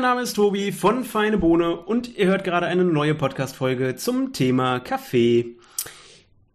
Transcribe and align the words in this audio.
mein 0.00 0.08
Name 0.08 0.22
ist 0.22 0.32
Tobi 0.32 0.72
von 0.72 1.04
Feine 1.04 1.36
Bohne 1.36 1.76
und 1.76 2.16
ihr 2.16 2.28
hört 2.28 2.42
gerade 2.42 2.64
eine 2.64 2.84
neue 2.84 3.14
Podcast-Folge 3.14 3.96
zum 3.96 4.32
Thema 4.32 4.80
Kaffee. 4.80 5.56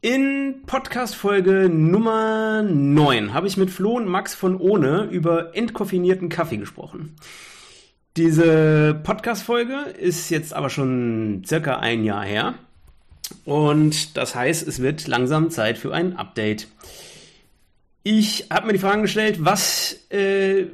In 0.02 0.64
Podcast-Folge 0.66 1.70
Nummer 1.70 2.63
9 2.63 3.36
habe 3.36 3.45
ich 3.45 3.55
mit 3.55 3.70
Flo 3.70 3.98
und 3.98 4.08
Max 4.08 4.34
von 4.34 4.59
Ohne 4.59 5.04
über 5.12 5.55
entkoffinierten 5.55 6.27
Kaffee 6.27 6.58
gesprochen. 6.58 7.18
Diese 8.18 9.00
Podcast-Folge 9.04 9.91
ist 9.96 10.32
jetzt 10.32 10.52
aber 10.52 10.71
schon 10.71 11.43
circa 11.46 11.77
ein 11.77 12.04
Jahr 12.04 12.25
her. 12.25 12.55
Und 13.43 14.18
das 14.18 14.34
heißt, 14.34 14.68
es 14.68 14.82
wird 14.82 15.05
langsam 15.05 15.52
Zeit 15.52 15.77
für 15.77 15.93
ein 15.93 16.18
Update. 16.18 16.68
Ich 18.02 18.48
habe 18.49 18.66
mir 18.66 18.73
die 18.73 18.80
Fragen 18.80 19.04
gestellt, 19.04 19.46
was 19.46 19.99
äh, 20.09 20.66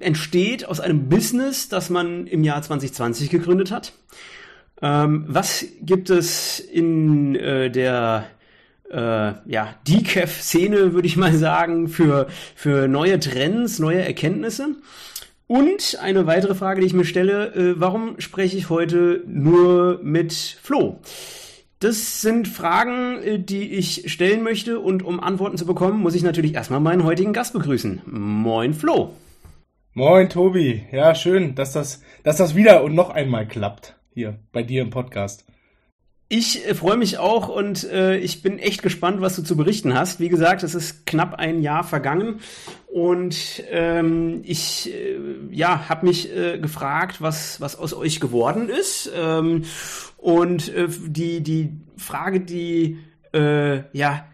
entsteht 0.00 0.66
aus 0.66 0.80
einem 0.80 1.08
Business, 1.08 1.68
das 1.68 1.90
man 1.90 2.26
im 2.26 2.44
Jahr 2.44 2.62
2020 2.62 3.30
gegründet 3.30 3.70
hat. 3.70 3.92
Ähm, 4.82 5.24
was 5.28 5.64
gibt 5.82 6.10
es 6.10 6.58
in 6.60 7.36
äh, 7.36 7.70
der 7.70 8.26
äh, 8.90 9.32
ja, 9.46 9.74
Decaf-Szene, 9.86 10.94
würde 10.94 11.06
ich 11.06 11.16
mal 11.16 11.34
sagen, 11.34 11.88
für, 11.88 12.28
für 12.54 12.88
neue 12.88 13.20
Trends, 13.20 13.78
neue 13.78 14.02
Erkenntnisse? 14.02 14.76
Und 15.46 15.98
eine 16.00 16.26
weitere 16.26 16.54
Frage, 16.54 16.80
die 16.80 16.86
ich 16.86 16.94
mir 16.94 17.04
stelle, 17.04 17.54
äh, 17.54 17.80
warum 17.80 18.20
spreche 18.20 18.56
ich 18.56 18.70
heute 18.70 19.24
nur 19.26 19.98
mit 20.02 20.32
Flo? 20.32 21.00
Das 21.80 22.20
sind 22.20 22.46
Fragen, 22.46 23.22
äh, 23.22 23.38
die 23.38 23.72
ich 23.72 24.12
stellen 24.12 24.42
möchte 24.42 24.78
und 24.80 25.02
um 25.02 25.18
Antworten 25.18 25.58
zu 25.58 25.66
bekommen, 25.66 26.00
muss 26.00 26.14
ich 26.14 26.22
natürlich 26.22 26.54
erstmal 26.54 26.80
meinen 26.80 27.04
heutigen 27.04 27.32
Gast 27.32 27.52
begrüßen. 27.52 28.02
Moin 28.06 28.74
Flo. 28.74 29.14
Moin 29.92 30.28
Tobi. 30.28 30.84
Ja, 30.92 31.16
schön, 31.16 31.56
dass 31.56 31.72
das, 31.72 32.00
dass 32.22 32.36
das 32.36 32.54
wieder 32.54 32.84
und 32.84 32.94
noch 32.94 33.10
einmal 33.10 33.48
klappt 33.48 33.96
hier 34.14 34.38
bei 34.52 34.62
dir 34.62 34.82
im 34.82 34.90
Podcast. 34.90 35.44
Ich 36.28 36.64
äh, 36.64 36.76
freue 36.76 36.96
mich 36.96 37.18
auch 37.18 37.48
und 37.48 37.82
äh, 37.90 38.16
ich 38.18 38.40
bin 38.40 38.60
echt 38.60 38.82
gespannt, 38.84 39.20
was 39.20 39.34
du 39.34 39.42
zu 39.42 39.56
berichten 39.56 39.92
hast. 39.98 40.20
Wie 40.20 40.28
gesagt, 40.28 40.62
es 40.62 40.76
ist 40.76 41.06
knapp 41.06 41.34
ein 41.34 41.60
Jahr 41.60 41.82
vergangen 41.82 42.38
und 42.86 43.64
ähm, 43.68 44.42
ich 44.44 44.94
äh, 44.94 45.18
ja 45.50 45.88
habe 45.88 46.06
mich 46.06 46.32
äh, 46.36 46.60
gefragt, 46.60 47.20
was 47.20 47.60
was 47.60 47.76
aus 47.76 47.92
euch 47.92 48.20
geworden 48.20 48.68
ist 48.68 49.10
ähm, 49.12 49.64
und 50.18 50.72
äh, 50.72 50.86
die 50.88 51.40
die 51.40 51.72
Frage, 51.96 52.38
die 52.38 52.98
äh, 53.34 53.82
ja 53.92 54.24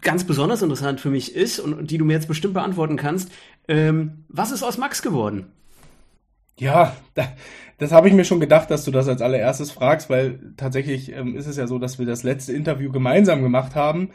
ganz 0.00 0.24
besonders 0.24 0.62
interessant 0.62 1.00
für 1.00 1.10
mich 1.10 1.34
ist 1.34 1.58
und, 1.58 1.74
und 1.74 1.90
die 1.90 1.98
du 1.98 2.04
mir 2.04 2.14
jetzt 2.14 2.28
bestimmt 2.28 2.54
beantworten 2.54 2.96
kannst, 2.96 3.30
ähm, 3.68 4.24
was 4.28 4.52
ist 4.52 4.62
aus 4.62 4.78
Max 4.78 5.02
geworden? 5.02 5.46
Ja, 6.58 6.96
da, 7.14 7.28
das 7.78 7.92
habe 7.92 8.08
ich 8.08 8.14
mir 8.14 8.24
schon 8.24 8.40
gedacht, 8.40 8.70
dass 8.70 8.84
du 8.84 8.90
das 8.90 9.08
als 9.08 9.20
allererstes 9.20 9.70
fragst, 9.70 10.08
weil 10.08 10.54
tatsächlich 10.56 11.12
ähm, 11.12 11.36
ist 11.36 11.46
es 11.46 11.56
ja 11.56 11.66
so, 11.66 11.78
dass 11.78 11.98
wir 11.98 12.06
das 12.06 12.22
letzte 12.22 12.52
Interview 12.52 12.90
gemeinsam 12.90 13.42
gemacht 13.42 13.74
haben. 13.74 14.10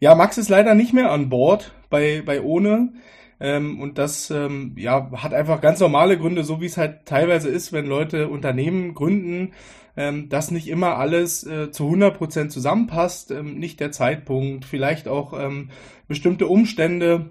Ja, 0.00 0.14
Max 0.14 0.38
ist 0.38 0.48
leider 0.48 0.74
nicht 0.74 0.92
mehr 0.92 1.12
an 1.12 1.28
Bord 1.28 1.72
bei, 1.90 2.22
bei 2.24 2.40
Ohne. 2.42 2.92
Ähm, 3.38 3.80
und 3.80 3.98
das 3.98 4.30
ähm, 4.30 4.74
ja, 4.76 5.10
hat 5.12 5.32
einfach 5.32 5.60
ganz 5.60 5.80
normale 5.80 6.18
Gründe, 6.18 6.44
so 6.44 6.60
wie 6.60 6.66
es 6.66 6.76
halt 6.76 7.06
teilweise 7.06 7.48
ist, 7.48 7.72
wenn 7.72 7.86
Leute 7.86 8.28
Unternehmen 8.28 8.94
gründen, 8.94 9.52
ähm, 9.96 10.28
dass 10.28 10.50
nicht 10.50 10.68
immer 10.68 10.96
alles 10.96 11.44
äh, 11.46 11.70
zu 11.70 11.84
100 11.84 12.18
Prozent 12.18 12.52
zusammenpasst, 12.52 13.30
ähm, 13.30 13.58
nicht 13.58 13.80
der 13.80 13.92
Zeitpunkt, 13.92 14.64
vielleicht 14.64 15.08
auch 15.08 15.32
ähm, 15.38 15.70
bestimmte 16.06 16.48
Umstände 16.48 17.30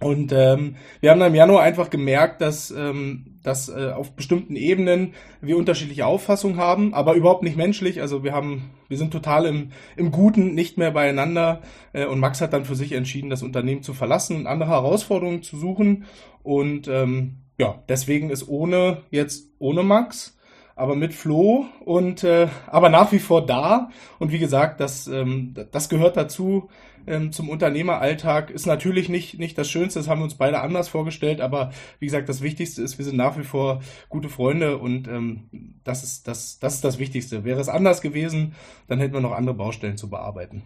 und 0.00 0.32
ähm, 0.32 0.76
wir 1.00 1.10
haben 1.10 1.18
dann 1.18 1.30
im 1.32 1.34
Januar 1.34 1.62
einfach 1.62 1.90
gemerkt, 1.90 2.40
dass, 2.40 2.70
ähm, 2.70 3.38
dass 3.42 3.68
äh, 3.68 3.90
auf 3.90 4.12
bestimmten 4.12 4.54
Ebenen 4.54 5.14
wir 5.40 5.56
unterschiedliche 5.56 6.06
Auffassungen 6.06 6.56
haben, 6.56 6.94
aber 6.94 7.14
überhaupt 7.14 7.42
nicht 7.42 7.56
menschlich. 7.56 8.00
Also 8.00 8.22
wir 8.22 8.32
haben, 8.32 8.70
wir 8.86 8.96
sind 8.96 9.10
total 9.12 9.46
im, 9.46 9.72
im 9.96 10.12
Guten 10.12 10.54
nicht 10.54 10.78
mehr 10.78 10.92
beieinander. 10.92 11.62
Äh, 11.92 12.06
und 12.06 12.20
Max 12.20 12.40
hat 12.40 12.52
dann 12.52 12.64
für 12.64 12.76
sich 12.76 12.92
entschieden, 12.92 13.28
das 13.28 13.42
Unternehmen 13.42 13.82
zu 13.82 13.92
verlassen 13.92 14.36
und 14.36 14.46
andere 14.46 14.70
Herausforderungen 14.70 15.42
zu 15.42 15.56
suchen. 15.56 16.04
Und 16.44 16.86
ähm, 16.86 17.38
ja, 17.58 17.82
deswegen 17.88 18.30
ist 18.30 18.48
ohne 18.48 19.02
jetzt 19.10 19.48
ohne 19.58 19.82
Max 19.82 20.37
aber 20.78 20.94
mit 20.94 21.12
Flo 21.14 21.66
und 21.84 22.24
äh, 22.24 22.48
aber 22.66 22.88
nach 22.88 23.12
wie 23.12 23.18
vor 23.18 23.44
da. 23.44 23.90
Und 24.18 24.32
wie 24.32 24.38
gesagt, 24.38 24.80
das, 24.80 25.06
ähm, 25.06 25.54
das 25.72 25.88
gehört 25.88 26.16
dazu 26.16 26.68
ähm, 27.06 27.32
zum 27.32 27.48
Unternehmeralltag. 27.48 28.50
Ist 28.50 28.66
natürlich 28.66 29.08
nicht, 29.08 29.38
nicht 29.38 29.58
das 29.58 29.68
Schönste, 29.68 29.98
das 29.98 30.08
haben 30.08 30.20
wir 30.20 30.24
uns 30.24 30.36
beide 30.36 30.60
anders 30.60 30.88
vorgestellt, 30.88 31.40
aber 31.40 31.72
wie 31.98 32.06
gesagt, 32.06 32.28
das 32.28 32.42
Wichtigste 32.42 32.82
ist, 32.82 32.98
wir 32.98 33.04
sind 33.04 33.16
nach 33.16 33.36
wie 33.38 33.44
vor 33.44 33.80
gute 34.08 34.28
Freunde 34.28 34.78
und 34.78 35.08
ähm, 35.08 35.80
das, 35.84 36.04
ist, 36.04 36.28
das, 36.28 36.58
das 36.58 36.74
ist 36.76 36.84
das 36.84 36.98
Wichtigste. 36.98 37.44
Wäre 37.44 37.60
es 37.60 37.68
anders 37.68 38.00
gewesen, 38.00 38.54
dann 38.86 39.00
hätten 39.00 39.14
wir 39.14 39.20
noch 39.20 39.32
andere 39.32 39.54
Baustellen 39.54 39.96
zu 39.96 40.08
bearbeiten. 40.08 40.62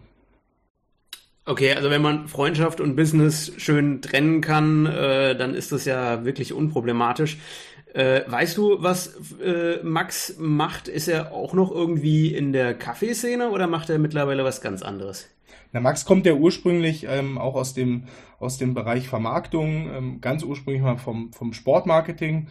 Okay, 1.45 1.73
also 1.73 1.89
wenn 1.89 2.01
man 2.01 2.29
Freundschaft 2.29 2.79
und 2.79 2.95
Business 2.95 3.51
schön 3.57 4.01
trennen 4.01 4.39
kann, 4.39 4.85
äh, 4.85 5.35
dann 5.35 5.55
ist 5.55 5.73
das 5.73 5.83
ja 5.83 6.23
wirklich 6.23 6.53
unproblematisch. 6.53 7.37
Äh, 7.93 8.21
weißt 8.25 8.57
du, 8.57 8.81
was 8.81 9.15
äh, 9.39 9.77
Max 9.83 10.35
macht? 10.39 10.87
Ist 10.87 11.07
er 11.07 11.31
auch 11.31 11.53
noch 11.53 11.71
irgendwie 11.71 12.33
in 12.33 12.51
der 12.51 12.73
Kaffeeszene 12.73 13.51
oder 13.51 13.67
macht 13.67 13.89
er 13.89 13.99
mittlerweile 13.99 14.43
was 14.43 14.61
ganz 14.61 14.81
anderes? 14.81 15.29
Na, 15.73 15.79
Max 15.79 16.05
kommt 16.05 16.25
ja 16.25 16.33
ursprünglich 16.33 17.05
ähm, 17.07 17.37
auch 17.37 17.55
aus 17.55 17.73
dem, 17.73 18.05
aus 18.39 18.57
dem 18.57 18.73
Bereich 18.73 19.07
Vermarktung, 19.07 19.89
ähm, 19.93 20.21
ganz 20.21 20.43
ursprünglich 20.43 20.81
mal 20.81 20.97
vom, 20.97 21.31
vom 21.33 21.53
Sportmarketing. 21.53 22.47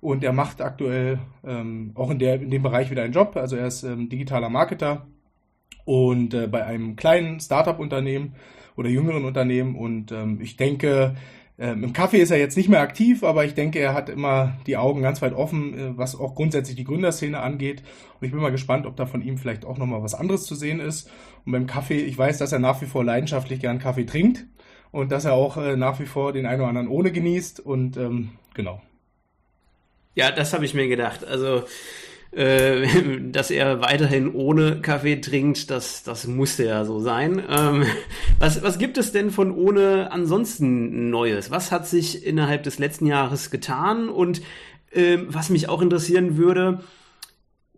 Und 0.00 0.24
er 0.24 0.32
macht 0.32 0.60
aktuell 0.60 1.20
ähm, 1.44 1.92
auch 1.94 2.10
in, 2.10 2.18
der, 2.18 2.34
in 2.34 2.50
dem 2.50 2.62
Bereich 2.62 2.90
wieder 2.90 3.02
einen 3.02 3.12
Job. 3.12 3.36
Also 3.36 3.56
er 3.56 3.68
ist 3.68 3.84
ähm, 3.84 4.08
digitaler 4.08 4.48
Marketer 4.48 5.06
und 5.84 6.34
äh, 6.34 6.48
bei 6.48 6.64
einem 6.64 6.96
kleinen 6.96 7.40
Startup-Unternehmen 7.40 8.34
oder 8.76 8.88
jüngeren 8.88 9.24
Unternehmen. 9.24 9.76
Und 9.76 10.12
ähm, 10.12 10.40
ich 10.40 10.56
denke, 10.56 11.14
ähm, 11.62 11.84
Im 11.84 11.92
Kaffee 11.92 12.18
ist 12.18 12.32
er 12.32 12.38
jetzt 12.38 12.56
nicht 12.56 12.68
mehr 12.68 12.80
aktiv, 12.80 13.22
aber 13.22 13.44
ich 13.44 13.54
denke, 13.54 13.78
er 13.78 13.94
hat 13.94 14.08
immer 14.08 14.54
die 14.66 14.76
Augen 14.76 15.00
ganz 15.00 15.22
weit 15.22 15.32
offen, 15.32 15.78
äh, 15.78 15.96
was 15.96 16.18
auch 16.18 16.34
grundsätzlich 16.34 16.74
die 16.74 16.82
Gründerszene 16.82 17.38
angeht. 17.38 17.84
Und 18.18 18.26
ich 18.26 18.32
bin 18.32 18.40
mal 18.40 18.50
gespannt, 18.50 18.84
ob 18.84 18.96
da 18.96 19.06
von 19.06 19.22
ihm 19.22 19.38
vielleicht 19.38 19.64
auch 19.64 19.78
nochmal 19.78 20.02
was 20.02 20.14
anderes 20.14 20.42
zu 20.42 20.56
sehen 20.56 20.80
ist. 20.80 21.08
Und 21.46 21.52
beim 21.52 21.68
Kaffee, 21.68 22.00
ich 22.00 22.18
weiß, 22.18 22.38
dass 22.38 22.50
er 22.50 22.58
nach 22.58 22.82
wie 22.82 22.86
vor 22.86 23.04
leidenschaftlich 23.04 23.60
gern 23.60 23.78
Kaffee 23.78 24.06
trinkt 24.06 24.44
und 24.90 25.12
dass 25.12 25.24
er 25.24 25.34
auch 25.34 25.56
äh, 25.56 25.76
nach 25.76 26.00
wie 26.00 26.06
vor 26.06 26.32
den 26.32 26.46
einen 26.46 26.62
oder 26.62 26.68
anderen 26.68 26.88
ohne 26.88 27.12
genießt. 27.12 27.60
Und 27.60 27.96
ähm, 27.96 28.30
genau. 28.54 28.82
Ja, 30.16 30.32
das 30.32 30.54
habe 30.54 30.64
ich 30.64 30.74
mir 30.74 30.88
gedacht. 30.88 31.24
Also 31.24 31.62
äh, 32.32 33.20
dass 33.30 33.50
er 33.50 33.80
weiterhin 33.80 34.34
ohne 34.34 34.80
Kaffee 34.80 35.20
trinkt, 35.20 35.70
das, 35.70 36.02
das 36.02 36.26
musste 36.26 36.64
ja 36.64 36.84
so 36.84 37.00
sein. 37.00 37.42
Ähm, 37.48 37.84
was, 38.38 38.62
was 38.62 38.78
gibt 38.78 38.98
es 38.98 39.12
denn 39.12 39.30
von 39.30 39.52
ohne 39.52 40.10
ansonsten 40.10 41.10
Neues? 41.10 41.50
Was 41.50 41.70
hat 41.70 41.86
sich 41.86 42.26
innerhalb 42.26 42.62
des 42.62 42.78
letzten 42.78 43.06
Jahres 43.06 43.50
getan? 43.50 44.08
Und 44.08 44.42
ähm, 44.92 45.26
was 45.28 45.50
mich 45.50 45.68
auch 45.68 45.82
interessieren 45.82 46.36
würde, 46.36 46.80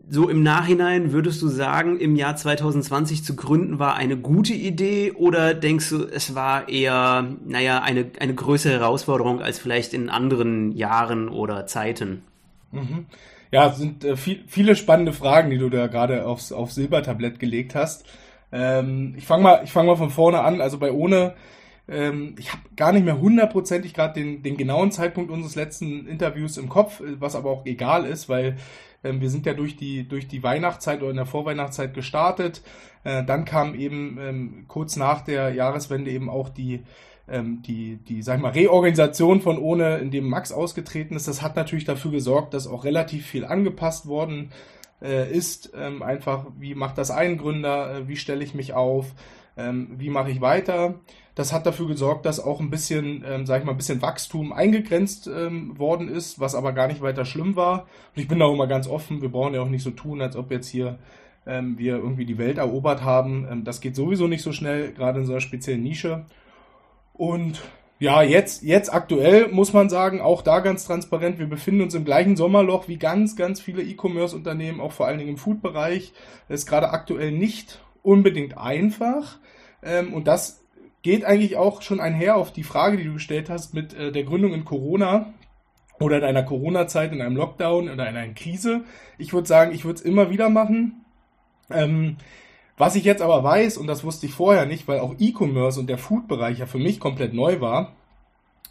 so 0.09 0.29
im 0.29 0.43
Nachhinein 0.43 1.13
würdest 1.13 1.41
du 1.41 1.49
sagen, 1.49 1.99
im 1.99 2.15
Jahr 2.15 2.37
2020 2.37 3.25
zu 3.25 3.37
gründen 3.37 3.79
war 3.79 3.95
eine 3.95 4.17
gute 4.17 4.53
Idee 4.53 5.13
oder 5.13 5.55
denkst 5.55 5.89
du, 5.89 6.05
es 6.05 6.35
war 6.35 6.69
eher, 6.69 7.27
naja, 7.47 7.81
eine, 7.81 8.11
eine 8.21 8.35
größere 8.35 8.75
Herausforderung 8.75 9.41
als 9.41 9.59
vielleicht 9.59 9.95
in 9.95 10.11
anderen 10.11 10.73
Jahren 10.73 11.29
oder 11.29 11.67
Zeiten? 11.67 12.23
Mhm. 12.71 13.07
Ja, 13.55 13.69
es 13.69 13.77
sind 13.77 14.03
äh, 14.03 14.17
viel, 14.17 14.43
viele 14.49 14.75
spannende 14.75 15.13
Fragen, 15.13 15.49
die 15.51 15.59
du 15.59 15.71
da 15.71 15.87
gerade 15.87 16.27
aufs, 16.27 16.51
aufs 16.51 16.75
Silbertablett 16.75 17.39
gelegt 17.39 17.77
hast. 17.77 18.05
Ähm, 18.51 19.15
ich 19.17 19.27
fange 19.27 19.45
mal, 19.45 19.67
fang 19.69 19.87
mal 19.87 19.95
von 19.95 20.11
vorne 20.11 20.41
an. 20.41 20.61
Also 20.61 20.81
bei 20.81 20.91
ohne, 20.91 21.37
ähm, 21.87 22.35
ich 22.37 22.51
habe 22.51 22.62
gar 22.75 22.91
nicht 22.91 23.05
mehr 23.05 23.21
hundertprozentig 23.21 23.95
gerade 23.95 24.21
den, 24.21 24.43
den 24.43 24.56
genauen 24.56 24.91
Zeitpunkt 24.91 25.31
unseres 25.31 25.55
letzten 25.55 26.09
Interviews 26.09 26.56
im 26.56 26.69
Kopf, 26.69 27.01
was 27.21 27.37
aber 27.37 27.49
auch 27.49 27.65
egal 27.65 28.06
ist, 28.06 28.29
weil 28.29 28.56
ähm, 29.05 29.21
wir 29.21 29.31
sind 29.31 29.47
ja 29.47 29.55
durch 29.55 29.77
die, 29.77 30.09
durch 30.09 30.27
die 30.27 30.43
Weihnachtszeit 30.43 31.00
oder 31.00 31.11
in 31.11 31.17
der 31.17 31.27
Vorweihnachtszeit 31.27 31.95
gestartet. 31.95 32.61
Äh, 33.05 33.23
dann 33.23 33.45
kam 33.45 33.77
eben 33.77 34.19
ähm, 34.21 34.65
kurz 34.67 34.97
nach 34.97 35.21
der 35.21 35.55
Jahreswende 35.55 36.11
eben 36.11 36.29
auch 36.29 36.49
die 36.49 36.83
ähm, 37.29 37.62
die, 37.62 37.97
die, 37.97 38.23
sag 38.23 38.37
ich 38.37 38.43
mal, 38.43 38.53
Reorganisation 38.53 39.41
von 39.41 39.59
ohne, 39.59 39.99
in 39.99 40.11
dem 40.11 40.29
Max 40.29 40.53
ausgetreten 40.53 41.17
ist, 41.17 41.29
das 41.29 41.43
hat 41.43 41.56
natürlich 41.56 41.85
dafür 41.85 42.11
gesorgt, 42.11 42.55
dass 42.55 42.67
auch 42.67 42.85
relativ 42.85 43.26
viel 43.26 43.44
angepasst 43.44 44.06
worden 44.06 44.50
äh, 45.03 45.31
ist. 45.31 45.73
Ähm, 45.76 46.03
einfach, 46.03 46.47
wie 46.59 46.75
macht 46.75 46.99
das 46.99 47.11
ein 47.11 47.38
Gründer, 47.38 47.97
äh, 47.97 48.09
wie 48.09 48.17
stelle 48.17 48.44
ich 48.44 48.55
mich 48.55 48.75
auf, 48.75 49.15
ähm, 49.56 49.94
wie 49.97 50.11
mache 50.11 50.31
ich 50.31 50.41
weiter. 50.41 50.94
Das 51.35 51.53
hat 51.53 51.67
dafür 51.67 51.88
gesorgt, 51.88 52.26
dass 52.26 52.38
auch 52.38 52.61
ein 52.61 52.71
bisschen, 52.71 53.25
ähm, 53.26 53.47
sag 53.47 53.61
ich 53.61 53.65
mal, 53.65 53.73
ein 53.73 53.76
bisschen 53.76 54.03
Wachstum 54.03 54.53
eingegrenzt 54.53 55.26
ähm, 55.26 55.79
worden 55.79 56.09
ist, 56.09 56.38
was 56.38 56.55
aber 56.55 56.73
gar 56.73 56.87
nicht 56.87 57.00
weiter 57.00 57.25
schlimm 57.25 57.56
war. 57.56 57.87
Und 58.15 58.23
ich 58.23 58.29
bin 58.29 58.38
da 58.38 58.44
auch 58.44 58.55
immer 58.55 58.69
ganz 58.69 58.87
offen, 58.87 59.21
wir 59.21 59.31
brauchen 59.31 59.55
ja 59.55 59.62
auch 59.62 59.69
nicht 59.69 59.82
so 59.82 59.91
tun, 59.91 60.21
als 60.21 60.37
ob 60.37 60.50
jetzt 60.53 60.69
hier 60.69 60.99
ähm, 61.47 61.76
wir 61.79 61.97
irgendwie 61.97 62.25
die 62.25 62.38
Welt 62.38 62.59
erobert 62.59 63.03
haben. 63.03 63.47
Ähm, 63.50 63.65
das 63.65 63.81
geht 63.81 63.97
sowieso 63.97 64.29
nicht 64.29 64.43
so 64.43 64.53
schnell, 64.53 64.93
gerade 64.93 65.21
in 65.21 65.26
so 65.26 65.32
einer 65.32 65.41
speziellen 65.41 65.82
Nische. 65.82 66.26
Und 67.14 67.62
Ja, 68.00 68.22
jetzt, 68.22 68.62
jetzt 68.62 68.93
aktuell 68.93 69.49
muss 69.49 69.72
man 69.72 69.88
sagen, 69.88 70.20
auch 70.20 70.43
da 70.43 70.58
ganz 70.58 70.84
transparent, 70.84 71.38
wir 71.38 71.46
befinden 71.46 71.81
uns 71.81 71.94
im 71.94 72.05
gleichen 72.05 72.37
Sommerloch 72.37 72.88
wie 72.88 72.99
ganz, 72.99 73.37
ganz 73.37 73.61
viele 73.61 73.82
E-Commerce-Unternehmen, 73.82 74.81
auch 74.81 74.93
vor 74.93 75.06
allen 75.06 75.19
Dingen 75.19 75.31
im 75.31 75.37
Food-Bereich. 75.38 76.12
Das 76.49 76.61
ist 76.61 76.66
gerade 76.66 76.90
aktuell 76.90 77.31
nicht 77.31 77.81
unbedingt 78.02 78.58
einfach. 78.58 79.38
Ähm, 79.82 80.12
und 80.12 80.26
das 80.26 80.64
geht 81.02 81.25
eigentlich 81.25 81.56
auch 81.56 81.82
schon 81.82 82.00
einher 82.00 82.37
auf 82.37 82.52
die 82.52 82.64
Frage, 82.64 82.96
die 82.96 83.05
du 83.05 83.14
gestellt 83.14 83.49
hast, 83.49 83.75
mit 83.75 83.94
äh, 83.94 84.11
der 84.11 84.25
Gründung 84.25 84.52
in 84.55 84.64
Corona 84.64 85.32
oder 86.00 86.19
in 86.19 86.25
einer 86.25 86.43
Corona-Zeit, 86.43 87.12
in 87.12 87.22
einem 87.22 87.37
Lockdown 87.37 87.88
oder 87.88 88.08
in 88.08 88.16
einer 88.16 88.34
Krise. 88.34 88.82
Ich 89.19 89.32
würde 89.32 89.46
sagen, 89.46 89.72
ich 89.72 89.84
würde 89.84 90.00
es 90.00 90.05
immer 90.05 90.31
wieder 90.31 90.50
machen. 90.50 91.05
Ähm, 91.70 92.16
was 92.76 92.97
ich 92.97 93.05
jetzt 93.05 93.23
aber 93.23 93.44
weiß, 93.44 93.76
und 93.76 93.87
das 93.87 94.05
wusste 94.05 94.26
ich 94.26 94.32
vorher 94.32 94.67
nicht, 94.67 94.88
weil 94.88 95.00
auch 95.00 95.15
E-Commerce 95.19 95.79
und 95.79 95.88
der 95.88 95.99
Food-Bereich 95.99 96.59
ja 96.59 96.67
für 96.67 96.79
mich 96.79 96.99
komplett 96.99 97.32
neu 97.32 97.61
war, 97.61 97.93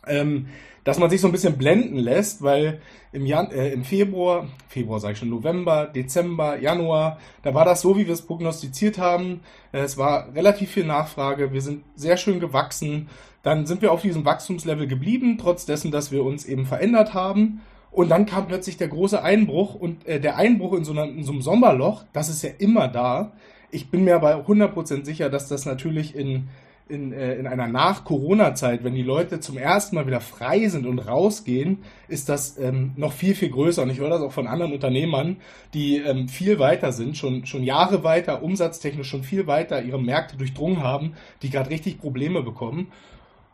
ähm, 0.07 0.47
dass 0.83 0.99
man 0.99 1.09
sich 1.09 1.21
so 1.21 1.27
ein 1.27 1.31
bisschen 1.31 1.57
blenden 1.57 1.97
lässt, 1.97 2.41
weil 2.41 2.81
im, 3.13 3.25
Jan 3.25 3.51
äh, 3.51 3.69
im 3.69 3.85
Februar, 3.85 4.47
Februar 4.67 4.99
sage 4.99 5.13
ich 5.13 5.19
schon, 5.19 5.29
November, 5.29 5.87
Dezember, 5.87 6.59
Januar, 6.59 7.19
da 7.41 7.53
war 7.53 7.63
das 7.63 7.81
so, 7.81 7.97
wie 7.97 8.05
wir 8.05 8.13
es 8.13 8.23
prognostiziert 8.23 8.97
haben. 8.97 9.41
Äh, 9.71 9.79
es 9.79 9.97
war 9.97 10.33
relativ 10.35 10.71
viel 10.71 10.85
Nachfrage, 10.85 11.53
wir 11.53 11.61
sind 11.61 11.83
sehr 11.95 12.17
schön 12.17 12.39
gewachsen. 12.39 13.09
Dann 13.43 13.65
sind 13.65 13.81
wir 13.81 13.91
auf 13.91 14.01
diesem 14.01 14.25
Wachstumslevel 14.25 14.87
geblieben, 14.87 15.37
trotz 15.37 15.65
dessen, 15.65 15.91
dass 15.91 16.11
wir 16.11 16.23
uns 16.23 16.45
eben 16.45 16.65
verändert 16.65 17.13
haben. 17.13 17.61
Und 17.91 18.09
dann 18.09 18.25
kam 18.25 18.47
plötzlich 18.47 18.77
der 18.77 18.87
große 18.87 19.21
Einbruch 19.21 19.75
und 19.75 20.05
äh, 20.07 20.19
der 20.19 20.35
Einbruch 20.35 20.73
in 20.73 20.83
so, 20.83 20.91
einer, 20.91 21.05
in 21.05 21.23
so 21.23 21.31
einem 21.31 21.41
Sommerloch, 21.41 22.03
das 22.11 22.27
ist 22.27 22.41
ja 22.41 22.49
immer 22.57 22.87
da. 22.87 23.31
Ich 23.73 23.89
bin 23.89 24.03
mir 24.03 24.15
aber 24.15 24.45
100% 24.45 25.03
sicher, 25.03 25.31
dass 25.31 25.47
das 25.47 25.65
natürlich 25.65 26.15
in, 26.15 26.47
in, 26.87 27.11
äh, 27.11 27.33
in 27.35 27.47
einer 27.47 27.67
Nach-Corona-Zeit, 27.67 28.83
wenn 28.83 28.93
die 28.93 29.01
Leute 29.01 29.39
zum 29.39 29.57
ersten 29.57 29.95
Mal 29.95 30.05
wieder 30.05 30.21
frei 30.21 30.67
sind 30.67 30.85
und 30.85 30.99
rausgehen, 30.99 31.79
ist 32.07 32.29
das 32.29 32.59
ähm, 32.59 32.91
noch 32.97 33.13
viel, 33.13 33.33
viel 33.33 33.49
größer. 33.49 33.81
Und 33.81 33.89
ich 33.89 33.97
höre 33.97 34.11
das 34.11 34.21
auch 34.21 34.31
von 34.31 34.45
anderen 34.45 34.73
Unternehmern, 34.73 35.37
die 35.73 35.97
ähm, 35.97 36.27
viel 36.27 36.59
weiter 36.59 36.91
sind, 36.91 37.17
schon, 37.17 37.47
schon 37.47 37.63
Jahre 37.63 38.03
weiter, 38.03 38.43
umsatztechnisch 38.43 39.09
schon 39.09 39.23
viel 39.23 39.47
weiter 39.47 39.81
ihre 39.81 39.99
Märkte 39.99 40.37
durchdrungen 40.37 40.83
haben, 40.83 41.13
die 41.41 41.49
gerade 41.49 41.71
richtig 41.71 41.99
Probleme 41.99 42.43
bekommen. 42.43 42.91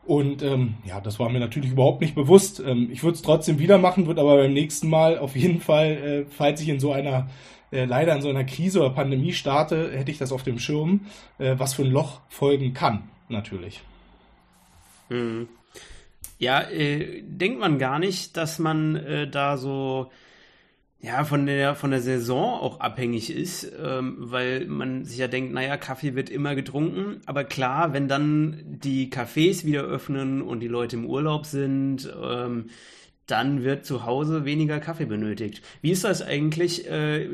Und 0.06 0.44
ähm, 0.44 0.74
ja, 0.86 1.00
das 1.00 1.18
war 1.18 1.30
mir 1.30 1.40
natürlich 1.40 1.72
überhaupt 1.72 2.02
nicht 2.02 2.16
bewusst. 2.16 2.60
Ähm, 2.60 2.90
ich 2.92 3.04
würde 3.04 3.16
es 3.16 3.22
trotzdem 3.22 3.58
wieder 3.58 3.78
machen, 3.78 4.06
würde 4.06 4.20
aber 4.20 4.36
beim 4.36 4.54
nächsten 4.54 4.90
Mal 4.90 5.18
auf 5.18 5.38
jeden 5.38 5.62
Fall, 5.62 5.92
äh, 5.92 6.26
falls 6.30 6.60
ich 6.62 6.68
in 6.68 6.82
so 6.82 6.92
einer 6.92 7.30
äh, 7.72 7.86
leider 7.86 8.16
in 8.16 8.22
so 8.22 8.30
einer 8.30 8.44
Krise 8.44 8.80
oder 8.80 8.90
Pandemie 8.92 9.34
starte, 9.34 9.92
hätte 9.92 10.12
ich 10.12 10.18
das 10.18 10.32
auf 10.32 10.44
dem 10.44 10.60
Schirm, 10.60 11.02
äh, 11.38 11.56
was 11.58 11.74
für 11.74 11.84
ein 11.84 11.92
Loch 11.92 12.22
folgen 12.30 12.74
kann, 12.74 13.10
natürlich. 13.28 13.82
Hm. 15.10 15.48
Ja, 16.38 16.62
äh, 16.62 17.22
denkt 17.22 17.60
man 17.60 17.80
gar 17.80 18.00
nicht, 18.00 18.38
dass 18.38 18.60
man 18.60 18.96
äh, 18.96 19.30
da 19.30 19.58
so 19.58 20.10
ja, 21.02 21.24
von 21.24 21.46
der, 21.46 21.76
von 21.76 21.92
der 21.92 22.02
Saison 22.02 22.60
auch 22.60 22.82
abhängig 22.82 23.34
ist, 23.34 23.72
ähm, 23.82 24.18
weil 24.20 24.66
man 24.66 25.06
sich 25.06 25.18
ja 25.18 25.30
denkt, 25.30 25.54
naja, 25.54 25.78
Kaffee 25.78 26.14
wird 26.14 26.30
immer 26.30 26.56
getrunken. 26.56 27.22
Aber 27.26 27.46
klar, 27.46 27.94
wenn 27.94 28.10
dann 28.10 28.62
die 28.66 29.10
Cafés 29.10 29.64
wieder 29.64 29.84
öffnen 29.84 30.42
und 30.42 30.60
die 30.60 30.68
Leute 30.68 30.98
im 30.98 31.06
Urlaub 31.06 31.46
sind, 31.46 32.12
ähm, 32.22 32.66
dann 33.32 33.64
wird 33.64 33.86
zu 33.86 34.06
Hause 34.06 34.46
weniger 34.46 34.80
Kaffee 34.80 35.06
benötigt. 35.06 35.62
Wie 35.82 35.92
ist 35.92 36.04
das 36.04 36.22
eigentlich? 36.22 36.90
Äh, 36.90 37.28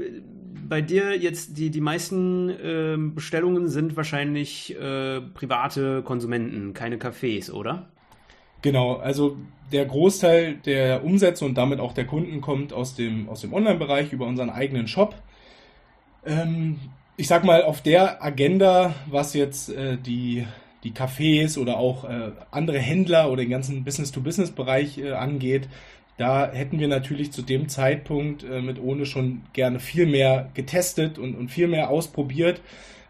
bei 0.68 0.82
dir 0.82 1.16
jetzt, 1.18 1.58
die, 1.58 1.70
die 1.70 1.82
meisten 1.82 2.50
äh, 2.50 2.98
Bestellungen 2.98 3.68
sind 3.68 3.96
wahrscheinlich 3.96 4.76
äh, 4.76 5.22
private 5.22 6.02
Konsumenten, 6.02 6.74
keine 6.74 6.98
Cafés, 6.98 7.52
oder? 7.52 7.88
Genau, 8.62 8.96
also 8.96 9.38
der 9.72 9.86
Großteil 9.86 10.56
der 10.66 11.04
Umsätze 11.04 11.46
und 11.46 11.56
damit 11.56 11.80
auch 11.80 11.94
der 11.94 12.06
Kunden 12.06 12.42
kommt 12.42 12.74
aus 12.74 12.96
dem, 12.96 13.30
aus 13.30 13.42
dem 13.42 13.54
Online-Bereich 13.54 14.12
über 14.12 14.26
unseren 14.26 14.50
eigenen 14.50 14.88
Shop. 14.88 15.16
Ähm, 16.26 16.80
ich 17.18 17.28
sag 17.28 17.44
mal, 17.44 17.64
auf 17.64 17.82
der 17.82 18.24
Agenda, 18.24 18.96
was 19.10 19.34
jetzt 19.34 19.70
äh, 19.70 19.98
die, 19.98 20.46
die 20.86 20.94
Cafés 20.94 21.58
oder 21.58 21.78
auch 21.78 22.06
äh, 22.06 22.32
andere 22.52 22.80
Händler 22.80 23.30
oder 23.30 23.42
den 23.42 23.50
ganzen 23.50 23.84
Business-to-Business-Bereich 23.84 25.00
äh, 25.00 25.12
angeht, 25.12 25.68
da 26.18 26.50
hätten 26.50 26.80
wir 26.80 26.88
natürlich 26.88 27.34
zu 27.34 27.42
dem 27.42 27.68
Zeitpunkt 27.68 28.44
äh, 28.44 28.62
mit 28.62 28.82
ohne 28.82 29.06
schon 29.06 29.42
gerne 29.52 29.80
viel 29.80 30.06
mehr 30.06 30.50
getestet 30.54 31.18
und, 31.18 31.36
und 31.36 31.50
viel 31.50 31.68
mehr 31.68 31.90
ausprobiert, 31.90 32.62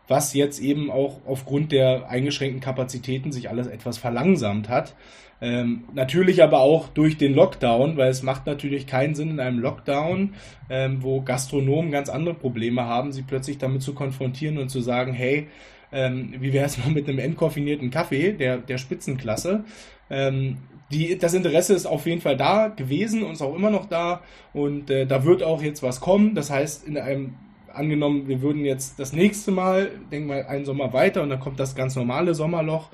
was 0.07 0.33
jetzt 0.33 0.59
eben 0.59 0.91
auch 0.91 1.21
aufgrund 1.25 1.71
der 1.71 2.09
eingeschränkten 2.09 2.61
Kapazitäten 2.61 3.31
sich 3.31 3.49
alles 3.49 3.67
etwas 3.67 3.97
verlangsamt 3.97 4.69
hat. 4.69 4.95
Ähm, 5.41 5.83
natürlich 5.93 6.41
aber 6.41 6.59
auch 6.59 6.87
durch 6.89 7.17
den 7.17 7.33
Lockdown, 7.33 7.97
weil 7.97 8.09
es 8.09 8.23
macht 8.23 8.45
natürlich 8.45 8.87
keinen 8.87 9.15
Sinn 9.15 9.31
in 9.31 9.39
einem 9.39 9.59
Lockdown, 9.59 10.33
ähm, 10.69 11.03
wo 11.03 11.21
Gastronomen 11.21 11.91
ganz 11.91 12.09
andere 12.09 12.35
Probleme 12.35 12.85
haben, 12.85 13.11
sie 13.11 13.23
plötzlich 13.23 13.57
damit 13.57 13.81
zu 13.81 13.93
konfrontieren 13.93 14.57
und 14.57 14.69
zu 14.69 14.79
sagen, 14.79 15.13
hey, 15.13 15.47
ähm, 15.91 16.35
wie 16.39 16.53
wäre 16.53 16.65
es 16.65 16.77
mal 16.83 16.91
mit 16.91 17.09
einem 17.09 17.19
entkoffinierten 17.19 17.89
Kaffee 17.89 18.31
der, 18.31 18.57
der 18.57 18.77
Spitzenklasse? 18.77 19.65
Ähm, 20.09 20.57
die, 20.91 21.17
das 21.17 21.33
Interesse 21.33 21.73
ist 21.73 21.85
auf 21.85 22.05
jeden 22.05 22.21
Fall 22.21 22.37
da 22.37 22.67
gewesen 22.67 23.23
und 23.23 23.33
ist 23.33 23.41
auch 23.41 23.55
immer 23.55 23.71
noch 23.71 23.87
da 23.87 24.21
und 24.53 24.89
äh, 24.89 25.05
da 25.05 25.25
wird 25.25 25.43
auch 25.43 25.61
jetzt 25.61 25.81
was 25.81 25.99
kommen. 25.99 26.35
Das 26.35 26.51
heißt, 26.51 26.87
in 26.87 26.97
einem 26.97 27.35
angenommen, 27.75 28.27
wir 28.27 28.41
würden 28.41 28.65
jetzt 28.65 28.99
das 28.99 29.13
nächste 29.13 29.51
Mal, 29.51 29.91
denken 30.11 30.29
wir 30.29 30.49
einen 30.49 30.65
Sommer 30.65 30.93
weiter 30.93 31.21
und 31.23 31.29
dann 31.29 31.39
kommt 31.39 31.59
das 31.59 31.75
ganz 31.75 31.95
normale 31.95 32.33
Sommerloch, 32.33 32.89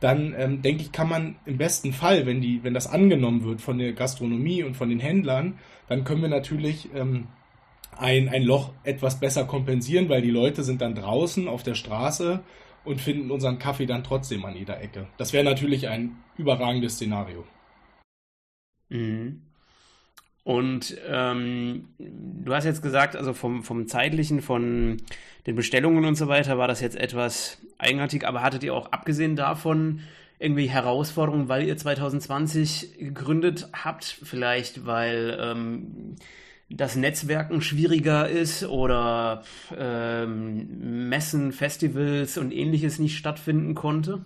dann 0.00 0.34
ähm, 0.36 0.62
denke 0.62 0.82
ich, 0.82 0.92
kann 0.92 1.08
man 1.08 1.36
im 1.46 1.58
besten 1.58 1.92
Fall, 1.92 2.26
wenn 2.26 2.40
die, 2.40 2.64
wenn 2.64 2.74
das 2.74 2.88
angenommen 2.88 3.44
wird 3.44 3.60
von 3.60 3.78
der 3.78 3.92
Gastronomie 3.92 4.64
und 4.64 4.76
von 4.76 4.88
den 4.88 4.98
Händlern, 4.98 5.58
dann 5.88 6.04
können 6.04 6.22
wir 6.22 6.28
natürlich 6.28 6.88
ähm, 6.94 7.28
ein, 7.96 8.28
ein 8.28 8.42
Loch 8.42 8.72
etwas 8.82 9.20
besser 9.20 9.44
kompensieren, 9.44 10.08
weil 10.08 10.22
die 10.22 10.30
Leute 10.30 10.64
sind 10.64 10.80
dann 10.80 10.94
draußen 10.94 11.46
auf 11.46 11.62
der 11.62 11.74
Straße 11.74 12.42
und 12.84 13.00
finden 13.00 13.30
unseren 13.30 13.58
Kaffee 13.58 13.86
dann 13.86 14.02
trotzdem 14.02 14.44
an 14.44 14.56
jeder 14.56 14.80
Ecke. 14.80 15.06
Das 15.18 15.32
wäre 15.32 15.44
natürlich 15.44 15.88
ein 15.88 16.16
überragendes 16.36 16.94
Szenario. 16.94 17.44
Mhm. 18.88 19.42
Und 20.44 20.96
ähm, 21.08 21.88
du 21.98 22.52
hast 22.52 22.64
jetzt 22.64 22.82
gesagt, 22.82 23.14
also 23.14 23.32
vom, 23.32 23.62
vom 23.62 23.86
zeitlichen, 23.86 24.42
von 24.42 24.96
den 25.46 25.54
Bestellungen 25.54 26.04
und 26.04 26.16
so 26.16 26.26
weiter, 26.28 26.58
war 26.58 26.66
das 26.68 26.80
jetzt 26.80 26.96
etwas 26.96 27.58
eigenartig, 27.78 28.26
aber 28.26 28.42
hattet 28.42 28.64
ihr 28.64 28.74
auch 28.74 28.90
abgesehen 28.90 29.36
davon 29.36 30.00
irgendwie 30.40 30.68
Herausforderungen, 30.68 31.48
weil 31.48 31.64
ihr 31.64 31.76
2020 31.76 32.98
gegründet 32.98 33.68
habt? 33.72 34.04
Vielleicht, 34.04 34.84
weil 34.84 35.38
ähm, 35.40 36.16
das 36.68 36.96
Netzwerken 36.96 37.62
schwieriger 37.62 38.28
ist 38.28 38.64
oder 38.64 39.44
ähm, 39.76 41.08
Messen, 41.08 41.52
Festivals 41.52 42.38
und 42.38 42.50
ähnliches 42.52 42.98
nicht 42.98 43.16
stattfinden 43.16 43.74
konnte? 43.74 44.24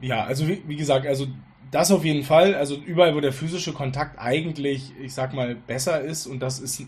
Ja, 0.00 0.24
also 0.24 0.48
wie, 0.48 0.62
wie, 0.66 0.76
gesagt, 0.76 1.06
also 1.06 1.26
das 1.70 1.90
auf 1.90 2.04
jeden 2.04 2.24
Fall. 2.24 2.54
Also 2.54 2.76
überall, 2.76 3.14
wo 3.14 3.20
der 3.20 3.32
physische 3.32 3.72
Kontakt 3.72 4.18
eigentlich, 4.18 4.92
ich 5.00 5.14
sag 5.14 5.34
mal, 5.34 5.54
besser 5.54 6.00
ist 6.00 6.26
und 6.26 6.40
das 6.40 6.58
ist 6.58 6.82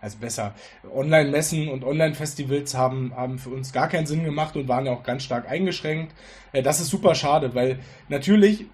also 0.00 0.18
besser. 0.18 0.54
Online-Messen 0.94 1.68
und 1.68 1.84
Online-Festivals 1.84 2.74
haben, 2.74 3.14
haben 3.14 3.38
für 3.38 3.50
uns 3.50 3.72
gar 3.72 3.88
keinen 3.88 4.06
Sinn 4.06 4.24
gemacht 4.24 4.56
und 4.56 4.68
waren 4.68 4.86
ja 4.86 4.92
auch 4.92 5.02
ganz 5.02 5.22
stark 5.22 5.48
eingeschränkt. 5.48 6.14
Äh, 6.52 6.62
das 6.62 6.80
ist 6.80 6.88
super 6.88 7.14
schade, 7.14 7.54
weil 7.54 7.78
natürlich 8.08 8.66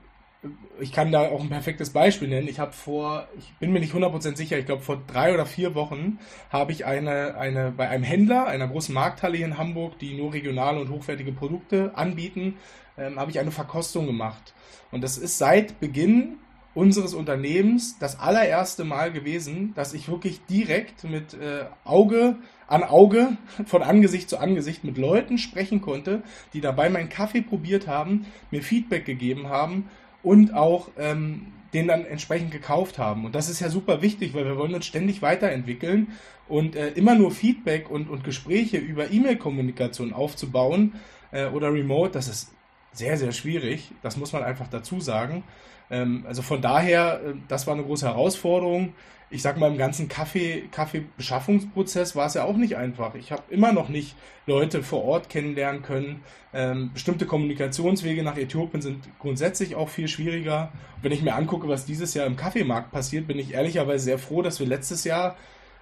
ich 0.79 0.93
kann 0.93 1.13
da 1.13 1.29
auch 1.29 1.41
ein 1.41 1.49
perfektes 1.49 1.91
Beispiel 1.91 2.29
nennen. 2.29 2.49
Ich 2.49 2.59
habe 2.59 2.73
vor, 2.73 3.29
ich 3.39 3.53
bin 3.59 3.73
mir 3.73 3.81
nicht 3.81 3.95
100% 3.95 4.37
sicher, 4.37 4.59
ich 4.59 4.67
glaube 4.67 4.83
vor 4.83 5.03
drei 5.07 5.33
oder 5.33 5.47
vier 5.47 5.75
Wochen 5.75 6.19
habe 6.51 6.73
ich 6.73 6.85
eine, 6.85 7.37
eine, 7.37 7.73
bei 7.73 7.89
einem 7.89 8.05
Händler, 8.05 8.47
einer 8.47 8.69
großen 8.69 8.95
Markthalle 8.95 9.37
hier 9.37 9.47
in 9.47 9.59
Hamburg, 9.59 9.99
die 9.99 10.15
nur 10.15 10.33
regionale 10.33 10.81
und 10.81 10.91
hochwertige 10.91 11.33
Produkte 11.33 11.93
anbieten, 11.97 12.57
ähm, 12.99 13.19
habe 13.19 13.31
ich 13.31 13.39
eine 13.39 13.51
Verkostung 13.51 14.07
gemacht. 14.07 14.55
Und 14.91 15.03
das 15.03 15.19
ist 15.19 15.39
seit 15.39 15.81
Beginn 15.81 16.39
unseres 16.75 17.15
Unternehmens 17.15 17.99
das 17.99 18.21
allererste 18.21 18.85
Mal 18.85 19.11
gewesen, 19.11 19.73
dass 19.75 19.95
ich 19.95 20.09
wirklich 20.09 20.45
direkt 20.45 21.05
mit 21.05 21.33
äh, 21.33 21.65
Auge 21.85 22.37
an 22.69 22.83
Auge, 22.83 23.39
von 23.67 23.83
Angesicht 23.83 24.29
zu 24.29 24.39
Angesicht 24.39 24.85
mit 24.85 24.99
Leuten 24.99 25.39
sprechen 25.39 25.81
konnte, 25.81 26.23
die 26.53 26.61
dabei 26.61 26.91
meinen 26.91 27.09
Kaffee 27.09 27.41
probiert 27.41 27.87
haben, 27.87 28.27
mir 28.51 28.63
Feedback 28.63 29.07
gegeben 29.07 29.49
haben 29.49 29.89
und 30.27 30.55
auch 30.55 30.89
ähm, 30.99 31.53
den 31.73 31.87
dann 31.87 32.05
entsprechend 32.05 32.51
gekauft 32.51 32.99
haben. 32.99 33.25
Und 33.25 33.37
das 33.37 33.49
ist 33.49 33.61
ja 33.61 33.69
super 33.69 34.03
wichtig, 34.03 34.35
weil 34.35 34.45
wir 34.45 34.57
wollen 34.57 34.75
uns 34.75 34.85
ständig 34.85 35.23
weiterentwickeln 35.23 36.09
und 36.49 36.75
äh, 36.75 36.89
immer 36.89 37.15
nur 37.15 37.31
Feedback 37.31 37.89
und, 37.89 38.11
und 38.11 38.25
Gespräche 38.25 38.79
über 38.79 39.13
E-Mail-Kommunikation 39.13 40.13
aufzubauen 40.13 40.95
äh, 41.31 41.47
oder 41.47 41.73
remote, 41.73 42.11
das 42.11 42.27
ist 42.27 42.53
sehr, 42.93 43.17
sehr 43.19 43.31
schwierig. 43.31 43.93
Das 44.03 44.17
muss 44.17 44.33
man 44.33 44.43
einfach 44.43 44.67
dazu 44.67 45.01
sagen. 45.01 45.45
Ähm, 45.91 46.25
also 46.27 46.43
von 46.43 46.61
daher, 46.61 47.21
äh, 47.25 47.35
das 47.49 47.67
war 47.67 47.75
eine 47.75 47.85
große 47.85 48.07
Herausforderung. 48.07 48.95
Ich 49.29 49.43
sag 49.43 49.59
mal, 49.59 49.71
im 49.71 49.79
ganzen 49.79 50.09
Kaffee, 50.09 50.69
Kaffeebeschaffungsprozess 50.71 52.15
war 52.15 52.27
es 52.27 52.35
ja 52.35 52.45
auch 52.45 52.57
nicht 52.57 52.77
einfach. 52.77 53.17
Ich 53.17 53.33
habe 53.33 53.43
immer 53.51 53.73
noch 53.73 53.89
nicht 53.89 54.15
Leute 54.47 54.85
vor 54.85 55.05
Ort 55.05 55.29
kennenlernen 55.29 55.83
können. 55.83 56.23
Ähm, 56.55 56.93
bestimmte 56.93 57.27
Kommunikationswege 57.27 58.23
nach 58.23 58.37
Äthiopien 58.37 58.83
sind 58.83 59.03
grundsätzlich 59.19 59.75
auch 59.75 59.89
viel 59.89 60.09
schwieriger. 60.09 60.73
wenn 61.03 61.13
ich 61.13 61.23
mir 61.23 61.35
angucke, 61.35 61.69
was 61.69 61.85
dieses 61.85 62.15
Jahr 62.15 62.27
im 62.27 62.37
Kaffeemarkt 62.37 62.93
passiert, 62.93 63.27
bin 63.27 63.39
ich 63.39 63.55
ehrlicherweise 63.55 64.05
sehr 64.05 64.19
froh, 64.19 64.43
dass 64.43 64.61
wir 64.61 64.67
letztes 64.67 65.05
Jahr 65.05 65.37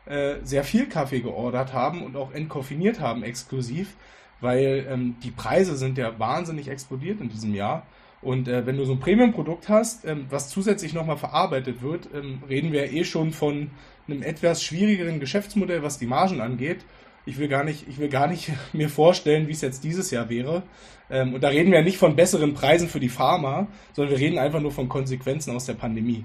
äh, 0.06 0.36
sehr 0.42 0.64
viel 0.64 0.86
Kaffee 0.88 1.20
geordert 1.20 1.72
haben 1.72 2.02
und 2.02 2.16
auch 2.16 2.32
entkoffiniert 2.32 3.00
haben 3.00 3.22
exklusiv, 3.22 3.94
weil 4.40 4.86
ähm, 4.90 5.16
die 5.22 5.30
Preise 5.30 5.76
sind 5.76 5.96
ja 5.96 6.18
wahnsinnig 6.18 6.68
explodiert 6.68 7.20
in 7.20 7.28
diesem 7.30 7.54
Jahr. 7.54 7.86
Und 8.24 8.48
äh, 8.48 8.66
wenn 8.66 8.78
du 8.78 8.84
so 8.84 8.92
ein 8.92 9.00
Premium-Produkt 9.00 9.68
hast, 9.68 10.04
ähm, 10.06 10.26
was 10.30 10.48
zusätzlich 10.48 10.94
nochmal 10.94 11.18
verarbeitet 11.18 11.82
wird, 11.82 12.08
ähm, 12.14 12.42
reden 12.48 12.72
wir 12.72 12.90
eh 12.90 13.04
schon 13.04 13.32
von 13.32 13.70
einem 14.08 14.22
etwas 14.22 14.62
schwierigeren 14.62 15.20
Geschäftsmodell, 15.20 15.82
was 15.82 15.98
die 15.98 16.06
Margen 16.06 16.40
angeht. 16.40 16.84
Ich 17.26 17.38
will 17.38 17.48
gar 17.48 17.64
nicht, 17.64 17.86
ich 17.88 17.98
will 17.98 18.08
gar 18.08 18.26
nicht 18.26 18.50
mir 18.72 18.88
vorstellen, 18.88 19.46
wie 19.46 19.52
es 19.52 19.60
jetzt 19.60 19.84
dieses 19.84 20.10
Jahr 20.10 20.30
wäre. 20.30 20.62
Ähm, 21.10 21.34
und 21.34 21.42
da 21.42 21.48
reden 21.48 21.70
wir 21.70 21.82
nicht 21.82 21.98
von 21.98 22.16
besseren 22.16 22.54
Preisen 22.54 22.88
für 22.88 23.00
die 23.00 23.10
Pharma, 23.10 23.68
sondern 23.92 24.12
wir 24.12 24.18
reden 24.18 24.38
einfach 24.38 24.60
nur 24.60 24.72
von 24.72 24.88
Konsequenzen 24.88 25.54
aus 25.54 25.66
der 25.66 25.74
Pandemie. 25.74 26.24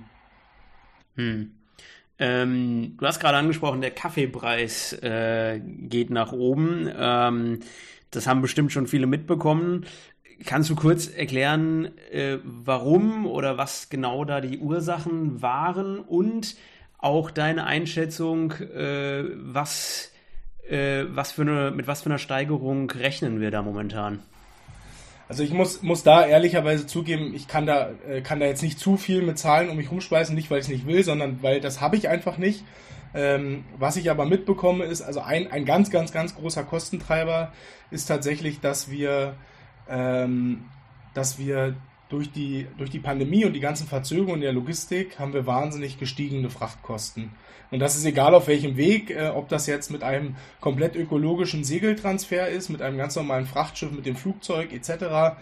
Hm. 1.15 1.51
Ähm, 2.17 2.95
du 2.97 3.05
hast 3.05 3.19
gerade 3.19 3.37
angesprochen, 3.37 3.81
der 3.81 3.91
Kaffeepreis 3.91 4.93
äh, 4.93 5.59
geht 5.63 6.09
nach 6.11 6.31
oben. 6.31 6.89
Ähm, 6.97 7.59
das 8.11 8.25
haben 8.25 8.41
bestimmt 8.41 8.71
schon 8.71 8.87
viele 8.87 9.07
mitbekommen. 9.07 9.85
Kannst 10.45 10.69
du 10.69 10.75
kurz 10.75 11.07
erklären, 11.07 11.91
äh, 12.11 12.37
warum 12.43 13.25
oder 13.25 13.57
was 13.57 13.89
genau 13.89 14.23
da 14.23 14.39
die 14.39 14.59
Ursachen 14.59 15.41
waren 15.41 15.99
und 15.99 16.55
auch 16.97 17.31
deine 17.31 17.65
Einschätzung, 17.65 18.51
äh, 18.51 19.23
was, 19.35 20.11
äh, 20.69 21.05
was 21.09 21.33
für 21.33 21.41
eine, 21.41 21.71
mit 21.71 21.87
was 21.87 22.03
für 22.03 22.09
einer 22.09 22.19
Steigerung 22.19 22.89
rechnen 22.89 23.41
wir 23.41 23.51
da 23.51 23.61
momentan? 23.61 24.19
Also 25.29 25.43
ich 25.43 25.51
muss, 25.51 25.83
muss 25.83 26.03
da 26.03 26.25
ehrlicherweise 26.25 26.87
zugeben, 26.87 27.33
ich 27.35 27.47
kann 27.47 27.65
da, 27.65 27.91
äh, 28.07 28.21
kann 28.21 28.39
da 28.39 28.47
jetzt 28.47 28.63
nicht 28.63 28.79
zu 28.79 28.97
viel 28.97 29.21
mit 29.21 29.37
Zahlen 29.37 29.69
um 29.69 29.77
mich 29.77 29.91
rumschmeißen, 29.91 30.33
nicht 30.33 30.49
weil 30.49 30.59
ich 30.59 30.65
es 30.65 30.71
nicht 30.71 30.87
will, 30.87 31.03
sondern 31.03 31.43
weil 31.43 31.61
das 31.61 31.81
habe 31.81 31.97
ich 31.97 32.09
einfach 32.09 32.37
nicht. 32.37 32.63
Ähm, 33.13 33.63
was 33.77 33.95
ich 33.95 34.09
aber 34.09 34.25
mitbekomme 34.25 34.85
ist, 34.85 35.01
also 35.01 35.21
ein, 35.21 35.51
ein 35.51 35.65
ganz, 35.65 35.91
ganz, 35.91 36.11
ganz 36.11 36.35
großer 36.35 36.63
Kostentreiber 36.63 37.53
ist 37.91 38.05
tatsächlich, 38.05 38.59
dass 38.59 38.89
wir 38.89 39.35
ähm, 39.89 40.65
dass 41.13 41.39
wir 41.39 41.75
durch 42.09 42.31
die, 42.31 42.67
durch 42.77 42.89
die 42.89 42.99
Pandemie 42.99 43.45
und 43.45 43.53
die 43.53 43.59
ganzen 43.59 43.87
Verzögerungen 43.87 44.41
der 44.41 44.51
Logistik 44.51 45.19
haben 45.19 45.33
wir 45.33 45.45
wahnsinnig 45.45 45.99
gestiegene 45.99 46.49
Frachtkosten. 46.49 47.31
Und 47.71 47.79
das 47.79 47.95
ist 47.95 48.05
egal 48.05 48.33
auf 48.33 48.47
welchem 48.47 48.77
Weg, 48.77 49.11
äh, 49.11 49.29
ob 49.29 49.47
das 49.47 49.67
jetzt 49.67 49.91
mit 49.91 50.03
einem 50.03 50.35
komplett 50.59 50.95
ökologischen 50.95 51.63
Segeltransfer 51.63 52.49
ist, 52.49 52.69
mit 52.69 52.81
einem 52.81 52.97
ganz 52.97 53.15
normalen 53.15 53.45
Frachtschiff, 53.45 53.91
mit 53.91 54.07
dem 54.07 54.15
Flugzeug 54.15 54.73
etc. 54.73 55.37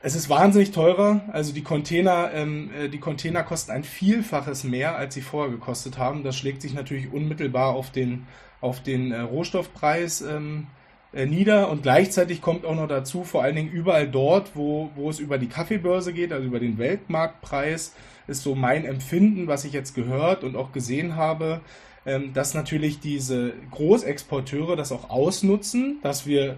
Es 0.00 0.14
ist 0.14 0.30
wahnsinnig 0.30 0.70
teurer. 0.70 1.20
Also 1.32 1.52
die 1.52 1.62
Container, 1.62 2.30
ähm, 2.32 2.70
äh, 2.74 2.88
die 2.88 2.98
Container 2.98 3.42
kosten 3.42 3.72
ein 3.72 3.84
Vielfaches 3.84 4.64
mehr, 4.64 4.96
als 4.96 5.12
sie 5.12 5.20
vorher 5.20 5.50
gekostet 5.50 5.98
haben. 5.98 6.24
Das 6.24 6.36
schlägt 6.36 6.62
sich 6.62 6.72
natürlich 6.72 7.12
unmittelbar 7.12 7.74
auf 7.74 7.90
den, 7.90 8.26
auf 8.62 8.82
den 8.82 9.12
äh, 9.12 9.20
Rohstoffpreis 9.20 10.22
ähm, 10.22 10.68
äh, 11.14 11.26
nieder 11.26 11.70
und 11.70 11.82
gleichzeitig 11.82 12.40
kommt 12.40 12.64
auch 12.64 12.74
noch 12.74 12.88
dazu, 12.88 13.24
vor 13.24 13.42
allen 13.42 13.56
Dingen 13.56 13.70
überall 13.70 14.08
dort, 14.08 14.52
wo, 14.54 14.90
wo 14.96 15.10
es 15.10 15.18
über 15.18 15.38
die 15.38 15.48
Kaffeebörse 15.48 16.12
geht, 16.12 16.32
also 16.32 16.46
über 16.46 16.60
den 16.60 16.78
Weltmarktpreis, 16.78 17.94
ist 18.26 18.42
so 18.42 18.54
mein 18.54 18.84
Empfinden, 18.84 19.46
was 19.46 19.64
ich 19.64 19.72
jetzt 19.72 19.94
gehört 19.94 20.44
und 20.44 20.56
auch 20.56 20.72
gesehen 20.72 21.16
habe, 21.16 21.60
ähm, 22.06 22.32
dass 22.32 22.54
natürlich 22.54 23.00
diese 23.00 23.52
Großexporteure 23.70 24.76
das 24.76 24.92
auch 24.92 25.10
ausnutzen, 25.10 25.98
dass 26.02 26.26
wir 26.26 26.56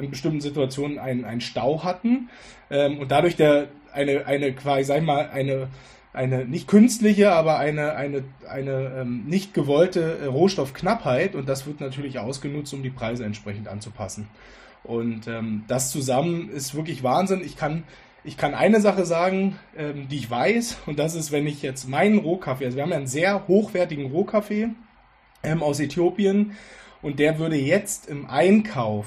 in 0.00 0.10
bestimmten 0.10 0.40
Situationen 0.40 0.98
einen, 0.98 1.24
einen 1.24 1.40
Stau 1.40 1.84
hatten 1.84 2.30
ähm, 2.70 2.98
und 2.98 3.10
dadurch 3.10 3.36
der 3.36 3.68
eine, 3.92 4.26
eine 4.26 4.52
quasi, 4.52 4.84
sag 4.84 4.98
ich 4.98 5.04
mal, 5.04 5.28
eine 5.30 5.68
eine 6.12 6.44
nicht 6.44 6.66
künstliche, 6.66 7.32
aber 7.32 7.58
eine, 7.58 7.94
eine, 7.94 8.24
eine 8.48 8.92
ähm, 9.00 9.24
nicht 9.26 9.54
gewollte 9.54 10.18
äh, 10.18 10.26
Rohstoffknappheit 10.26 11.34
und 11.34 11.48
das 11.48 11.66
wird 11.66 11.80
natürlich 11.80 12.18
ausgenutzt, 12.18 12.74
um 12.74 12.82
die 12.82 12.90
Preise 12.90 13.24
entsprechend 13.24 13.68
anzupassen. 13.68 14.28
Und 14.82 15.28
ähm, 15.28 15.64
das 15.68 15.90
zusammen 15.90 16.50
ist 16.50 16.74
wirklich 16.74 17.02
Wahnsinn. 17.02 17.42
Ich 17.44 17.56
kann, 17.56 17.84
ich 18.24 18.36
kann 18.36 18.54
eine 18.54 18.80
Sache 18.80 19.04
sagen, 19.04 19.58
ähm, 19.76 20.08
die 20.08 20.16
ich 20.16 20.30
weiß, 20.30 20.78
und 20.86 20.98
das 20.98 21.14
ist, 21.14 21.30
wenn 21.30 21.46
ich 21.46 21.62
jetzt 21.62 21.88
meinen 21.88 22.18
Rohkaffee, 22.18 22.64
also 22.64 22.76
wir 22.76 22.82
haben 22.82 22.90
ja 22.90 22.96
einen 22.96 23.06
sehr 23.06 23.46
hochwertigen 23.46 24.06
Rohkaffee 24.06 24.70
ähm, 25.42 25.62
aus 25.62 25.78
Äthiopien 25.78 26.56
und 27.02 27.18
der 27.18 27.38
würde 27.38 27.56
jetzt 27.56 28.08
im 28.08 28.28
Einkauf 28.28 29.06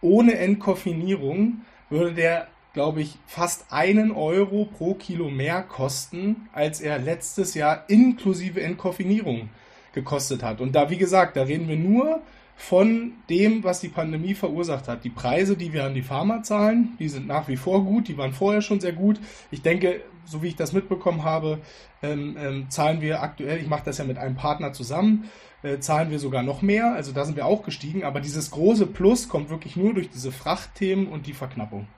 ohne 0.00 0.38
Entkoffinierung 0.38 1.62
würde 1.90 2.14
der 2.14 2.46
glaube 2.72 3.02
ich, 3.02 3.18
fast 3.26 3.72
einen 3.72 4.12
Euro 4.12 4.64
pro 4.64 4.94
Kilo 4.94 5.30
mehr 5.30 5.62
kosten, 5.62 6.48
als 6.52 6.80
er 6.80 6.98
letztes 6.98 7.54
Jahr 7.54 7.84
inklusive 7.88 8.60
Entkoffinierung 8.62 9.48
gekostet 9.92 10.42
hat. 10.42 10.60
Und 10.60 10.74
da, 10.74 10.90
wie 10.90 10.98
gesagt, 10.98 11.36
da 11.36 11.42
reden 11.42 11.68
wir 11.68 11.76
nur 11.76 12.22
von 12.56 13.12
dem, 13.30 13.64
was 13.64 13.80
die 13.80 13.88
Pandemie 13.88 14.34
verursacht 14.34 14.86
hat. 14.86 15.02
Die 15.02 15.10
Preise, 15.10 15.56
die 15.56 15.72
wir 15.72 15.84
an 15.84 15.94
die 15.94 16.02
Pharma 16.02 16.42
zahlen, 16.42 16.94
die 16.98 17.08
sind 17.08 17.26
nach 17.26 17.48
wie 17.48 17.56
vor 17.56 17.84
gut, 17.84 18.06
die 18.06 18.18
waren 18.18 18.32
vorher 18.32 18.60
schon 18.60 18.80
sehr 18.80 18.92
gut. 18.92 19.18
Ich 19.50 19.62
denke, 19.62 20.02
so 20.26 20.42
wie 20.42 20.48
ich 20.48 20.56
das 20.56 20.74
mitbekommen 20.74 21.24
habe, 21.24 21.58
ähm, 22.02 22.36
ähm, 22.38 22.70
zahlen 22.70 23.00
wir 23.00 23.22
aktuell, 23.22 23.58
ich 23.60 23.66
mache 23.66 23.84
das 23.86 23.98
ja 23.98 24.04
mit 24.04 24.18
einem 24.18 24.36
Partner 24.36 24.74
zusammen, 24.74 25.30
äh, 25.62 25.78
zahlen 25.78 26.10
wir 26.10 26.18
sogar 26.18 26.42
noch 26.42 26.60
mehr. 26.60 26.92
Also 26.92 27.12
da 27.12 27.24
sind 27.24 27.36
wir 27.36 27.46
auch 27.46 27.62
gestiegen. 27.62 28.04
Aber 28.04 28.20
dieses 28.20 28.50
große 28.50 28.86
Plus 28.86 29.28
kommt 29.28 29.48
wirklich 29.48 29.76
nur 29.76 29.94
durch 29.94 30.10
diese 30.10 30.30
Frachtthemen 30.30 31.08
und 31.08 31.26
die 31.26 31.32
Verknappung. 31.32 31.88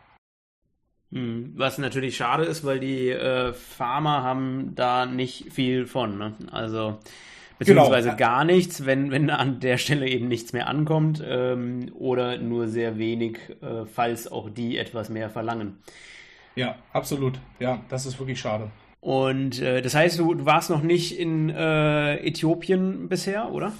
Hm, 1.12 1.52
was 1.56 1.76
natürlich 1.78 2.16
schade 2.16 2.44
ist, 2.44 2.64
weil 2.64 2.80
die 2.80 3.10
äh, 3.10 3.52
Farmer 3.52 4.22
haben 4.22 4.72
da 4.74 5.04
nicht 5.04 5.52
viel 5.52 5.86
von. 5.86 6.16
Ne? 6.16 6.34
Also 6.50 6.98
beziehungsweise 7.58 8.08
genau. 8.08 8.18
gar 8.18 8.44
nichts, 8.44 8.86
wenn, 8.86 9.10
wenn 9.10 9.28
an 9.28 9.60
der 9.60 9.76
Stelle 9.76 10.08
eben 10.08 10.28
nichts 10.28 10.54
mehr 10.54 10.68
ankommt 10.68 11.22
ähm, 11.24 11.92
oder 11.98 12.38
nur 12.38 12.66
sehr 12.66 12.98
wenig, 12.98 13.38
äh, 13.60 13.84
falls 13.84 14.30
auch 14.30 14.48
die 14.48 14.78
etwas 14.78 15.10
mehr 15.10 15.28
verlangen. 15.28 15.78
Ja, 16.54 16.76
absolut. 16.92 17.38
Ja, 17.60 17.80
das 17.90 18.06
ist 18.06 18.18
wirklich 18.18 18.40
schade. 18.40 18.70
Und 19.00 19.60
äh, 19.60 19.82
das 19.82 19.94
heißt, 19.94 20.18
du, 20.18 20.32
du, 20.34 20.46
warst 20.46 20.70
noch 20.70 20.82
nicht 20.82 21.18
in 21.18 21.50
äh, 21.50 22.16
Äthiopien 22.26 23.08
bisher, 23.08 23.52
oder? 23.52 23.72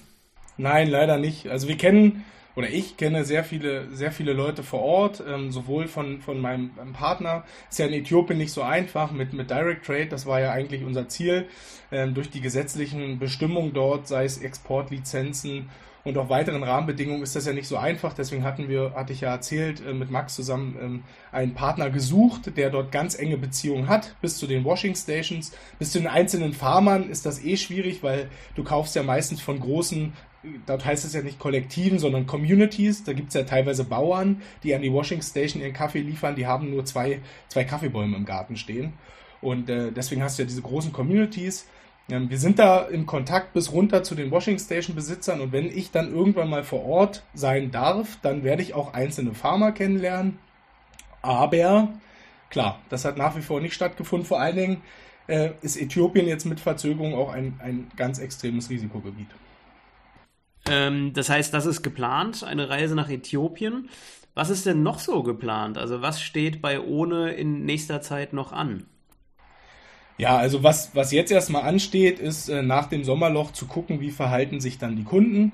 Nein, 0.58 0.90
leider 0.90 1.16
nicht. 1.16 1.48
Also 1.48 1.68
wir 1.68 1.76
kennen 1.76 2.24
oder 2.56 2.68
ich 2.68 2.96
kenne 2.96 3.24
sehr 3.24 3.44
viele, 3.44 3.88
sehr 3.94 4.12
viele 4.12 4.32
Leute 4.32 4.62
vor 4.62 4.80
Ort, 4.80 5.22
ähm, 5.26 5.52
sowohl 5.52 5.88
von, 5.88 6.20
von 6.20 6.40
meinem, 6.40 6.70
meinem, 6.76 6.92
Partner. 6.92 7.44
Ist 7.70 7.78
ja 7.78 7.86
in 7.86 7.92
Äthiopien 7.92 8.38
nicht 8.38 8.52
so 8.52 8.62
einfach 8.62 9.10
mit, 9.10 9.32
mit 9.32 9.50
Direct 9.50 9.86
Trade, 9.86 10.06
das 10.06 10.26
war 10.26 10.40
ja 10.40 10.52
eigentlich 10.52 10.84
unser 10.84 11.08
Ziel. 11.08 11.46
Ähm, 11.90 12.14
durch 12.14 12.30
die 12.30 12.40
gesetzlichen 12.40 13.18
Bestimmungen 13.18 13.72
dort, 13.72 14.08
sei 14.08 14.24
es 14.24 14.38
Exportlizenzen 14.38 15.70
und 16.04 16.18
auch 16.18 16.28
weiteren 16.28 16.64
Rahmenbedingungen 16.64 17.22
ist 17.22 17.36
das 17.36 17.46
ja 17.46 17.52
nicht 17.52 17.68
so 17.68 17.76
einfach. 17.76 18.12
Deswegen 18.12 18.42
hatten 18.42 18.68
wir, 18.68 18.92
hatte 18.94 19.12
ich 19.12 19.20
ja 19.20 19.30
erzählt, 19.30 19.84
äh, 19.86 19.94
mit 19.94 20.10
Max 20.10 20.34
zusammen 20.34 20.76
ähm, 20.80 21.02
einen 21.30 21.54
Partner 21.54 21.90
gesucht, 21.90 22.56
der 22.56 22.70
dort 22.70 22.90
ganz 22.90 23.16
enge 23.18 23.36
Beziehungen 23.38 23.88
hat, 23.88 24.16
bis 24.20 24.36
zu 24.36 24.46
den 24.46 24.64
Washing 24.64 24.96
Stations, 24.96 25.52
bis 25.78 25.92
zu 25.92 25.98
den 25.98 26.08
einzelnen 26.08 26.54
Farmern 26.54 27.08
ist 27.08 27.24
das 27.24 27.44
eh 27.44 27.56
schwierig, 27.56 28.02
weil 28.02 28.28
du 28.56 28.64
kaufst 28.64 28.96
ja 28.96 29.02
meistens 29.02 29.40
von 29.40 29.60
großen 29.60 30.12
dort 30.66 30.84
heißt 30.84 31.04
es 31.04 31.12
ja 31.12 31.22
nicht 31.22 31.38
Kollektiven, 31.38 31.98
sondern 31.98 32.26
Communities. 32.26 33.04
Da 33.04 33.12
gibt 33.12 33.28
es 33.28 33.34
ja 33.34 33.44
teilweise 33.44 33.84
Bauern, 33.84 34.42
die 34.62 34.74
an 34.74 34.82
die 34.82 34.92
Washing 34.92 35.22
Station 35.22 35.62
ihren 35.62 35.72
Kaffee 35.72 36.00
liefern, 36.00 36.36
die 36.36 36.46
haben 36.46 36.70
nur 36.70 36.84
zwei, 36.84 37.20
zwei 37.48 37.64
Kaffeebäume 37.64 38.16
im 38.16 38.24
Garten 38.24 38.56
stehen. 38.56 38.94
Und 39.40 39.68
äh, 39.68 39.90
deswegen 39.92 40.22
hast 40.22 40.38
du 40.38 40.42
ja 40.42 40.48
diese 40.48 40.62
großen 40.62 40.92
Communities. 40.92 41.66
Ähm, 42.08 42.30
wir 42.30 42.38
sind 42.38 42.58
da 42.58 42.82
in 42.82 43.06
Kontakt 43.06 43.52
bis 43.52 43.72
runter 43.72 44.02
zu 44.02 44.14
den 44.14 44.30
Washing 44.30 44.58
Station 44.58 44.94
Besitzern 44.94 45.40
und 45.40 45.52
wenn 45.52 45.66
ich 45.66 45.90
dann 45.90 46.12
irgendwann 46.12 46.48
mal 46.48 46.64
vor 46.64 46.84
Ort 46.84 47.24
sein 47.34 47.70
darf, 47.70 48.18
dann 48.22 48.44
werde 48.44 48.62
ich 48.62 48.74
auch 48.74 48.94
einzelne 48.94 49.34
Farmer 49.34 49.72
kennenlernen. 49.72 50.38
Aber 51.22 51.88
klar, 52.50 52.80
das 52.88 53.04
hat 53.04 53.16
nach 53.16 53.36
wie 53.36 53.42
vor 53.42 53.60
nicht 53.60 53.74
stattgefunden. 53.74 54.26
Vor 54.26 54.40
allen 54.40 54.56
Dingen 54.56 54.82
äh, 55.28 55.50
ist 55.62 55.76
Äthiopien 55.76 56.26
jetzt 56.26 56.44
mit 56.44 56.60
Verzögerung 56.60 57.14
auch 57.14 57.32
ein, 57.32 57.60
ein 57.62 57.90
ganz 57.96 58.18
extremes 58.18 58.70
Risikogebiet. 58.70 59.28
Ähm, 60.68 61.12
das 61.12 61.28
heißt, 61.28 61.52
das 61.52 61.66
ist 61.66 61.82
geplant, 61.82 62.44
eine 62.44 62.68
Reise 62.68 62.94
nach 62.94 63.08
Äthiopien. 63.08 63.88
Was 64.34 64.48
ist 64.48 64.64
denn 64.64 64.82
noch 64.82 64.98
so 64.98 65.22
geplant? 65.22 65.76
Also 65.76 66.00
was 66.00 66.22
steht 66.22 66.62
bei 66.62 66.80
Ohne 66.80 67.32
in 67.32 67.64
nächster 67.64 68.00
Zeit 68.00 68.32
noch 68.32 68.52
an? 68.52 68.86
Ja, 70.18 70.36
also 70.36 70.62
was, 70.62 70.94
was 70.94 71.12
jetzt 71.12 71.32
erstmal 71.32 71.62
ansteht, 71.62 72.18
ist 72.18 72.48
äh, 72.48 72.62
nach 72.62 72.86
dem 72.86 73.04
Sommerloch 73.04 73.52
zu 73.52 73.66
gucken, 73.66 74.00
wie 74.00 74.10
verhalten 74.10 74.60
sich 74.60 74.78
dann 74.78 74.96
die 74.96 75.04
Kunden. 75.04 75.52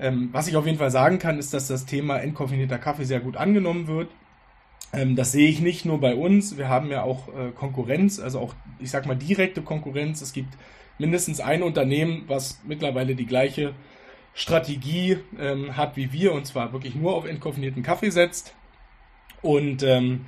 Ähm, 0.00 0.30
was 0.32 0.48
ich 0.48 0.56
auf 0.56 0.66
jeden 0.66 0.78
Fall 0.78 0.90
sagen 0.90 1.18
kann, 1.18 1.38
ist, 1.38 1.52
dass 1.52 1.68
das 1.68 1.84
Thema 1.84 2.18
entkoffinierter 2.18 2.78
Kaffee 2.78 3.04
sehr 3.04 3.20
gut 3.20 3.36
angenommen 3.36 3.86
wird. 3.86 4.08
Ähm, 4.92 5.14
das 5.14 5.32
sehe 5.32 5.48
ich 5.48 5.60
nicht 5.60 5.84
nur 5.84 6.00
bei 6.00 6.14
uns. 6.14 6.56
Wir 6.56 6.68
haben 6.68 6.90
ja 6.90 7.02
auch 7.02 7.28
äh, 7.28 7.50
Konkurrenz, 7.54 8.18
also 8.18 8.40
auch, 8.40 8.54
ich 8.78 8.90
sag 8.90 9.06
mal, 9.06 9.14
direkte 9.16 9.62
Konkurrenz. 9.62 10.22
Es 10.22 10.32
gibt 10.32 10.54
mindestens 10.98 11.40
ein 11.40 11.62
Unternehmen, 11.62 12.24
was 12.28 12.60
mittlerweile 12.64 13.14
die 13.14 13.26
gleiche 13.26 13.74
Strategie 14.34 15.18
ähm, 15.38 15.76
hat 15.76 15.96
wie 15.96 16.12
wir, 16.12 16.32
und 16.32 16.46
zwar 16.46 16.72
wirklich 16.72 16.94
nur 16.94 17.14
auf 17.14 17.26
entkoffinierten 17.26 17.82
Kaffee 17.82 18.10
setzt. 18.10 18.54
Und 19.42 19.82
ähm, 19.82 20.26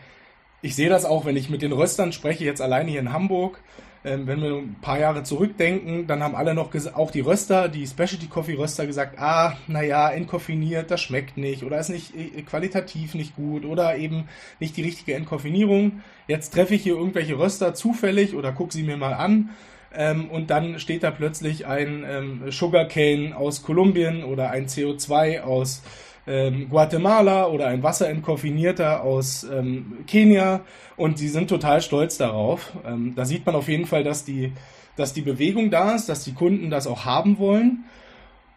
ich 0.60 0.74
sehe 0.74 0.88
das 0.88 1.04
auch, 1.04 1.24
wenn 1.24 1.36
ich 1.36 1.50
mit 1.50 1.62
den 1.62 1.72
Röstern 1.72 2.12
spreche, 2.12 2.44
jetzt 2.44 2.60
alleine 2.60 2.90
hier 2.90 3.00
in 3.00 3.12
Hamburg. 3.12 3.60
Ähm, 4.06 4.26
wenn 4.26 4.42
wir 4.42 4.56
ein 4.56 4.76
paar 4.82 4.98
Jahre 4.98 5.22
zurückdenken, 5.22 6.06
dann 6.06 6.22
haben 6.22 6.34
alle 6.34 6.54
noch, 6.54 6.70
auch 6.94 7.10
die 7.10 7.20
Röster, 7.20 7.70
die 7.70 7.86
Specialty 7.86 8.26
Coffee 8.26 8.52
Röster 8.54 8.86
gesagt, 8.86 9.18
ah, 9.18 9.56
naja, 9.66 10.10
entkoffiniert, 10.10 10.90
das 10.90 11.00
schmeckt 11.00 11.38
nicht 11.38 11.62
oder 11.62 11.78
ist 11.78 11.88
nicht 11.88 12.14
äh, 12.14 12.42
qualitativ 12.42 13.14
nicht 13.14 13.34
gut 13.34 13.64
oder 13.64 13.96
eben 13.96 14.28
nicht 14.60 14.76
die 14.76 14.82
richtige 14.82 15.14
Entkoffinierung. 15.14 16.02
Jetzt 16.28 16.52
treffe 16.52 16.74
ich 16.74 16.82
hier 16.82 16.96
irgendwelche 16.96 17.38
Röster 17.38 17.72
zufällig 17.72 18.34
oder 18.34 18.52
gucke 18.52 18.74
sie 18.74 18.82
mir 18.82 18.98
mal 18.98 19.14
an 19.14 19.50
ähm, 19.96 20.30
und 20.30 20.50
dann 20.50 20.78
steht 20.78 21.02
da 21.02 21.10
plötzlich 21.10 21.66
ein 21.66 22.04
ähm, 22.08 22.42
Sugarcane 22.50 23.36
aus 23.36 23.62
Kolumbien 23.62 24.24
oder 24.24 24.50
ein 24.50 24.66
CO2 24.66 25.42
aus 25.42 25.82
ähm, 26.26 26.68
Guatemala 26.68 27.46
oder 27.48 27.66
ein 27.66 27.82
Wasserentkoffeinierter 27.82 29.02
aus 29.02 29.44
ähm, 29.44 29.98
Kenia 30.06 30.60
und 30.96 31.18
sie 31.18 31.28
sind 31.28 31.48
total 31.48 31.82
stolz 31.82 32.16
darauf. 32.16 32.72
Ähm, 32.86 33.14
da 33.14 33.24
sieht 33.24 33.44
man 33.46 33.54
auf 33.54 33.68
jeden 33.68 33.86
Fall, 33.86 34.04
dass 34.04 34.24
die, 34.24 34.52
dass 34.96 35.12
die 35.12 35.22
Bewegung 35.22 35.70
da 35.70 35.94
ist, 35.94 36.08
dass 36.08 36.24
die 36.24 36.34
Kunden 36.34 36.70
das 36.70 36.86
auch 36.86 37.04
haben 37.04 37.38
wollen. 37.38 37.84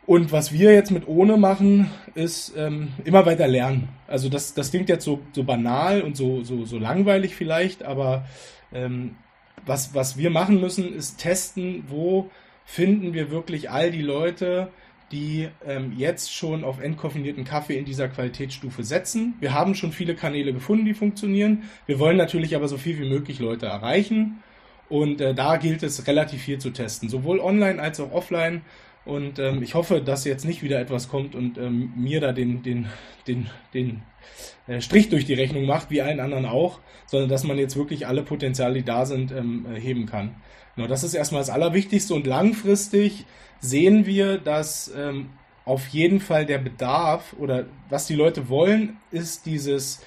Und 0.05 0.31
was 0.31 0.53
wir 0.53 0.71
jetzt 0.71 0.91
mit 0.91 1.05
ohne 1.07 1.35
machen, 1.35 1.91
ist 2.15 2.53
ähm, 2.55 2.93
immer 3.03 3.25
weiter 3.25 3.47
lernen. 3.47 3.89
Also 4.07 4.29
das, 4.29 4.53
das 4.53 4.71
klingt 4.71 4.87
jetzt 4.87 5.03
so, 5.03 5.19
so 5.33 5.43
banal 5.43 6.01
und 6.01 6.15
so, 6.15 6.43
so, 6.43 6.63
so 6.63 6.77
langweilig 6.77 7.35
vielleicht, 7.35 7.83
aber 7.83 8.25
ähm, 8.73 9.15
was, 9.67 9.93
was 9.93 10.17
wir 10.17 10.29
machen 10.29 10.59
müssen, 10.59 10.93
ist 10.93 11.17
testen, 11.17 11.83
wo 11.87 12.29
finden 12.65 13.13
wir 13.13 13.31
wirklich 13.31 13.69
all 13.69 13.91
die 13.91 14.01
Leute, 14.01 14.69
die 15.11 15.47
ähm, 15.65 15.93
jetzt 15.95 16.33
schon 16.33 16.63
auf 16.63 16.81
entkoffinierten 16.81 17.45
Kaffee 17.45 17.77
in 17.77 17.85
dieser 17.85 18.09
Qualitätsstufe 18.09 18.83
setzen. 18.83 19.35
Wir 19.39 19.53
haben 19.53 19.73
schon 19.73 19.93
viele 19.93 20.15
Kanäle 20.15 20.53
gefunden, 20.53 20.85
die 20.85 20.93
funktionieren. 20.93 21.63
Wir 21.85 21.99
wollen 21.99 22.17
natürlich 22.17 22.55
aber 22.55 22.67
so 22.67 22.77
viel 22.77 22.99
wie 22.99 23.07
möglich 23.07 23.39
Leute 23.39 23.67
erreichen. 23.67 24.43
Und 24.89 25.21
äh, 25.21 25.33
da 25.33 25.57
gilt 25.57 25.83
es 25.83 26.07
relativ 26.07 26.41
viel 26.41 26.59
zu 26.59 26.71
testen, 26.71 27.09
sowohl 27.09 27.39
online 27.39 27.81
als 27.81 27.99
auch 27.99 28.11
offline. 28.11 28.61
Und 29.05 29.39
ähm, 29.39 29.63
ich 29.63 29.75
hoffe, 29.75 30.01
dass 30.01 30.25
jetzt 30.25 30.45
nicht 30.45 30.63
wieder 30.63 30.79
etwas 30.81 31.07
kommt 31.07 31.35
und 31.35 31.57
ähm, 31.57 31.93
mir 31.95 32.19
da 32.19 32.33
den, 32.33 32.61
den, 32.61 32.87
den, 33.27 33.49
den 33.73 34.01
Strich 34.79 35.09
durch 35.09 35.25
die 35.25 35.33
Rechnung 35.33 35.65
macht, 35.65 35.89
wie 35.89 36.01
allen 36.01 36.19
anderen 36.19 36.45
auch, 36.45 36.79
sondern 37.05 37.29
dass 37.29 37.43
man 37.43 37.57
jetzt 37.57 37.77
wirklich 37.77 38.05
alle 38.05 38.23
Potenziale, 38.23 38.75
die 38.75 38.83
da 38.83 39.05
sind, 39.05 39.31
ähm, 39.31 39.65
äh, 39.73 39.79
heben 39.79 40.05
kann. 40.05 40.35
Genau, 40.75 40.87
das 40.87 41.03
ist 41.03 41.13
erstmal 41.13 41.41
das 41.41 41.49
Allerwichtigste 41.49 42.13
und 42.13 42.27
langfristig 42.27 43.25
sehen 43.59 44.05
wir, 44.05 44.37
dass 44.37 44.91
ähm, 44.95 45.29
auf 45.65 45.87
jeden 45.87 46.19
Fall 46.19 46.45
der 46.45 46.59
Bedarf 46.59 47.33
oder 47.39 47.65
was 47.89 48.07
die 48.07 48.15
Leute 48.15 48.49
wollen, 48.49 48.97
ist 49.11 49.45
dieses 49.45 50.01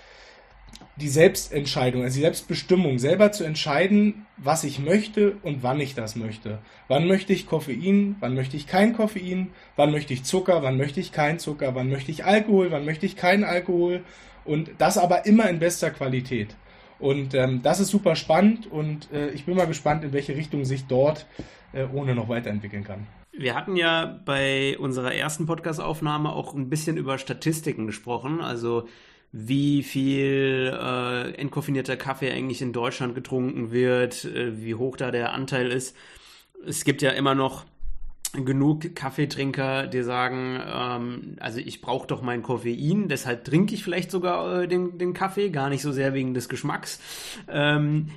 die 1.01 1.09
Selbstentscheidung, 1.09 2.03
also 2.03 2.17
die 2.17 2.23
Selbstbestimmung, 2.23 2.99
selber 2.99 3.33
zu 3.33 3.45
entscheiden, 3.45 4.27
was 4.37 4.65
ich 4.65 4.79
möchte 4.79 5.37
und 5.43 5.63
wann 5.63 5.81
ich 5.81 5.95
das 5.95 6.17
möchte. 6.17 6.59
Wann 6.89 7.07
möchte 7.07 7.33
ich 7.33 7.47
Koffein, 7.47 8.17
wann 8.21 8.35
möchte 8.35 8.57
ich 8.57 8.67
kein 8.67 8.95
Koffein, 8.95 9.49
wann 9.77 9.91
möchte 9.91 10.13
ich 10.13 10.25
Zucker, 10.25 10.63
wann 10.63 10.77
möchte 10.77 11.01
ich 11.01 11.13
kein 11.13 11.39
Zucker, 11.39 11.75
wann 11.75 11.89
möchte 11.89 12.11
ich 12.11 12.25
Alkohol, 12.25 12.71
wann 12.71 12.85
möchte 12.85 13.07
ich 13.07 13.17
keinen 13.17 13.45
Alkohol 13.45 14.03
und 14.45 14.71
das 14.79 14.99
aber 14.99 15.27
immer 15.27 15.49
in 15.49 15.59
bester 15.59 15.91
Qualität. 15.91 16.57
Und 16.99 17.35
ähm, 17.35 17.63
das 17.63 17.81
ist 17.81 17.89
super 17.89 18.15
spannend 18.15 18.71
und 18.71 19.11
äh, 19.13 19.31
ich 19.31 19.47
bin 19.47 19.57
mal 19.57 19.67
gespannt, 19.67 20.05
in 20.05 20.13
welche 20.13 20.37
Richtung 20.37 20.65
sich 20.65 20.87
dort 20.87 21.27
äh, 21.73 21.87
ohne 21.93 22.15
noch 22.15 22.29
weiterentwickeln 22.29 22.85
kann. 22.85 23.07
Wir 23.33 23.55
hatten 23.55 23.77
ja 23.77 24.21
bei 24.25 24.77
unserer 24.79 25.15
ersten 25.15 25.47
Podcast-Aufnahme 25.47 26.31
auch 26.31 26.55
ein 26.55 26.69
bisschen 26.69 26.97
über 26.97 27.17
Statistiken 27.17 27.87
gesprochen, 27.87 28.41
also 28.41 28.87
wie 29.33 29.83
viel 29.83 30.77
äh, 30.77 31.35
entkoffinierter 31.35 31.97
Kaffee 31.97 32.33
eigentlich 32.33 32.63
in 32.63 32.73
Deutschland 32.73 33.15
getrunken 33.15 33.71
wird, 33.71 34.25
äh, 34.25 34.61
wie 34.61 34.75
hoch 34.75 34.97
da 34.97 35.11
der 35.11 35.33
Anteil 35.33 35.71
ist. 35.71 35.97
Es 36.67 36.85
gibt 36.85 37.01
ja 37.01 37.11
immer 37.11 37.35
noch 37.35 37.65
genug 38.33 38.95
Kaffeetrinker, 38.95 39.87
die 39.87 40.03
sagen, 40.03 40.61
ähm, 40.67 41.37
also 41.41 41.59
ich 41.59 41.81
brauche 41.81 42.07
doch 42.07 42.23
mein 42.23 42.43
Koffein, 42.43 43.09
deshalb 43.09 43.45
trinke 43.45 43.75
ich 43.75 43.83
vielleicht 43.83 44.11
sogar 44.11 44.63
äh, 44.63 44.69
den, 44.69 44.99
den 44.99 45.15
Kaffee, 45.15 45.51
gar 45.51 45.69
nicht 45.69 45.83
so 45.83 45.93
sehr 45.93 46.15
wegen 46.15 46.35
des 46.35 46.49
Geschmacks. 46.49 47.01
Ähm, 47.49 48.11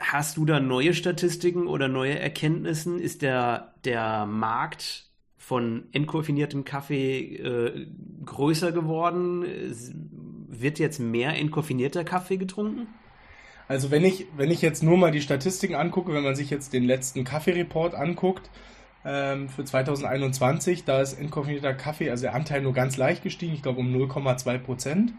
hast 0.00 0.36
du 0.36 0.44
da 0.44 0.60
neue 0.60 0.94
Statistiken 0.94 1.66
oder 1.66 1.88
neue 1.88 2.18
Erkenntnissen? 2.18 2.98
Ist 2.98 3.22
der, 3.22 3.74
der 3.84 4.26
Markt 4.26 5.06
von 5.38 5.84
entkoffiniertem 5.92 6.64
Kaffee 6.64 7.36
äh, 7.36 7.86
größer 8.24 8.72
geworden? 8.72 9.44
Wird 10.54 10.78
jetzt 10.78 10.98
mehr 10.98 11.36
entkoffinierter 11.36 12.04
Kaffee 12.04 12.36
getrunken? 12.36 12.86
Also 13.68 13.90
wenn 13.90 14.04
ich, 14.04 14.26
wenn 14.36 14.50
ich 14.50 14.60
jetzt 14.60 14.82
nur 14.82 14.96
mal 14.96 15.10
die 15.10 15.22
Statistiken 15.22 15.74
angucke, 15.74 16.12
wenn 16.12 16.22
man 16.22 16.34
sich 16.34 16.50
jetzt 16.50 16.72
den 16.72 16.84
letzten 16.84 17.24
Kaffeereport 17.24 17.94
anguckt, 17.94 18.50
ähm, 19.04 19.48
für 19.48 19.64
2021. 19.64 20.84
Da 20.84 21.00
ist 21.00 21.14
entkoffinierter 21.14 21.74
Kaffee, 21.74 22.10
also 22.10 22.22
der 22.22 22.34
Anteil 22.34 22.62
nur 22.62 22.72
ganz 22.72 22.96
leicht 22.96 23.22
gestiegen, 23.22 23.54
ich 23.54 23.62
glaube 23.62 23.80
um 23.80 23.92
0,2 23.92 24.58
Prozent. 24.58 25.12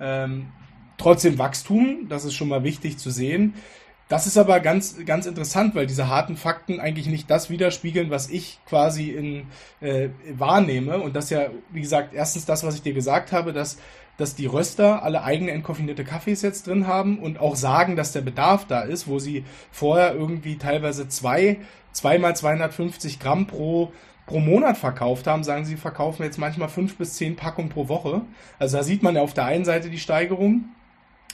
Ähm, 0.00 0.48
trotzdem 0.96 1.38
Wachstum, 1.38 2.06
das 2.08 2.24
ist 2.24 2.34
schon 2.34 2.48
mal 2.48 2.64
wichtig 2.64 2.98
zu 2.98 3.10
sehen. 3.10 3.54
Das 4.08 4.26
ist 4.26 4.38
aber 4.38 4.60
ganz, 4.60 5.04
ganz 5.04 5.26
interessant, 5.26 5.74
weil 5.74 5.86
diese 5.86 6.08
harten 6.08 6.36
Fakten 6.36 6.80
eigentlich 6.80 7.08
nicht 7.08 7.30
das 7.30 7.50
widerspiegeln, 7.50 8.08
was 8.08 8.30
ich 8.30 8.58
quasi 8.64 9.10
in, 9.10 9.48
äh, 9.80 10.08
wahrnehme. 10.32 10.98
Und 10.98 11.14
das 11.14 11.28
ja, 11.28 11.48
wie 11.70 11.82
gesagt, 11.82 12.14
erstens 12.14 12.46
das, 12.46 12.64
was 12.64 12.74
ich 12.74 12.82
dir 12.82 12.94
gesagt 12.94 13.32
habe, 13.32 13.52
dass 13.52 13.76
dass 14.18 14.34
die 14.34 14.46
Röster 14.46 15.02
alle 15.04 15.22
eigene 15.22 15.52
entkoffinierte 15.52 16.04
Kaffees 16.04 16.42
jetzt 16.42 16.66
drin 16.66 16.86
haben 16.86 17.18
und 17.20 17.40
auch 17.40 17.56
sagen, 17.56 17.96
dass 17.96 18.12
der 18.12 18.20
Bedarf 18.20 18.66
da 18.66 18.82
ist, 18.82 19.06
wo 19.08 19.18
sie 19.18 19.44
vorher 19.70 20.14
irgendwie 20.14 20.58
teilweise 20.58 21.08
zwei, 21.08 21.58
zweimal 21.92 22.36
250 22.36 23.20
Gramm 23.20 23.46
pro, 23.46 23.92
pro 24.26 24.40
Monat 24.40 24.76
verkauft 24.76 25.28
haben, 25.28 25.44
sagen 25.44 25.64
sie, 25.64 25.76
verkaufen 25.76 26.24
jetzt 26.24 26.36
manchmal 26.36 26.68
fünf 26.68 26.96
bis 26.96 27.14
zehn 27.14 27.36
Packungen 27.36 27.70
pro 27.70 27.88
Woche. 27.88 28.22
Also 28.58 28.76
da 28.76 28.82
sieht 28.82 29.04
man 29.04 29.14
ja 29.14 29.22
auf 29.22 29.34
der 29.34 29.44
einen 29.44 29.64
Seite 29.64 29.88
die 29.88 29.98
Steigerung. 29.98 30.64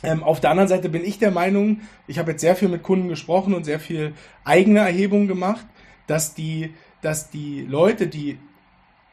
Ähm, 0.03 0.23
auf 0.23 0.40
der 0.40 0.51
anderen 0.51 0.68
Seite 0.68 0.90
bin 0.90 1.05
ich 1.05 1.18
der 1.18 1.31
Meinung, 1.31 1.81
ich 2.07 2.18
habe 2.18 2.33
jetzt 2.33 2.42
sehr 2.42 2.55
viel 2.55 2.68
mit 2.68 2.83
Kunden 2.83 3.09
gesprochen 3.09 3.55
und 3.55 3.64
sehr 3.64 3.81
viel 3.81 4.12
eigene 4.44 4.81
Erhebungen 4.81 5.27
gemacht, 5.27 5.66
dass 6.07 6.35
die, 6.35 6.75
dass 7.01 7.31
die 7.31 7.62
Leute, 7.62 8.09
die 8.09 8.38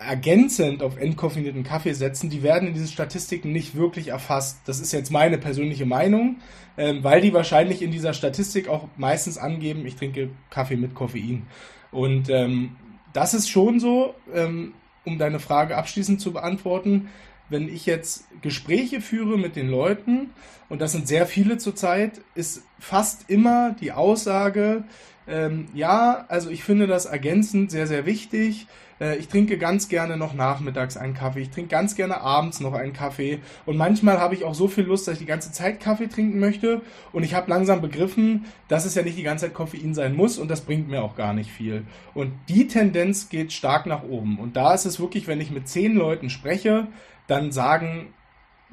ergänzend 0.08 0.84
auf 0.84 0.98
entkoffinierten 0.98 1.64
Kaffee 1.64 1.94
setzen, 1.94 2.30
die 2.30 2.44
werden 2.44 2.68
in 2.68 2.74
diesen 2.74 2.88
Statistiken 2.88 3.52
nicht 3.52 3.76
wirklich 3.76 4.10
erfasst. 4.10 4.60
Das 4.66 4.80
ist 4.80 4.92
jetzt 4.92 5.12
meine 5.12 5.38
persönliche 5.38 5.86
Meinung, 5.86 6.38
ähm, 6.78 7.04
weil 7.04 7.22
die 7.22 7.34
wahrscheinlich 7.34 7.82
in 7.82 7.92
dieser 7.92 8.14
Statistik 8.14 8.68
auch 8.68 8.88
meistens 8.98 9.38
angeben, 9.38 9.86
ich 9.86 9.96
trinke 9.96 10.30
Kaffee 10.50 10.78
mit 10.78 10.96
Koffein. 10.96 11.44
Und 11.92 12.30
ähm, 12.30 12.76
das 13.14 13.34
ist 13.34 13.50
schon 13.50 13.80
so, 13.80 14.16
ähm, 14.34 14.74
um 15.06 15.18
deine 15.18 15.40
Frage 15.40 15.78
abschließend 15.78 16.22
zu 16.22 16.32
beantworten, 16.32 17.10
wenn 17.52 17.70
ich 17.70 17.86
jetzt 17.86 18.26
Gespräche 18.42 19.02
führe 19.02 19.38
mit 19.38 19.56
den 19.56 19.70
Leuten, 19.70 20.32
und 20.70 20.82
das 20.82 20.94
sind 20.94 21.08
sehr 21.08 21.26
viele 21.26 21.58
zurzeit, 21.58 22.22
ist 22.34 22.64
fast 22.80 23.30
immer 23.30 23.76
die 23.80 23.92
Aussage, 23.92 24.86
ähm, 25.28 25.68
ja, 25.74 26.26
also 26.30 26.50
ich 26.50 26.64
finde 26.64 26.88
das 26.88 27.06
ergänzend 27.06 27.72
sehr, 27.72 27.88
sehr 27.88 28.06
wichtig. 28.06 28.68
Äh, 29.00 29.18
ich 29.18 29.28
trinke 29.28 29.58
ganz 29.58 29.88
gerne 29.88 30.18
noch 30.18 30.34
nachmittags 30.34 30.98
einen 30.98 31.14
Kaffee. 31.14 31.42
Ich 31.42 31.50
trinke 31.50 31.70
ganz 31.70 31.96
gerne 31.96 32.22
abends 32.22 32.60
noch 32.60 32.74
einen 32.74 32.94
Kaffee. 32.94 33.40
Und 33.66 33.78
manchmal 33.78 34.20
habe 34.20 34.36
ich 34.36 34.44
auch 34.44 34.56
so 34.56 34.68
viel 34.68 34.86
Lust, 34.86 35.08
dass 35.08 35.16
ich 35.16 35.20
die 35.20 35.26
ganze 35.26 35.52
Zeit 35.52 35.80
Kaffee 35.80 36.08
trinken 36.08 36.40
möchte. 36.40 36.82
Und 37.12 37.24
ich 37.24 37.34
habe 37.34 37.50
langsam 37.50 37.82
begriffen, 37.82 38.46
dass 38.68 38.86
es 38.86 38.96
ja 38.96 39.04
nicht 39.04 39.18
die 39.18 39.24
ganze 39.24 39.46
Zeit 39.46 39.54
Koffein 39.54 39.94
sein 39.94 40.16
muss 40.16 40.38
und 40.38 40.50
das 40.50 40.62
bringt 40.62 40.90
mir 40.90 41.04
auch 41.04 41.16
gar 41.16 41.34
nicht 41.34 41.52
viel. 41.52 41.84
Und 42.14 42.34
die 42.50 42.68
Tendenz 42.68 43.30
geht 43.30 43.54
stark 43.54 43.86
nach 43.86 44.04
oben. 44.04 44.40
Und 44.40 44.56
da 44.56 44.74
ist 44.74 44.86
es 44.86 45.00
wirklich, 45.00 45.28
wenn 45.28 45.42
ich 45.42 45.52
mit 45.52 45.68
zehn 45.68 45.96
Leuten 45.96 46.30
spreche, 46.30 46.88
dann 47.28 47.52
sagen 47.52 48.14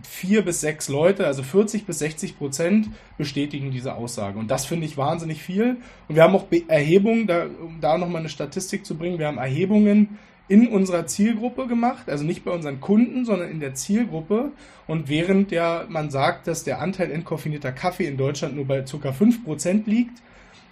vier 0.03 0.43
bis 0.43 0.61
sechs 0.61 0.89
Leute, 0.89 1.27
also 1.27 1.43
40 1.43 1.85
bis 1.85 1.99
60 1.99 2.39
Prozent, 2.39 2.89
bestätigen 3.17 3.71
diese 3.71 3.95
Aussage. 3.95 4.39
Und 4.39 4.51
das 4.51 4.65
finde 4.65 4.87
ich 4.87 4.97
wahnsinnig 4.97 5.43
viel. 5.43 5.79
Und 6.09 6.15
wir 6.15 6.23
haben 6.23 6.37
auch 6.37 6.47
Erhebungen, 6.69 7.27
da, 7.27 7.47
um 7.47 7.81
da 7.81 7.99
nochmal 7.99 8.21
eine 8.21 8.29
Statistik 8.29 8.87
zu 8.87 8.97
bringen, 8.97 9.19
wir 9.19 9.27
haben 9.27 9.39
Erhebungen 9.39 10.19
in 10.49 10.69
unserer 10.69 11.07
Zielgruppe 11.07 11.67
gemacht, 11.67 12.09
also 12.09 12.25
nicht 12.25 12.45
bei 12.45 12.51
unseren 12.51 12.81
Kunden, 12.81 13.25
sondern 13.25 13.51
in 13.51 13.61
der 13.61 13.75
Zielgruppe. 13.75 14.53
Und 14.87 15.09
während 15.09 15.51
ja 15.53 15.85
man 15.89 16.11
sagt, 16.11 16.47
dass 16.47 16.65
der 16.65 16.81
Anteil 16.81 17.11
entkoffinierter 17.11 17.73
Kaffee 17.73 18.07
in 18.07 18.17
Deutschland 18.17 18.57
nur 18.57 18.67
bei 18.67 18.81
ca. 18.81 19.11
5% 19.11 19.83
liegt, 19.87 20.23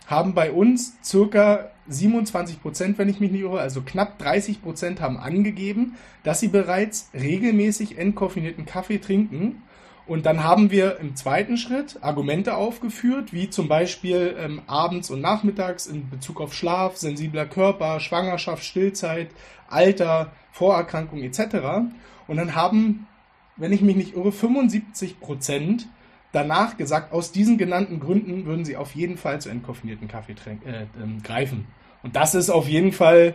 haben 0.06 0.34
bei 0.34 0.52
uns 0.52 0.96
circa 1.04 1.70
27 1.88 2.62
Prozent, 2.62 2.98
wenn 2.98 3.08
ich 3.08 3.20
mich 3.20 3.30
nicht 3.30 3.42
irre, 3.42 3.60
also 3.60 3.82
knapp 3.82 4.18
30 4.18 4.62
Prozent 4.62 5.00
haben 5.00 5.18
angegeben, 5.18 5.96
dass 6.22 6.40
sie 6.40 6.48
bereits 6.48 7.10
regelmäßig 7.14 7.98
entkoffinierten 7.98 8.66
Kaffee 8.66 8.98
trinken. 8.98 9.62
Und 10.06 10.24
dann 10.24 10.44
haben 10.44 10.70
wir 10.70 11.00
im 11.00 11.16
zweiten 11.16 11.56
Schritt 11.56 11.98
Argumente 12.00 12.56
aufgeführt, 12.56 13.32
wie 13.32 13.50
zum 13.50 13.66
Beispiel 13.66 14.36
ähm, 14.38 14.62
abends 14.68 15.10
und 15.10 15.20
nachmittags 15.20 15.88
in 15.88 16.08
Bezug 16.08 16.40
auf 16.40 16.54
Schlaf, 16.54 16.96
sensibler 16.96 17.46
Körper, 17.46 17.98
Schwangerschaft, 17.98 18.64
Stillzeit, 18.64 19.30
Alter, 19.68 20.30
Vorerkrankung 20.52 21.22
etc. 21.22 21.88
Und 22.28 22.36
dann 22.36 22.54
haben, 22.54 23.08
wenn 23.56 23.72
ich 23.72 23.82
mich 23.82 23.96
nicht 23.96 24.14
irre, 24.14 24.30
75 24.30 25.18
Prozent 25.18 25.88
danach 26.36 26.76
gesagt, 26.76 27.12
aus 27.12 27.32
diesen 27.32 27.58
genannten 27.58 27.98
Gründen 27.98 28.44
würden 28.44 28.64
sie 28.64 28.76
auf 28.76 28.94
jeden 28.94 29.16
Fall 29.16 29.40
zu 29.40 29.48
entkoffinierten 29.48 30.08
Kaffee 30.08 30.34
äh, 30.46 30.82
äh, 30.82 30.86
greifen. 31.22 31.66
Und 32.02 32.14
das 32.14 32.34
ist 32.34 32.50
auf 32.50 32.68
jeden 32.68 32.92
Fall 32.92 33.34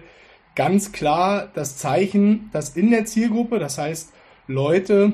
ganz 0.55 0.91
klar 0.91 1.49
das 1.53 1.77
Zeichen, 1.77 2.49
dass 2.53 2.75
in 2.75 2.91
der 2.91 3.05
Zielgruppe, 3.05 3.59
das 3.59 3.77
heißt 3.77 4.13
Leute, 4.47 5.13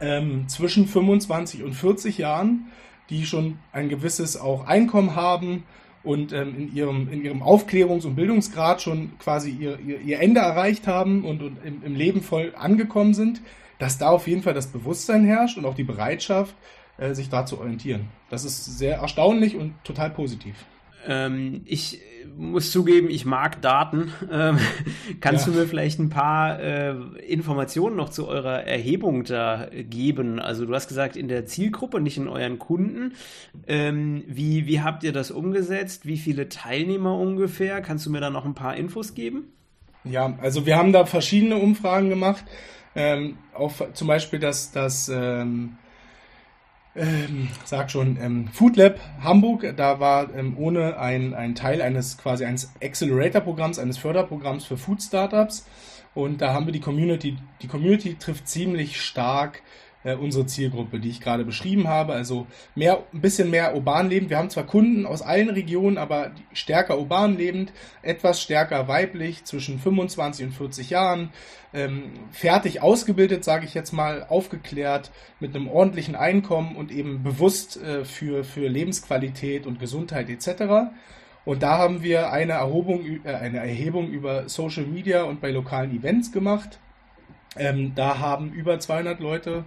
ähm, 0.00 0.48
zwischen 0.48 0.86
25 0.86 1.62
und 1.62 1.74
40 1.74 2.18
Jahren, 2.18 2.70
die 3.10 3.26
schon 3.26 3.58
ein 3.72 3.88
gewisses 3.88 4.36
auch 4.36 4.66
Einkommen 4.66 5.14
haben 5.14 5.64
und 6.02 6.32
ähm, 6.32 6.54
in, 6.56 6.74
ihrem, 6.74 7.08
in 7.12 7.24
ihrem 7.24 7.42
Aufklärungs- 7.42 8.06
und 8.06 8.16
Bildungsgrad 8.16 8.82
schon 8.82 9.18
quasi 9.18 9.50
ihr, 9.50 9.78
ihr, 9.80 10.00
ihr 10.00 10.20
Ende 10.20 10.40
erreicht 10.40 10.86
haben 10.86 11.24
und, 11.24 11.42
und 11.42 11.58
im, 11.64 11.82
im, 11.84 11.94
Leben 11.94 12.22
voll 12.22 12.54
angekommen 12.56 13.14
sind, 13.14 13.40
dass 13.78 13.98
da 13.98 14.08
auf 14.08 14.26
jeden 14.26 14.42
Fall 14.42 14.54
das 14.54 14.68
Bewusstsein 14.68 15.24
herrscht 15.24 15.58
und 15.58 15.64
auch 15.64 15.74
die 15.74 15.84
Bereitschaft, 15.84 16.54
äh, 17.02 17.14
sich 17.14 17.28
da 17.28 17.44
zu 17.44 17.58
orientieren. 17.58 18.08
Das 18.30 18.44
ist 18.44 18.78
sehr 18.78 18.98
erstaunlich 18.98 19.56
und 19.56 19.74
total 19.84 20.10
positiv. 20.10 20.54
Ähm, 21.06 21.62
ich 21.64 22.00
muss 22.36 22.70
zugeben, 22.70 23.10
ich 23.10 23.24
mag 23.24 23.60
Daten. 23.60 24.12
Ähm, 24.32 24.58
kannst 25.20 25.46
ja. 25.46 25.52
du 25.52 25.58
mir 25.58 25.66
vielleicht 25.66 25.98
ein 25.98 26.08
paar 26.08 26.58
äh, 26.58 26.94
Informationen 27.26 27.96
noch 27.96 28.08
zu 28.08 28.28
eurer 28.28 28.64
Erhebung 28.64 29.24
da 29.24 29.68
geben? 29.72 30.38
Also 30.38 30.64
du 30.64 30.74
hast 30.74 30.88
gesagt, 30.88 31.16
in 31.16 31.28
der 31.28 31.44
Zielgruppe, 31.44 32.00
nicht 32.00 32.16
in 32.16 32.28
euren 32.28 32.58
Kunden. 32.58 33.12
Ähm, 33.66 34.24
wie, 34.26 34.66
wie 34.66 34.80
habt 34.80 35.04
ihr 35.04 35.12
das 35.12 35.30
umgesetzt? 35.30 36.06
Wie 36.06 36.16
viele 36.16 36.48
Teilnehmer 36.48 37.14
ungefähr? 37.18 37.82
Kannst 37.82 38.06
du 38.06 38.10
mir 38.10 38.20
da 38.20 38.30
noch 38.30 38.46
ein 38.46 38.54
paar 38.54 38.76
Infos 38.76 39.14
geben? 39.14 39.52
Ja, 40.04 40.38
also 40.40 40.64
wir 40.64 40.78
haben 40.78 40.92
da 40.92 41.04
verschiedene 41.04 41.56
Umfragen 41.56 42.08
gemacht. 42.08 42.44
Ähm, 42.94 43.36
auch 43.54 43.72
zum 43.92 44.08
Beispiel 44.08 44.38
das, 44.38 44.72
das 44.72 45.10
ähm, 45.12 45.76
ähm, 46.94 47.48
sag 47.64 47.90
schon, 47.90 48.18
ähm, 48.20 48.48
Food 48.48 48.76
Lab 48.76 49.00
Hamburg, 49.22 49.74
da 49.76 49.98
war 49.98 50.34
ähm, 50.34 50.56
ohne 50.58 50.98
ein, 50.98 51.34
ein 51.34 51.54
Teil 51.54 51.80
eines 51.80 52.18
quasi 52.18 52.44
eines 52.44 52.72
Accelerator-Programms, 52.82 53.78
eines 53.78 53.98
Förderprogramms 53.98 54.64
für 54.64 54.76
Food 54.76 55.02
Startups. 55.02 55.66
Und 56.14 56.42
da 56.42 56.52
haben 56.52 56.66
wir 56.66 56.72
die 56.72 56.80
Community, 56.80 57.38
die 57.62 57.68
Community 57.68 58.16
trifft 58.16 58.46
ziemlich 58.46 59.00
stark 59.00 59.62
äh, 60.04 60.14
unsere 60.14 60.46
Zielgruppe, 60.46 60.98
die 61.00 61.10
ich 61.10 61.20
gerade 61.20 61.44
beschrieben 61.44 61.88
habe. 61.88 62.12
Also 62.12 62.46
mehr, 62.74 63.02
ein 63.12 63.20
bisschen 63.20 63.50
mehr 63.50 63.74
urban 63.74 64.08
lebend. 64.08 64.30
Wir 64.30 64.38
haben 64.38 64.50
zwar 64.50 64.64
Kunden 64.64 65.06
aus 65.06 65.22
allen 65.22 65.50
Regionen, 65.50 65.98
aber 65.98 66.32
stärker 66.52 66.98
urban 66.98 67.36
lebend, 67.36 67.72
etwas 68.02 68.42
stärker 68.42 68.88
weiblich, 68.88 69.44
zwischen 69.44 69.78
25 69.78 70.46
und 70.46 70.52
40 70.52 70.90
Jahren, 70.90 71.30
ähm, 71.74 72.12
fertig 72.30 72.82
ausgebildet, 72.82 73.44
sage 73.44 73.64
ich 73.64 73.74
jetzt 73.74 73.92
mal, 73.92 74.26
aufgeklärt, 74.28 75.10
mit 75.40 75.54
einem 75.54 75.68
ordentlichen 75.68 76.14
Einkommen 76.14 76.76
und 76.76 76.90
eben 76.90 77.22
bewusst 77.22 77.82
äh, 77.82 78.04
für, 78.04 78.44
für 78.44 78.68
Lebensqualität 78.68 79.66
und 79.66 79.78
Gesundheit 79.78 80.28
etc. 80.28 80.92
Und 81.44 81.62
da 81.62 81.78
haben 81.78 82.02
wir 82.02 82.30
eine 82.30 82.52
Erhebung, 82.52 83.04
äh, 83.24 83.32
eine 83.32 83.58
Erhebung 83.58 84.08
über 84.10 84.48
Social 84.48 84.84
Media 84.84 85.22
und 85.24 85.40
bei 85.40 85.50
lokalen 85.50 85.96
Events 85.96 86.30
gemacht. 86.32 86.78
Ähm, 87.56 87.92
da 87.94 88.18
haben 88.18 88.52
über 88.52 88.78
200 88.78 89.20
Leute 89.20 89.64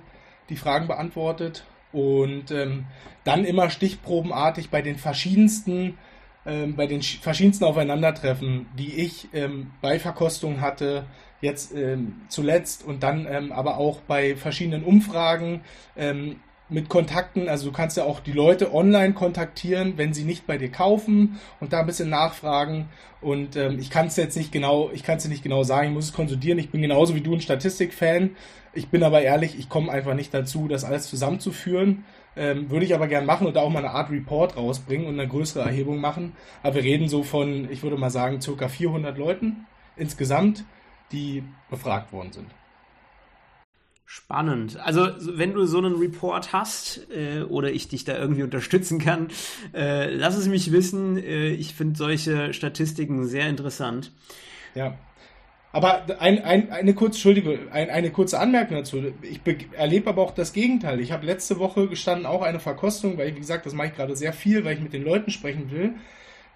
die 0.49 0.58
Fragen 0.58 0.88
beantwortet 0.88 1.65
und 1.91 2.51
ähm, 2.51 2.86
dann 3.23 3.45
immer 3.45 3.69
stichprobenartig 3.69 4.69
bei 4.69 4.81
den 4.81 4.97
verschiedensten 4.97 5.97
ähm, 6.45 6.75
bei 6.75 6.86
den 6.86 7.01
verschiedensten 7.01 7.63
Aufeinandertreffen, 7.63 8.67
die 8.77 8.93
ich 8.93 9.29
ähm, 9.34 9.71
bei 9.81 9.99
Verkostung 9.99 10.62
hatte, 10.62 11.05
jetzt 11.41 11.73
ähm, 11.73 12.21
zuletzt 12.29 12.84
und 12.84 13.01
dann 13.01 13.25
ähm, 13.27 13.51
aber 13.51 13.77
auch 13.77 13.99
bei 14.01 14.36
verschiedenen 14.36 14.84
Umfragen 14.84 15.62
ähm, 15.97 16.39
mit 16.67 16.89
Kontakten, 16.89 17.47
also 17.47 17.67
du 17.67 17.71
kannst 17.71 17.95
ja 17.95 18.06
auch 18.06 18.19
die 18.19 18.32
Leute 18.32 18.73
online 18.73 19.13
kontaktieren, 19.13 19.93
wenn 19.97 20.13
sie 20.13 20.23
nicht 20.23 20.47
bei 20.47 20.58
dir 20.58 20.71
kaufen 20.71 21.39
und 21.60 21.73
da 21.73 21.82
ein 21.82 21.86
bisschen 21.86 22.10
nachfragen. 22.10 22.89
Und 23.21 23.56
ähm, 23.56 23.78
ich 23.80 23.91
kann 23.91 24.08
es 24.08 24.15
jetzt 24.15 24.36
nicht 24.36 24.51
genau, 24.51 24.89
ich 24.91 25.04
kann 25.04 25.17
es 25.17 25.28
nicht 25.28 25.43
genau 25.43 25.63
sagen, 25.63 25.89
ich 25.89 25.93
muss 25.93 26.06
es 26.06 26.13
konsultieren. 26.13 26.58
Ich 26.58 26.71
bin 26.71 26.82
genauso 26.82 27.13
wie 27.13 27.21
du 27.21 27.34
ein 27.34 27.41
Statistikfan. 27.41 28.32
Ich 28.73 28.89
bin 28.89 29.04
aber 29.04 29.21
ehrlich, 29.21 29.58
ich 29.58 29.69
komme 29.69 29.91
einfach 29.91 30.15
nicht 30.15 30.34
dazu, 30.34 30.67
das 30.67 30.84
alles 30.84 31.08
zusammenzuführen. 31.08 32.04
Ähm, 32.36 32.69
würde 32.69 32.86
ich 32.86 32.93
aber 32.93 33.08
gern 33.08 33.25
machen 33.25 33.47
und 33.47 33.56
da 33.56 33.62
auch 33.62 33.69
mal 33.69 33.80
eine 33.80 33.91
Art 33.91 34.12
Report 34.12 34.58
rausbringen 34.58 35.08
und 35.08 35.19
eine 35.19 35.30
größere 35.30 35.63
Erhebung 35.63 36.01
machen. 36.01 36.34
Aber 36.63 36.75
wir 36.75 36.84
reden 36.84 37.08
so 37.08 37.23
von, 37.23 37.71
ich 37.71 37.84
würde 37.84 37.97
mal 37.97 38.10
sagen, 38.10 38.41
circa 38.41 38.67
400 38.67 39.17
Leuten 39.17 39.65
insgesamt, 39.95 40.65
die 41.12 41.43
befragt 41.69 42.12
worden 42.12 42.34
sind. 42.34 42.47
Spannend. 44.08 44.78
Also 44.78 45.08
wenn 45.20 45.54
du 45.54 45.65
so 45.65 45.80
einen 45.80 45.96
Report 45.96 46.54
hast 46.54 47.08
äh, 47.10 47.41
oder 47.41 47.72
ich 47.72 47.88
dich 47.88 48.06
da 48.06 48.15
irgendwie 48.15 48.44
unterstützen 48.44 49.00
kann, 49.00 49.30
äh, 49.74 50.13
lass 50.13 50.38
es 50.38 50.48
mich 50.48 50.72
wissen. 50.72 51.18
Äh, 51.18 51.50
ich 51.50 51.74
finde 51.74 51.98
solche 51.98 52.54
Statistiken 52.54 53.26
sehr 53.26 53.50
interessant. 53.50 54.12
Ja. 54.76 54.96
Aber 55.72 56.06
ein, 56.20 56.41
ein, 56.41 56.72
eine, 56.72 56.94
kurze, 56.94 57.18
Entschuldige, 57.18 57.60
ein, 57.72 57.89
eine 57.89 58.12
kurze 58.12 58.39
Anmerkung 58.39 58.78
dazu. 58.78 59.04
Ich 59.24 59.41
erlebe 59.74 60.10
aber 60.10 60.22
auch 60.22 60.32
das 60.32 60.54
Gegenteil. 60.54 61.02
Ich 61.02 61.12
habe 61.12 61.26
letzte 61.26 61.60
Woche 61.60 61.88
gestanden, 61.88 62.26
auch 62.26 62.44
eine 62.44 62.62
Verkostung, 62.62 63.18
weil, 63.18 63.36
wie 63.36 63.39
gesagt, 63.39 63.65
das 63.65 63.74
mache 63.74 63.88
ich 63.88 63.96
gerade 63.96 64.15
sehr 64.15 64.32
viel, 64.32 64.63
weil 64.63 64.76
ich 64.76 64.82
mit 64.82 64.94
den 64.94 65.04
Leuten 65.04 65.32
sprechen 65.32 65.72
will. 65.72 65.96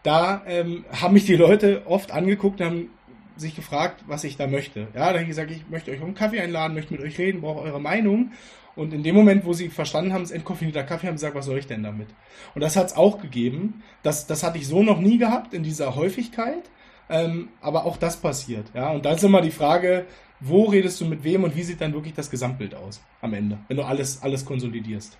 Da 0.03 0.43
ähm, 0.45 0.85
haben 0.89 1.15
mich 1.15 1.25
die 1.25 1.35
Leute 1.35 1.81
oft 1.85 2.11
angeguckt 2.11 2.61
und 2.61 2.65
haben 2.65 2.89
sich 3.39 3.55
gefragt, 3.55 4.03
was 4.07 4.23
ich 4.23 4.37
da 4.37 4.47
möchte. 4.47 4.81
Ja, 4.93 5.05
dann 5.07 5.07
habe 5.07 5.21
ich 5.21 5.27
gesagt, 5.27 5.51
ich 5.51 5.69
möchte 5.69 5.91
euch 5.91 5.99
um 5.99 6.07
einen 6.07 6.15
Kaffee 6.15 6.39
einladen, 6.39 6.73
möchte 6.73 6.93
mit 6.93 7.01
euch 7.01 7.17
reden, 7.17 7.41
brauche 7.41 7.61
eure 7.61 7.81
Meinung. 7.81 8.31
Und 8.75 8.93
in 8.93 9.03
dem 9.03 9.15
Moment, 9.15 9.45
wo 9.45 9.53
sie 9.53 9.69
verstanden 9.69 10.13
haben, 10.13 10.21
es 10.21 10.31
ist 10.31 10.37
entkoffinierter 10.37 10.83
Kaffee, 10.83 11.07
haben 11.07 11.17
sie 11.17 11.25
gesagt, 11.25 11.35
was 11.35 11.45
soll 11.45 11.57
ich 11.57 11.67
denn 11.67 11.83
damit? 11.83 12.07
Und 12.55 12.61
das 12.61 12.75
hat 12.75 12.87
es 12.87 12.95
auch 12.95 13.21
gegeben. 13.21 13.83
Das, 14.03 14.27
das 14.27 14.43
hatte 14.43 14.57
ich 14.57 14.67
so 14.67 14.83
noch 14.83 14.99
nie 14.99 15.17
gehabt 15.17 15.53
in 15.53 15.63
dieser 15.63 15.95
Häufigkeit. 15.95 16.69
Ähm, 17.09 17.49
aber 17.59 17.85
auch 17.85 17.97
das 17.97 18.17
passiert. 18.17 18.67
Ja, 18.73 18.91
und 18.91 19.03
dann 19.03 19.15
ist 19.15 19.23
immer 19.23 19.41
die 19.41 19.51
Frage, 19.51 20.05
wo 20.39 20.65
redest 20.65 21.01
du 21.01 21.05
mit 21.05 21.23
wem 21.23 21.43
und 21.43 21.55
wie 21.55 21.63
sieht 21.63 21.81
dann 21.81 21.93
wirklich 21.93 22.13
das 22.13 22.29
Gesamtbild 22.29 22.75
aus 22.75 23.01
am 23.21 23.33
Ende, 23.33 23.57
wenn 23.67 23.77
du 23.77 23.83
alles, 23.83 24.21
alles 24.21 24.45
konsolidierst? 24.45 25.17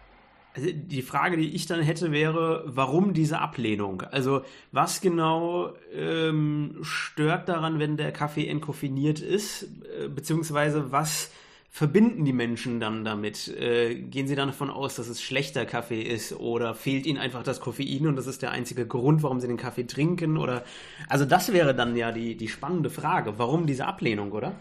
Also 0.56 0.70
die 0.74 1.02
Frage, 1.04 1.38
die 1.38 1.56
ich 1.56 1.68
dann 1.68 1.82
hätte, 1.82 2.12
wäre, 2.12 2.64
warum 2.66 3.14
diese 3.14 3.40
Ablehnung? 3.40 4.02
Also 4.02 4.42
was 4.72 5.00
genau 5.00 5.74
ähm, 5.94 6.78
stört 6.82 7.50
daran, 7.50 7.80
wenn 7.80 7.98
der 7.98 8.12
Kaffee 8.12 8.48
entkoffiniert 8.48 9.20
ist? 9.20 9.64
Äh, 9.64 10.08
beziehungsweise 10.08 10.92
was 10.92 11.32
verbinden 11.70 12.26
die 12.26 12.34
Menschen 12.34 12.80
dann 12.80 13.06
damit? 13.06 13.48
Äh, 13.48 13.96
gehen 13.96 14.28
sie 14.28 14.36
dann 14.36 14.50
davon 14.50 14.72
aus, 14.72 14.96
dass 14.96 15.08
es 15.08 15.22
schlechter 15.22 15.66
Kaffee 15.66 16.02
ist 16.02 16.34
oder 16.34 16.74
fehlt 16.74 17.06
ihnen 17.06 17.20
einfach 17.20 17.44
das 17.44 17.62
Koffein 17.62 18.08
und 18.08 18.16
das 18.16 18.26
ist 18.26 18.42
der 18.42 18.52
einzige 18.52 18.88
Grund, 18.88 19.22
warum 19.22 19.40
sie 19.40 19.48
den 19.48 19.58
Kaffee 19.58 19.86
trinken? 19.86 20.38
Oder 20.38 20.64
also 21.08 21.26
das 21.26 21.54
wäre 21.54 21.76
dann 21.76 21.96
ja 21.96 22.12
die, 22.12 22.36
die 22.36 22.48
spannende 22.48 22.90
Frage. 22.90 23.38
Warum 23.38 23.68
diese 23.68 23.86
Ablehnung, 23.86 24.32
oder? 24.32 24.56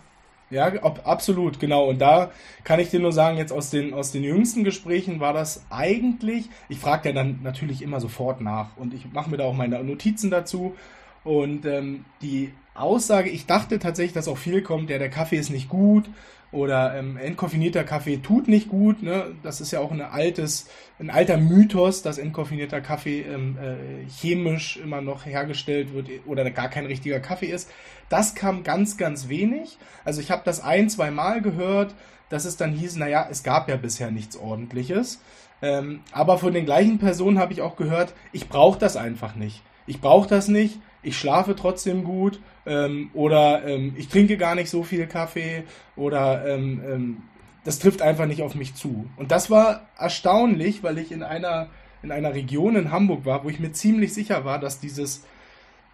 Ja, 0.50 0.72
ob, 0.82 1.06
absolut, 1.06 1.60
genau. 1.60 1.88
Und 1.88 1.98
da 2.00 2.30
kann 2.64 2.80
ich 2.80 2.88
dir 2.88 3.00
nur 3.00 3.12
sagen, 3.12 3.36
jetzt 3.36 3.52
aus 3.52 3.68
den, 3.70 3.92
aus 3.92 4.12
den 4.12 4.24
jüngsten 4.24 4.64
Gesprächen 4.64 5.20
war 5.20 5.34
das 5.34 5.64
eigentlich, 5.68 6.48
ich 6.70 6.78
frage 6.78 7.10
ja 7.10 7.14
dann 7.14 7.40
natürlich 7.42 7.82
immer 7.82 8.00
sofort 8.00 8.40
nach 8.40 8.76
und 8.78 8.94
ich 8.94 9.12
mache 9.12 9.30
mir 9.30 9.36
da 9.36 9.44
auch 9.44 9.54
meine 9.54 9.82
Notizen 9.84 10.30
dazu. 10.30 10.74
Und 11.22 11.66
ähm, 11.66 12.06
die 12.22 12.54
Aussage, 12.74 13.28
ich 13.28 13.44
dachte 13.44 13.78
tatsächlich, 13.78 14.14
dass 14.14 14.28
auch 14.28 14.38
viel 14.38 14.62
kommt, 14.62 14.88
ja, 14.88 14.98
der 14.98 15.10
Kaffee 15.10 15.36
ist 15.36 15.50
nicht 15.50 15.68
gut 15.68 16.08
oder 16.50 16.96
ähm, 16.96 17.16
entkoffinierter 17.16 17.84
Kaffee 17.84 18.18
tut 18.18 18.48
nicht 18.48 18.68
gut. 18.68 19.02
Ne? 19.02 19.34
Das 19.42 19.60
ist 19.60 19.70
ja 19.70 19.80
auch 19.80 19.90
ein 19.90 20.00
altes, 20.00 20.68
ein 20.98 21.10
alter 21.10 21.36
Mythos, 21.36 22.02
dass 22.02 22.18
entkoffinierter 22.18 22.80
Kaffee 22.80 23.22
ähm, 23.22 23.58
äh, 23.58 24.08
chemisch 24.08 24.78
immer 24.78 25.00
noch 25.00 25.26
hergestellt 25.26 25.92
wird 25.92 26.08
oder 26.26 26.50
gar 26.50 26.68
kein 26.68 26.86
richtiger 26.86 27.20
Kaffee 27.20 27.46
ist. 27.46 27.70
Das 28.08 28.34
kam 28.34 28.62
ganz, 28.62 28.96
ganz 28.96 29.28
wenig. 29.28 29.78
Also 30.04 30.20
ich 30.20 30.30
habe 30.30 30.42
das 30.44 30.60
ein, 30.60 30.88
zwei 30.88 31.10
Mal 31.10 31.42
gehört, 31.42 31.94
dass 32.30 32.44
es 32.44 32.56
dann 32.56 32.72
hieß, 32.72 32.96
naja, 32.96 33.28
es 33.30 33.42
gab 33.42 33.68
ja 33.68 33.76
bisher 33.76 34.10
nichts 34.10 34.36
Ordentliches. 34.36 35.20
Ähm, 35.60 36.00
aber 36.12 36.38
von 36.38 36.54
den 36.54 36.64
gleichen 36.64 36.98
Personen 36.98 37.38
habe 37.38 37.52
ich 37.52 37.62
auch 37.62 37.76
gehört, 37.76 38.14
ich 38.32 38.48
brauche 38.48 38.78
das 38.78 38.96
einfach 38.96 39.34
nicht. 39.34 39.62
Ich 39.88 40.00
brauche 40.00 40.28
das 40.28 40.46
nicht, 40.46 40.78
ich 41.02 41.18
schlafe 41.18 41.56
trotzdem 41.56 42.04
gut 42.04 42.40
ähm, 42.66 43.10
oder 43.14 43.66
ähm, 43.66 43.94
ich 43.96 44.08
trinke 44.08 44.36
gar 44.36 44.54
nicht 44.54 44.70
so 44.70 44.84
viel 44.84 45.06
Kaffee 45.06 45.64
oder 45.96 46.46
ähm, 46.46 46.82
ähm, 46.86 47.16
das 47.64 47.78
trifft 47.78 48.02
einfach 48.02 48.26
nicht 48.26 48.42
auf 48.42 48.54
mich 48.54 48.74
zu. 48.74 49.06
Und 49.16 49.32
das 49.32 49.50
war 49.50 49.88
erstaunlich, 49.98 50.82
weil 50.82 50.98
ich 50.98 51.10
in 51.10 51.22
einer, 51.22 51.68
in 52.02 52.12
einer 52.12 52.34
Region 52.34 52.76
in 52.76 52.92
Hamburg 52.92 53.24
war, 53.24 53.44
wo 53.44 53.48
ich 53.48 53.60
mir 53.60 53.72
ziemlich 53.72 54.14
sicher 54.14 54.44
war, 54.44 54.58
dass 54.58 54.80
dieses 54.80 55.24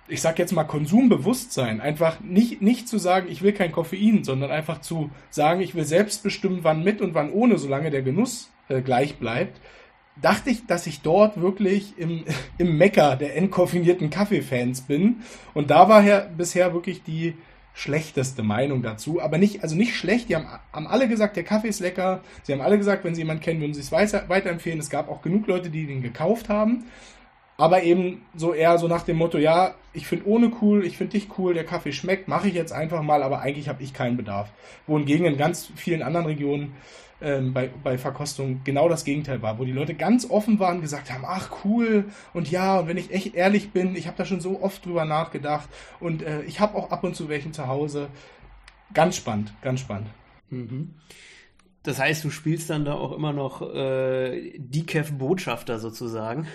ich 0.07 0.21
sag 0.21 0.39
jetzt 0.39 0.53
mal 0.53 0.65
Konsumbewusstsein, 0.65 1.81
einfach 1.81 2.21
nicht, 2.21 2.61
nicht 2.61 2.89
zu 2.89 2.99
sagen, 2.99 3.29
ich 3.31 3.43
will 3.43 3.53
kein 3.53 3.73
Koffein, 3.73 4.23
sondern 4.23 4.51
einfach 4.51 4.81
zu 4.81 5.11
sagen, 5.31 5.61
ich 5.61 5.75
will 5.75 5.85
selbst 5.85 6.23
bestimmen, 6.23 6.61
wann 6.63 6.85
mit 6.85 7.01
und 7.01 7.15
wann 7.15 7.33
ohne, 7.33 7.59
solange 7.59 7.91
der 7.91 8.03
Genuss 8.03 8.51
äh, 8.69 8.83
gleich 8.83 9.17
bleibt, 9.17 9.61
dachte 10.21 10.51
ich, 10.51 10.67
dass 10.67 10.87
ich 10.87 11.01
dort 11.01 11.41
wirklich 11.41 11.99
im, 11.99 12.25
im 12.59 12.77
Mecker 12.77 13.17
der 13.17 13.37
entkoffinierten 13.37 14.11
Kaffeefans 14.11 14.83
bin. 14.83 15.23
Und 15.55 15.71
da 15.71 15.89
war 15.89 16.03
ja 16.03 16.21
bisher 16.21 16.73
wirklich 16.75 17.03
die 17.03 17.35
schlechteste 17.75 18.43
Meinung 18.43 18.83
dazu. 18.83 19.21
Aber 19.21 19.37
nicht, 19.37 19.63
also 19.63 19.75
nicht 19.75 19.97
schlecht. 19.97 20.29
Die 20.29 20.37
haben, 20.37 20.47
haben 20.73 20.87
alle 20.87 21.09
gesagt, 21.09 21.37
der 21.37 21.43
Kaffee 21.43 21.69
ist 21.69 21.81
lecker. 21.81 22.23
Sie 22.45 22.53
haben 22.53 22.61
alle 22.61 22.79
gesagt, 22.79 23.05
wenn 23.05 23.15
sie 23.15 23.23
jemanden 23.23 23.43
kennen, 23.43 23.61
würden 23.61 23.75
sie 23.75 23.81
es 23.81 23.93
weiter, 23.93 24.29
weiterempfehlen. 24.29 24.79
Es 24.79 24.91
gab 24.91 25.11
auch 25.11 25.23
genug 25.23 25.47
Leute, 25.49 25.71
die 25.71 25.87
den 25.87 26.01
gekauft 26.01 26.49
haben. 26.49 26.85
Aber 27.57 27.83
eben 27.83 28.23
so 28.35 28.53
eher 28.53 28.79
so 28.79 28.89
nach 28.89 29.03
dem 29.03 29.17
Motto, 29.17 29.39
ja, 29.39 29.75
ich 29.93 30.09
finde 30.09 30.27
ohne 30.27 30.51
cool, 30.61 30.85
ich 30.85 30.97
finde 30.97 31.13
dich 31.13 31.29
cool, 31.39 31.55
der 31.55 31.65
Kaffee 31.65 31.93
schmeckt, 31.93 32.27
mache 32.27 32.49
ich 32.49 32.55
jetzt 32.55 32.73
einfach 32.73 33.03
mal, 33.03 33.23
aber 33.23 33.41
eigentlich 33.41 33.69
habe 33.69 33.83
ich 33.83 33.95
keinen 33.95 34.17
Bedarf. 34.17 34.51
Wohingegen 34.89 35.25
in 35.25 35.37
ganz 35.37 35.71
vielen 35.77 36.03
anderen 36.03 36.27
Regionen 36.27 36.75
ähm, 37.25 37.53
bei, 37.53 37.71
bei 37.83 37.99
Verkostung 37.99 38.61
genau 38.65 38.89
das 38.89 39.05
Gegenteil 39.05 39.43
war, 39.43 39.59
wo 39.59 39.65
die 39.65 39.73
Leute 39.73 39.95
ganz 39.95 40.29
offen 40.31 40.59
waren, 40.59 40.81
gesagt 40.81 41.13
haben, 41.13 41.25
ach 41.27 41.51
cool 41.65 42.05
und 42.33 42.51
ja, 42.51 42.79
und 42.79 42.89
wenn 42.89 42.97
ich 42.97 43.13
echt 43.13 43.35
ehrlich 43.35 43.71
bin, 43.71 43.97
ich 43.97 44.07
habe 44.07 44.17
da 44.17 44.25
schon 44.25 44.41
so 44.41 44.63
oft 44.63 44.85
drüber 44.85 45.05
nachgedacht 45.05 45.69
und 46.01 46.23
äh, 46.23 46.43
ich 46.43 46.61
habe 46.61 46.77
auch 46.77 46.91
ab 46.91 47.03
und 47.03 47.17
zu 47.17 47.29
welchen 47.29 47.53
zu 47.53 47.67
Hause. 47.67 48.09
Ganz 48.93 49.17
spannend, 49.17 49.53
ganz 49.63 49.81
spannend. 49.81 50.09
Mhm. 50.51 50.95
Das 51.85 52.01
heißt, 52.01 52.25
du 52.25 52.31
spielst 52.31 52.71
dann 52.71 52.87
da 52.87 52.95
auch 52.95 53.13
immer 53.13 53.33
noch 53.33 53.63
äh, 53.75 54.59
Decaf-Botschafter 54.59 55.79
sozusagen. 55.79 56.49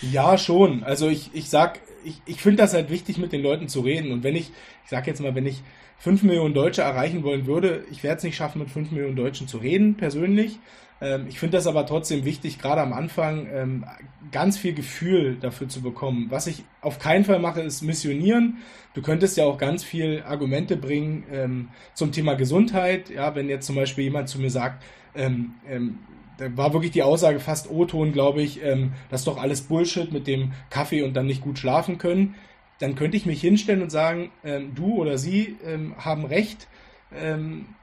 Ja, 0.00 0.36
schon. 0.36 0.82
Also 0.84 1.08
ich, 1.08 1.30
ich 1.32 1.48
sag, 1.48 1.80
ich, 2.04 2.20
ich 2.26 2.42
finde 2.42 2.62
das 2.62 2.74
halt 2.74 2.90
wichtig, 2.90 3.16
mit 3.16 3.32
den 3.32 3.42
Leuten 3.42 3.68
zu 3.68 3.80
reden. 3.80 4.12
Und 4.12 4.22
wenn 4.22 4.36
ich, 4.36 4.50
ich 4.84 4.90
sag 4.90 5.06
jetzt 5.06 5.20
mal, 5.20 5.34
wenn 5.34 5.46
ich 5.46 5.62
fünf 5.98 6.22
Millionen 6.22 6.52
Deutsche 6.52 6.82
erreichen 6.82 7.22
wollen 7.22 7.46
würde, 7.46 7.84
ich 7.90 8.02
werde 8.02 8.18
es 8.18 8.24
nicht 8.24 8.36
schaffen, 8.36 8.58
mit 8.58 8.70
fünf 8.70 8.90
Millionen 8.90 9.16
Deutschen 9.16 9.48
zu 9.48 9.58
reden, 9.58 9.96
persönlich. 9.96 10.58
Ähm, 11.04 11.26
ich 11.28 11.38
finde 11.38 11.58
das 11.58 11.66
aber 11.66 11.84
trotzdem 11.84 12.24
wichtig, 12.24 12.58
gerade 12.58 12.80
am 12.80 12.92
Anfang 12.92 13.46
ähm, 13.52 13.84
ganz 14.32 14.56
viel 14.56 14.72
Gefühl 14.72 15.36
dafür 15.36 15.68
zu 15.68 15.82
bekommen. 15.82 16.26
Was 16.30 16.46
ich 16.46 16.64
auf 16.80 16.98
keinen 16.98 17.24
Fall 17.24 17.38
mache, 17.38 17.60
ist 17.60 17.82
missionieren. 17.82 18.58
Du 18.94 19.02
könntest 19.02 19.36
ja 19.36 19.44
auch 19.44 19.58
ganz 19.58 19.84
viel 19.84 20.22
Argumente 20.26 20.76
bringen 20.76 21.24
ähm, 21.30 21.68
zum 21.92 22.10
Thema 22.10 22.34
Gesundheit. 22.34 23.10
Ja, 23.10 23.34
wenn 23.34 23.48
jetzt 23.48 23.66
zum 23.66 23.76
Beispiel 23.76 24.04
jemand 24.04 24.28
zu 24.30 24.40
mir 24.40 24.50
sagt, 24.50 24.82
ähm, 25.14 25.54
ähm, 25.68 25.98
da 26.38 26.56
war 26.56 26.72
wirklich 26.72 26.92
die 26.92 27.02
Aussage 27.02 27.38
fast 27.38 27.70
O-Ton, 27.70 28.12
glaube 28.12 28.42
ich, 28.42 28.60
ähm, 28.64 28.92
das 29.10 29.20
ist 29.20 29.26
doch 29.26 29.36
alles 29.40 29.60
Bullshit 29.60 30.10
mit 30.10 30.26
dem 30.26 30.52
Kaffee 30.70 31.02
und 31.02 31.14
dann 31.14 31.26
nicht 31.26 31.42
gut 31.42 31.58
schlafen 31.58 31.98
können. 31.98 32.34
Dann 32.80 32.96
könnte 32.96 33.16
ich 33.16 33.26
mich 33.26 33.40
hinstellen 33.40 33.82
und 33.82 33.90
sagen, 33.90 34.32
du 34.74 34.96
oder 34.96 35.16
sie 35.16 35.56
haben 35.96 36.24
recht. 36.24 36.66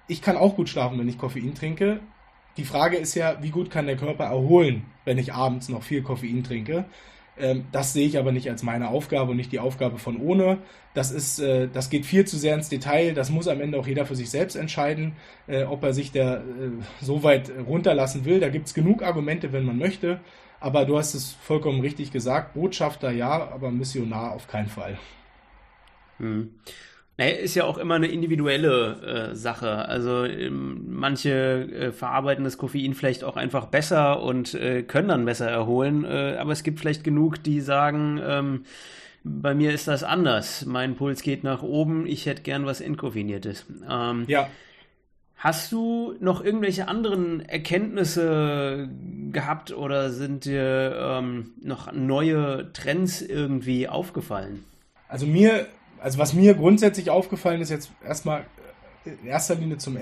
Ich 0.10 0.22
kann 0.22 0.36
auch 0.36 0.58
gut 0.58 0.68
schlafen, 0.68 1.00
wenn 1.00 1.08
ich 1.08 1.18
Koffein 1.18 1.56
trinke. 1.56 2.02
Die 2.58 2.66
Frage 2.66 2.98
ist 2.98 3.16
ja, 3.16 3.38
wie 3.42 3.50
gut 3.50 3.70
kann 3.70 3.88
der 3.88 3.96
Körper 3.96 4.26
erholen, 4.26 4.86
wenn 5.06 5.18
ich 5.18 5.34
abends 5.34 5.70
noch 5.70 5.84
viel 5.84 6.02
Koffein 6.02 6.44
trinke? 6.44 6.86
Ähm, 7.38 7.66
das 7.72 7.94
sehe 7.94 8.06
ich 8.06 8.18
aber 8.18 8.32
nicht 8.32 8.50
als 8.50 8.62
meine 8.62 8.90
Aufgabe 8.90 9.32
und 9.32 9.38
nicht 9.38 9.52
die 9.52 9.60
Aufgabe 9.60 9.98
von 9.98 10.18
ohne. 10.18 10.58
Das 10.94 11.12
ist, 11.12 11.40
äh, 11.40 11.70
das 11.72 11.90
geht 11.90 12.06
viel 12.06 12.26
zu 12.26 12.38
sehr 12.38 12.56
ins 12.56 12.70
Detail. 12.70 13.14
Das 13.14 13.30
muss 13.30 13.48
am 13.48 13.62
Ende 13.62 13.80
auch 13.80 13.88
jeder 13.88 14.06
für 14.06 14.16
sich 14.16 14.30
selbst 14.30 14.56
entscheiden, 14.56 15.14
äh, 15.48 15.64
ob 15.64 15.84
er 15.84 15.94
sich 15.94 16.12
da 16.12 16.38
äh, 16.38 16.42
so 17.02 17.24
weit 17.24 17.52
runterlassen 17.66 18.26
will. 18.26 18.40
Da 18.40 18.50
gibt 18.50 18.68
es 18.68 18.74
genug 18.74 19.02
Argumente, 19.02 19.54
wenn 19.54 19.64
man 19.64 19.78
möchte. 19.78 20.20
Aber 20.60 20.86
du 20.86 20.98
hast 20.98 21.16
es 21.16 21.32
vollkommen 21.32 21.82
richtig 21.82 22.12
gesagt. 22.12 22.54
Botschafter 22.54 23.12
ja, 23.12 23.50
aber 23.50 23.72
Missionar 23.72 24.34
auf 24.34 24.48
keinen 24.48 24.70
Fall. 24.70 25.00
Hm. 26.20 26.52
Naja, 27.18 27.36
ist 27.36 27.56
ja 27.56 27.66
auch 27.66 27.78
immer 27.78 27.96
eine 27.96 28.08
individuelle 28.08 29.32
äh, 29.32 29.36
Sache. 29.36 29.86
Also 29.88 30.26
ähm, 30.26 30.86
manche 30.88 31.32
äh, 31.32 31.92
verarbeiten 31.92 32.44
das 32.44 32.58
Koffein 32.58 32.94
vielleicht 32.94 33.24
auch 33.24 33.38
einfach 33.38 33.66
besser 33.66 34.24
und 34.24 34.54
äh, 34.54 34.82
können 34.84 35.10
dann 35.10 35.26
besser 35.26 35.50
erholen. 35.50 36.04
Äh, 36.04 36.38
aber 36.40 36.52
es 36.52 36.64
gibt 36.64 36.80
vielleicht 36.80 37.04
genug, 37.04 37.44
die 37.44 37.62
sagen, 37.62 38.20
ähm, 38.24 38.66
bei 39.24 39.54
mir 39.54 39.72
ist 39.72 39.88
das 39.88 40.04
anders. 40.04 40.66
Mein 40.66 40.96
Puls 40.96 41.22
geht 41.22 41.44
nach 41.44 41.62
oben. 41.62 42.08
Ich 42.08 42.26
hätte 42.26 42.42
gern 42.42 42.66
was 42.66 42.82
Entkoffiniertes. 42.82 43.66
Ähm, 43.88 44.26
ja. 44.28 44.50
Hast 45.38 45.72
du 45.72 46.16
noch 46.20 46.44
irgendwelche 46.44 46.88
anderen 46.88 47.42
Erkenntnisse 47.42 48.90
gehabt 49.32 49.74
oder 49.74 50.12
sind 50.12 50.46
dir 50.46 50.96
ähm, 50.96 51.54
noch 51.62 51.92
neue 51.92 52.72
Trends 52.74 53.24
irgendwie 53.24 53.88
aufgefallen? 53.88 54.64
Also 55.08 55.26
mir 55.26 55.66
also 56.02 56.18
was 56.18 56.34
mir 56.34 56.56
grundsätzlich 56.56 57.10
aufgefallen 57.10 57.62
ist, 57.62 57.70
jetzt 57.70 57.92
erstmal 58.06 58.46
in 59.06 59.28
erster 59.28 59.56
Linie 59.56 59.78
zum 59.78 59.98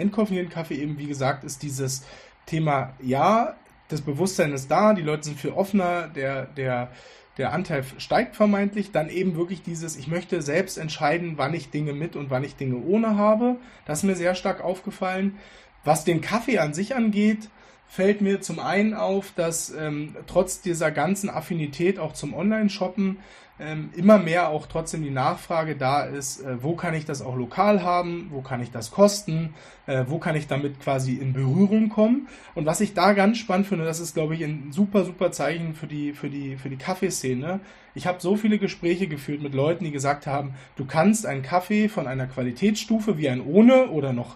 Kaffee 0.50 0.76
eben, 0.76 0.98
wie 0.98 1.08
gesagt, 1.08 1.44
ist 1.44 1.62
dieses 1.62 2.04
Thema, 2.46 2.94
ja, 3.02 3.56
das 3.90 4.02
Bewusstsein 4.02 4.54
ist 4.54 4.70
da, 4.70 4.94
die 4.94 5.02
Leute 5.02 5.24
sind 5.26 5.40
viel 5.40 5.52
offener, 5.52 6.08
der, 6.08 6.46
der, 6.46 6.90
der 7.38 7.54
Anteil 7.54 7.84
steigt 7.98 8.36
vermeintlich, 8.36 8.92
dann 8.92 9.10
eben 9.10 9.36
wirklich 9.36 9.62
dieses, 9.62 9.98
ich 9.98 10.08
möchte 10.08 10.42
selbst 10.42 10.78
entscheiden, 10.78 11.34
wann 11.38 11.54
ich 11.54 11.70
Dinge 11.70 11.94
mit 11.94 12.16
und 12.16 12.30
wann 12.30 12.44
ich 12.44 12.56
Dinge 12.56 12.78
ohne 12.78 13.18
habe. 13.18 13.58
Das 13.86 14.00
ist 14.00 14.04
mir 14.04 14.16
sehr 14.16 14.36
stark 14.36 14.62
aufgefallen. 14.62 15.38
Was 15.84 16.04
den 16.04 16.22
Kaffee 16.22 16.60
an 16.60 16.74
sich 16.74 16.96
angeht, 16.96 17.50
fällt 17.88 18.22
mir 18.22 18.42
zum 18.42 18.60
einen 18.60 18.94
auf, 18.94 19.32
dass 19.36 19.72
ähm, 19.72 20.16
trotz 20.28 20.62
dieser 20.62 20.92
ganzen 20.92 21.30
Affinität 21.30 21.98
auch 21.98 22.14
zum 22.14 22.34
Online-Shoppen 22.34 23.18
ähm, 23.60 23.90
immer 23.96 24.18
mehr 24.18 24.50
auch 24.50 24.68
trotzdem 24.68 25.04
die 25.04 25.10
Nachfrage 25.10 25.76
da 25.76 26.04
ist, 26.04 26.42
äh, 26.42 26.64
wo 26.64 26.76
kann 26.76 26.94
ich 26.94 27.06
das 27.06 27.22
auch 27.22 27.36
lokal 27.36 27.84
haben, 27.84 28.30
wo 28.32 28.42
kann 28.42 28.62
ich 28.62 28.72
das 28.72 28.92
kosten, 28.92 29.54
äh, 29.86 30.06
wo 30.08 30.18
kann 30.18 30.36
ich 30.36 30.48
damit 30.48 30.80
quasi 30.80 31.16
in 31.16 31.34
Berührung 31.34 31.90
kommen. 31.90 32.28
Und 32.56 32.66
was 32.66 32.80
ich 32.80 32.94
da 32.94 33.14
ganz 33.14 33.38
spannend 33.38 33.68
finde, 33.68 33.86
das 33.86 34.00
ist, 34.00 34.14
glaube 34.14 34.36
ich, 34.36 34.44
ein 34.44 34.72
super, 34.72 35.04
super 35.04 35.32
Zeichen 35.32 35.74
für 35.74 35.88
die, 35.88 36.14
für 36.14 36.30
die, 36.30 36.56
für 36.56 36.70
die 36.70 36.78
Kaffeeszene. 36.78 37.60
Ich 37.96 38.08
habe 38.08 38.22
so 38.22 38.38
viele 38.38 38.60
Gespräche 38.60 39.08
geführt 39.08 39.42
mit 39.42 39.54
Leuten, 39.54 39.84
die 39.84 39.92
gesagt 39.92 40.26
haben, 40.26 40.54
du 40.78 40.86
kannst 40.86 41.26
einen 41.26 41.42
Kaffee 41.42 41.90
von 41.90 42.08
einer 42.08 42.28
Qualitätsstufe 42.28 43.18
wie 43.18 43.30
ein 43.30 43.42
ohne 43.42 43.90
oder 43.90 44.14
noch 44.14 44.36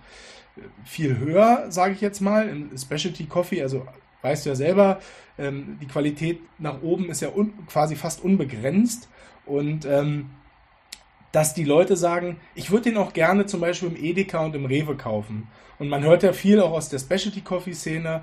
äh, 0.57 0.61
viel 0.83 1.17
höher, 1.17 1.67
sage 1.69 1.93
ich 1.93 2.01
jetzt 2.01 2.19
mal, 2.19 2.49
in 2.49 2.77
Specialty 2.77 3.25
Coffee, 3.25 3.61
also 3.61 3.85
weißt 4.21 4.45
du 4.45 4.49
ja 4.49 4.55
selber, 4.55 4.99
ähm, 5.37 5.77
die 5.81 5.87
Qualität 5.87 6.39
nach 6.59 6.81
oben 6.81 7.09
ist 7.09 7.21
ja 7.21 7.29
quasi 7.67 7.95
fast 7.95 8.23
unbegrenzt. 8.23 9.09
Und 9.45 9.85
ähm, 9.85 10.29
dass 11.31 11.53
die 11.53 11.63
Leute 11.63 11.97
sagen, 11.97 12.37
ich 12.53 12.71
würde 12.71 12.91
den 12.91 12.97
auch 12.97 13.11
gerne 13.11 13.45
zum 13.45 13.59
Beispiel 13.59 13.89
im 13.89 13.95
Edeka 13.95 14.45
und 14.45 14.55
im 14.55 14.65
Rewe 14.65 14.95
kaufen. 14.95 15.47
Und 15.79 15.89
man 15.89 16.03
hört 16.03 16.23
ja 16.23 16.31
viel 16.31 16.61
auch 16.61 16.71
aus 16.71 16.89
der 16.89 16.99
Specialty 16.99 17.41
Coffee 17.41 17.73
Szene. 17.73 18.21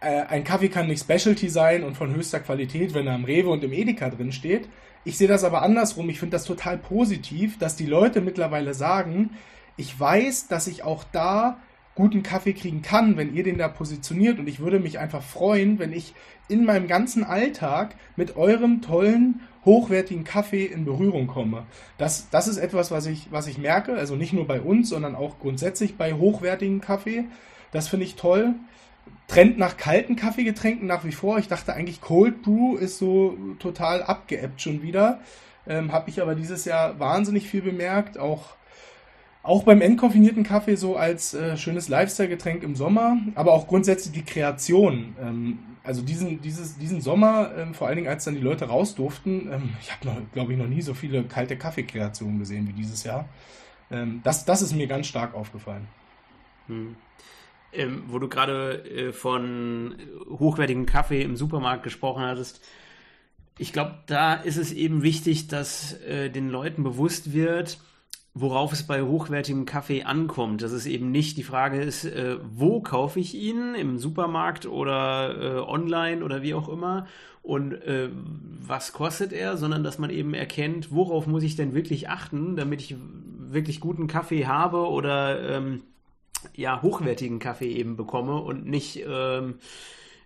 Äh, 0.00 0.22
ein 0.22 0.42
Kaffee 0.42 0.70
kann 0.70 0.86
nicht 0.86 1.02
Specialty 1.02 1.48
sein 1.48 1.84
und 1.84 1.94
von 1.94 2.14
höchster 2.14 2.40
Qualität, 2.40 2.94
wenn 2.94 3.06
er 3.06 3.14
im 3.14 3.24
Rewe 3.24 3.50
und 3.50 3.62
im 3.62 3.72
Edeka 3.72 4.08
drin 4.08 4.32
steht. 4.32 4.68
Ich 5.04 5.18
sehe 5.18 5.28
das 5.28 5.44
aber 5.44 5.62
andersrum. 5.62 6.08
Ich 6.08 6.18
finde 6.18 6.36
das 6.36 6.44
total 6.44 6.78
positiv, 6.78 7.58
dass 7.58 7.76
die 7.76 7.86
Leute 7.86 8.20
mittlerweile 8.22 8.72
sagen, 8.72 9.30
ich 9.76 9.98
weiß, 9.98 10.48
dass 10.48 10.66
ich 10.66 10.84
auch 10.84 11.04
da 11.12 11.58
guten 11.94 12.22
Kaffee 12.22 12.54
kriegen 12.54 12.80
kann, 12.80 13.16
wenn 13.16 13.34
ihr 13.34 13.42
den 13.42 13.58
da 13.58 13.68
positioniert. 13.68 14.38
Und 14.38 14.48
ich 14.48 14.60
würde 14.60 14.80
mich 14.80 14.98
einfach 14.98 15.22
freuen, 15.22 15.78
wenn 15.78 15.92
ich 15.92 16.14
in 16.48 16.64
meinem 16.64 16.86
ganzen 16.86 17.24
Alltag 17.24 17.94
mit 18.16 18.36
eurem 18.36 18.80
tollen, 18.80 19.40
hochwertigen 19.64 20.24
Kaffee 20.24 20.66
in 20.66 20.84
Berührung 20.84 21.26
komme. 21.26 21.64
Das, 21.98 22.28
das 22.30 22.48
ist 22.48 22.56
etwas, 22.58 22.90
was 22.90 23.06
ich, 23.06 23.30
was 23.30 23.46
ich 23.46 23.58
merke, 23.58 23.94
also 23.94 24.16
nicht 24.16 24.32
nur 24.32 24.46
bei 24.46 24.60
uns, 24.60 24.88
sondern 24.88 25.14
auch 25.14 25.38
grundsätzlich 25.38 25.96
bei 25.96 26.14
hochwertigen 26.14 26.80
Kaffee. 26.80 27.24
Das 27.70 27.88
finde 27.88 28.06
ich 28.06 28.16
toll. 28.16 28.54
Trend 29.28 29.58
nach 29.58 29.76
kalten 29.76 30.16
Kaffeegetränken 30.16 30.86
nach 30.86 31.04
wie 31.04 31.12
vor. 31.12 31.38
Ich 31.38 31.48
dachte 31.48 31.72
eigentlich 31.72 32.00
Cold 32.00 32.42
Brew 32.42 32.76
ist 32.76 32.98
so 32.98 33.36
total 33.58 34.02
abgeebbt 34.02 34.60
schon 34.60 34.82
wieder. 34.82 35.20
Ähm, 35.66 35.92
Habe 35.92 36.10
ich 36.10 36.20
aber 36.20 36.34
dieses 36.34 36.64
Jahr 36.64 36.98
wahnsinnig 36.98 37.48
viel 37.48 37.62
bemerkt. 37.62 38.18
Auch 38.18 38.56
auch 39.42 39.64
beim 39.64 39.80
entkoffinierten 39.80 40.44
Kaffee 40.44 40.76
so 40.76 40.96
als 40.96 41.34
äh, 41.34 41.56
schönes 41.56 41.88
Lifestyle-Getränk 41.88 42.62
im 42.62 42.76
Sommer, 42.76 43.18
aber 43.34 43.52
auch 43.52 43.66
grundsätzlich 43.66 44.12
die 44.12 44.24
Kreation. 44.24 45.16
Ähm, 45.20 45.58
also 45.84 46.02
diesen, 46.02 46.40
dieses, 46.40 46.78
diesen 46.78 47.00
Sommer, 47.00 47.50
ähm, 47.56 47.74
vor 47.74 47.88
allen 47.88 47.96
Dingen 47.96 48.08
als 48.08 48.24
dann 48.24 48.34
die 48.34 48.40
Leute 48.40 48.66
raus 48.66 48.94
durften, 48.94 49.48
ähm, 49.52 49.70
ich 49.80 49.90
habe, 49.90 50.26
glaube 50.32 50.52
ich, 50.52 50.58
noch 50.58 50.68
nie 50.68 50.82
so 50.82 50.94
viele 50.94 51.24
kalte 51.24 51.56
Kaffeekreationen 51.56 52.38
gesehen 52.38 52.68
wie 52.68 52.72
dieses 52.72 53.02
Jahr. 53.02 53.28
Ähm, 53.90 54.20
das, 54.22 54.44
das 54.44 54.62
ist 54.62 54.74
mir 54.74 54.86
ganz 54.86 55.08
stark 55.08 55.34
aufgefallen. 55.34 55.88
Hm. 56.68 56.96
Ähm, 57.72 58.04
wo 58.06 58.18
du 58.18 58.28
gerade 58.28 58.84
äh, 58.84 59.12
von 59.12 59.96
hochwertigem 60.28 60.86
Kaffee 60.86 61.22
im 61.22 61.36
Supermarkt 61.36 61.82
gesprochen 61.82 62.22
hattest, 62.22 62.64
ich 63.58 63.72
glaube, 63.72 63.96
da 64.06 64.34
ist 64.34 64.56
es 64.56 64.72
eben 64.72 65.02
wichtig, 65.02 65.48
dass 65.48 65.94
äh, 66.02 66.30
den 66.30 66.48
Leuten 66.48 66.84
bewusst 66.84 67.32
wird, 67.32 67.78
worauf 68.34 68.72
es 68.72 68.86
bei 68.86 69.02
hochwertigem 69.02 69.66
Kaffee 69.66 70.04
ankommt. 70.04 70.62
Dass 70.62 70.72
es 70.72 70.86
eben 70.86 71.10
nicht 71.10 71.36
die 71.36 71.42
Frage 71.42 71.80
ist, 71.80 72.04
äh, 72.04 72.38
wo 72.42 72.80
kaufe 72.80 73.20
ich 73.20 73.34
ihn, 73.34 73.74
im 73.74 73.98
Supermarkt 73.98 74.66
oder 74.66 75.36
äh, 75.38 75.58
online 75.60 76.24
oder 76.24 76.42
wie 76.42 76.54
auch 76.54 76.68
immer? 76.68 77.06
Und 77.42 77.72
äh, 77.72 78.08
was 78.12 78.92
kostet 78.92 79.32
er, 79.32 79.56
sondern 79.56 79.82
dass 79.82 79.98
man 79.98 80.10
eben 80.10 80.32
erkennt, 80.32 80.92
worauf 80.92 81.26
muss 81.26 81.42
ich 81.42 81.56
denn 81.56 81.74
wirklich 81.74 82.08
achten, 82.08 82.56
damit 82.56 82.80
ich 82.80 82.94
wirklich 83.38 83.80
guten 83.80 84.06
Kaffee 84.06 84.46
habe 84.46 84.88
oder 84.88 85.56
ähm, 85.56 85.82
ja, 86.54 86.80
hochwertigen 86.82 87.38
Kaffee 87.38 87.72
eben 87.72 87.96
bekomme 87.96 88.36
und 88.36 88.66
nicht 88.66 89.04
ähm, 89.06 89.56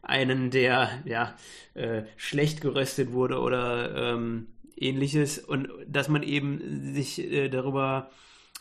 einen, 0.02 0.50
der 0.50 0.90
ja 1.04 1.34
äh, 1.74 2.02
schlecht 2.16 2.60
geröstet 2.60 3.12
wurde 3.12 3.40
oder 3.40 4.12
ähm, 4.14 4.46
ähnliches 4.76 5.38
und 5.38 5.68
dass 5.86 6.08
man 6.08 6.22
eben 6.22 6.94
sich 6.94 7.18
äh, 7.18 7.48
darüber 7.48 8.10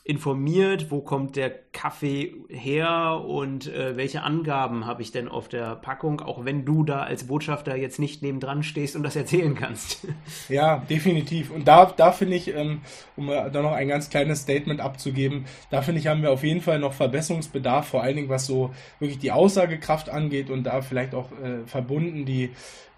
informiert, 0.08 0.92
wo 0.92 1.02
kommt 1.02 1.36
der 1.36 1.50
Kaffee 1.50 2.36
her 2.48 3.24
und 3.26 3.66
äh, 3.66 3.98
welche 3.98 4.22
Angaben 4.22 4.86
habe 4.86 5.02
ich 5.02 5.12
denn 5.12 5.28
auf 5.28 5.48
der 5.48 5.76
Packung, 5.76 6.22
auch 6.22 6.46
wenn 6.46 6.64
du 6.64 6.84
da 6.84 7.02
als 7.02 7.26
Botschafter 7.26 7.76
jetzt 7.76 7.98
nicht 7.98 8.22
nebendran 8.22 8.62
stehst 8.62 8.96
und 8.96 9.02
das 9.02 9.16
erzählen 9.16 9.56
kannst. 9.56 10.08
Ja, 10.48 10.78
definitiv. 10.78 11.50
Und 11.50 11.68
da, 11.68 11.86
da 11.86 12.12
finde 12.12 12.36
ich, 12.36 12.54
ähm, 12.54 12.82
um 13.16 13.28
da 13.28 13.50
noch 13.50 13.72
ein 13.72 13.88
ganz 13.88 14.10
kleines 14.10 14.42
Statement 14.42 14.80
abzugeben, 14.80 15.46
da 15.72 15.82
finde 15.82 16.00
ich, 16.00 16.08
haben 16.08 16.22
wir 16.22 16.32
auf 16.32 16.44
jeden 16.44 16.62
Fall 16.62 16.78
noch 16.78 16.94
Verbesserungsbedarf, 16.94 17.88
vor 17.88 18.04
allen 18.04 18.16
Dingen 18.16 18.30
was 18.30 18.46
so 18.46 18.72
wirklich 19.00 19.18
die 19.18 19.32
Aussagekraft 19.32 20.10
angeht 20.10 20.52
und 20.52 20.66
da 20.66 20.82
vielleicht 20.82 21.16
auch 21.16 21.32
äh, 21.32 21.66
verbunden 21.66 22.26
die, 22.26 22.52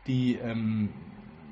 die 0.07 0.37
ähm, 0.43 0.89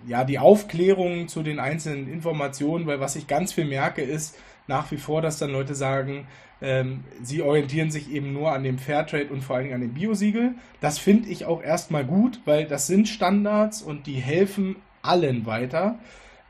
ja, 0.07 0.23
die 0.23 0.39
Aufklärung 0.39 1.27
zu 1.27 1.43
den 1.43 1.59
einzelnen 1.59 2.11
Informationen, 2.11 2.87
weil 2.87 2.99
was 2.99 3.15
ich 3.15 3.27
ganz 3.27 3.53
viel 3.53 3.65
merke, 3.65 4.01
ist 4.01 4.37
nach 4.67 4.91
wie 4.91 4.97
vor, 4.97 5.21
dass 5.21 5.37
dann 5.37 5.51
Leute 5.51 5.75
sagen, 5.75 6.27
ähm, 6.61 7.03
sie 7.21 7.41
orientieren 7.41 7.91
sich 7.91 8.11
eben 8.11 8.33
nur 8.33 8.51
an 8.51 8.63
dem 8.63 8.79
Fairtrade 8.79 9.27
und 9.27 9.41
vor 9.41 9.55
allen 9.55 9.65
Dingen 9.65 9.75
an 9.75 9.81
dem 9.81 9.93
Biosiegel. 9.93 10.55
Das 10.81 10.97
finde 10.97 11.29
ich 11.29 11.45
auch 11.45 11.61
erstmal 11.61 12.05
gut, 12.05 12.41
weil 12.45 12.65
das 12.65 12.87
sind 12.87 13.07
Standards 13.07 13.81
und 13.81 14.07
die 14.07 14.15
helfen 14.15 14.77
allen 15.01 15.45
weiter. 15.45 15.99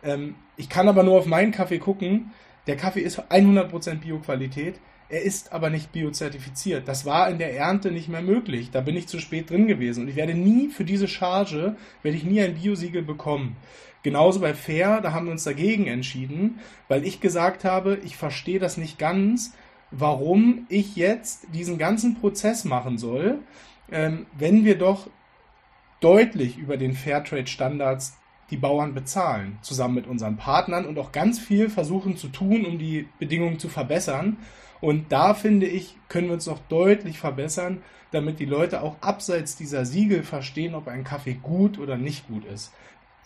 Ähm, 0.04 0.36
ich 0.58 0.70
kann 0.70 0.88
aber 0.88 1.04
nur 1.04 1.18
auf 1.18 1.26
meinen 1.26 1.52
Kaffee 1.52 1.80
gucken. 1.80 2.32
Der 2.68 2.78
Kaffee 2.78 3.02
ist 3.02 3.20
100% 3.20 3.96
Bioqualität. 3.96 4.80
Er 5.08 5.22
ist 5.22 5.54
aber 5.54 5.70
nicht 5.70 5.92
biozertifiziert. 5.92 6.88
Das 6.88 7.06
war 7.06 7.30
in 7.30 7.38
der 7.38 7.56
Ernte 7.56 7.92
nicht 7.92 8.10
mehr 8.10 8.22
möglich. 8.22 8.72
Da 8.72 8.82
bin 8.82 8.96
ich 8.96 9.08
zu 9.08 9.20
spät 9.20 9.50
drin 9.50 9.68
gewesen. 9.68 10.04
Und 10.04 10.08
ich 10.10 10.16
werde 10.16 10.34
nie 10.34 10.70
für 10.70 10.84
diese 10.84 11.08
Charge, 11.08 11.76
werde 12.02 12.18
ich 12.18 12.24
nie 12.24 12.42
ein 12.42 12.56
Biosiegel 12.56 13.04
bekommen. 13.04 13.56
Genauso 14.02 14.40
bei 14.40 14.54
Fair, 14.54 15.02
da 15.02 15.14
haben 15.14 15.26
wir 15.26 15.32
uns 15.32 15.44
dagegen 15.44 15.88
entschieden, 15.88 16.60
weil 16.88 17.06
ich 17.06 17.22
gesagt 17.22 17.66
habe, 17.66 18.00
ich 18.04 18.18
verstehe 18.18 18.60
das 18.60 18.78
nicht 18.78 19.00
ganz, 19.00 19.54
warum 19.92 20.66
ich 20.70 20.96
jetzt 20.96 21.48
diesen 21.54 21.78
ganzen 21.78 22.16
Prozess 22.16 22.66
machen 22.66 22.98
soll, 22.98 23.40
ähm, 23.92 24.26
wenn 24.38 24.66
wir 24.66 24.78
doch 24.78 25.10
deutlich 26.02 26.58
über 26.58 26.78
den 26.78 26.94
Fairtrade-Standards 26.94 28.18
die 28.52 28.58
Bauern 28.58 28.94
bezahlen, 28.94 29.58
zusammen 29.62 29.96
mit 29.96 30.08
unseren 30.08 30.38
Partnern 30.38 30.86
und 30.86 31.00
auch 31.00 31.12
ganz 31.12 31.40
viel 31.40 31.70
versuchen 31.70 32.16
zu 32.16 32.28
tun, 32.28 32.66
um 32.66 32.78
die 32.78 33.08
Bedingungen 33.18 33.58
zu 33.58 33.70
verbessern. 33.70 34.38
Und 34.86 35.12
da 35.12 35.34
finde 35.34 35.66
ich, 35.66 35.96
können 36.10 36.28
wir 36.28 36.36
uns 36.36 36.46
noch 36.46 36.60
deutlich 36.70 37.18
verbessern, 37.18 37.82
damit 38.12 38.38
die 38.38 38.46
Leute 38.46 38.84
auch 38.84 38.98
abseits 39.02 39.56
dieser 39.56 39.84
Siegel 39.84 40.22
verstehen, 40.22 40.76
ob 40.76 40.88
ein 40.88 41.04
Kaffee 41.04 41.40
gut 41.42 41.80
oder 41.80 41.98
nicht 41.98 42.28
gut 42.28 42.46
ist. 42.46 42.72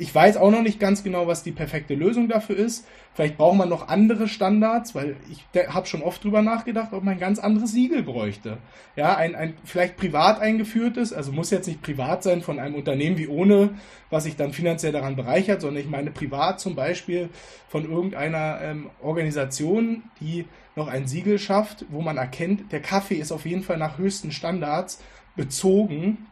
Ich 0.02 0.16
weiß 0.16 0.38
auch 0.38 0.50
noch 0.50 0.62
nicht 0.62 0.80
ganz 0.80 1.04
genau, 1.04 1.28
was 1.28 1.44
die 1.44 1.52
perfekte 1.52 1.94
Lösung 1.94 2.30
dafür 2.30 2.56
ist. 2.56 2.88
Vielleicht 3.14 3.36
braucht 3.36 3.58
man 3.58 3.68
noch 3.68 3.90
andere 3.90 4.30
Standards, 4.30 4.96
weil 4.96 5.18
ich 5.30 5.44
habe 5.68 5.88
schon 5.88 6.02
oft 6.02 6.24
drüber 6.24 6.42
nachgedacht, 6.42 6.94
ob 6.94 7.04
man 7.04 7.16
ein 7.16 7.20
ganz 7.20 7.38
anderes 7.38 7.74
Siegel 7.74 8.04
bräuchte. 8.04 8.60
Ja, 8.96 9.18
ein, 9.18 9.36
ein 9.36 9.56
vielleicht 9.66 9.98
privat 9.98 10.40
eingeführtes, 10.40 11.12
also 11.12 11.34
muss 11.34 11.52
jetzt 11.52 11.68
nicht 11.68 11.82
privat 11.82 12.24
sein 12.24 12.42
von 12.42 12.60
einem 12.60 12.76
Unternehmen 12.76 13.18
wie 13.18 13.28
ohne, 13.28 13.72
was 14.10 14.24
sich 14.24 14.38
dann 14.38 14.54
finanziell 14.54 14.94
daran 14.94 15.18
bereichert, 15.18 15.60
sondern 15.60 15.84
ich 15.84 15.90
meine 15.90 16.12
privat 16.12 16.62
zum 16.62 16.76
Beispiel 16.76 17.28
von 17.68 17.84
irgendeiner 17.84 18.62
ähm, 18.62 18.90
Organisation, 19.02 20.04
die 20.22 20.46
noch 20.78 20.88
ein 20.88 21.08
Siegel 21.08 21.40
schafft, 21.40 21.84
wo 21.90 22.00
man 22.02 22.16
erkennt, 22.16 22.72
der 22.72 22.82
Kaffee 22.82 23.16
ist 23.16 23.34
auf 23.34 23.46
jeden 23.46 23.64
Fall 23.64 23.78
nach 23.78 23.98
höchsten 23.98 24.32
Standards 24.32 25.04
bezogen 25.36 26.28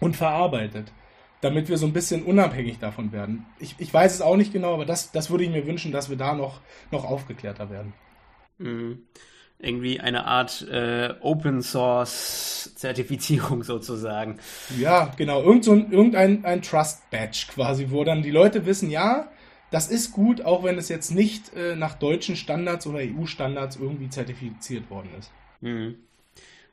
und 0.00 0.16
verarbeitet 0.16 0.92
damit 1.46 1.68
wir 1.68 1.78
so 1.78 1.86
ein 1.86 1.92
bisschen 1.92 2.24
unabhängig 2.24 2.78
davon 2.78 3.12
werden. 3.12 3.46
Ich, 3.58 3.76
ich 3.78 3.92
weiß 3.92 4.14
es 4.14 4.20
auch 4.20 4.36
nicht 4.36 4.52
genau, 4.52 4.74
aber 4.74 4.84
das, 4.84 5.12
das 5.12 5.30
würde 5.30 5.44
ich 5.44 5.50
mir 5.50 5.66
wünschen, 5.66 5.92
dass 5.92 6.10
wir 6.10 6.16
da 6.16 6.34
noch, 6.34 6.60
noch 6.90 7.04
aufgeklärter 7.04 7.70
werden. 7.70 7.92
Mhm. 8.58 9.02
Irgendwie 9.58 10.00
eine 10.00 10.26
Art 10.26 10.66
äh, 10.68 11.14
Open 11.20 11.62
Source 11.62 12.72
Zertifizierung 12.74 13.62
sozusagen. 13.62 14.38
Ja, 14.78 15.12
genau. 15.16 15.42
Irgend 15.42 15.64
so 15.64 15.72
ein, 15.72 15.92
irgendein 15.92 16.44
ein 16.44 16.62
Trust 16.62 17.08
Badge 17.10 17.46
quasi, 17.54 17.90
wo 17.90 18.04
dann 18.04 18.22
die 18.22 18.32
Leute 18.32 18.66
wissen, 18.66 18.90
ja, 18.90 19.30
das 19.70 19.88
ist 19.88 20.12
gut, 20.12 20.42
auch 20.42 20.64
wenn 20.64 20.78
es 20.78 20.88
jetzt 20.88 21.10
nicht 21.10 21.54
äh, 21.54 21.76
nach 21.76 21.94
deutschen 21.94 22.36
Standards 22.36 22.86
oder 22.86 22.98
EU-Standards 22.98 23.76
irgendwie 23.76 24.10
zertifiziert 24.10 24.90
worden 24.90 25.10
ist. 25.18 25.30
Mhm. 25.60 25.96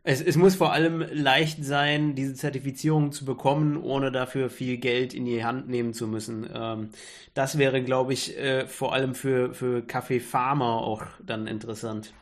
Es, 0.06 0.22
es 0.22 0.36
muss 0.36 0.56
vor 0.56 0.74
allem 0.74 1.02
leicht 1.12 1.64
sein, 1.64 2.14
diese 2.16 2.34
Zertifizierung 2.34 3.14
zu 3.14 3.24
bekommen, 3.24 3.78
ohne 3.78 4.12
dafür 4.12 4.50
viel 4.50 4.78
Geld 4.78 5.14
in 5.14 5.24
die 5.26 5.46
Hand 5.46 5.70
nehmen 5.70 5.94
zu 5.94 6.08
müssen. 6.08 6.50
Ähm, 6.54 6.90
das 7.34 7.58
wäre, 7.58 7.82
glaube 7.84 8.12
ich, 8.14 8.38
äh, 8.38 8.68
vor 8.68 8.94
allem 8.94 9.16
für, 9.16 9.54
für 9.54 9.82
Kaffeefarmer 9.82 10.82
auch 10.82 11.04
dann 11.22 11.48
interessant. 11.48 12.14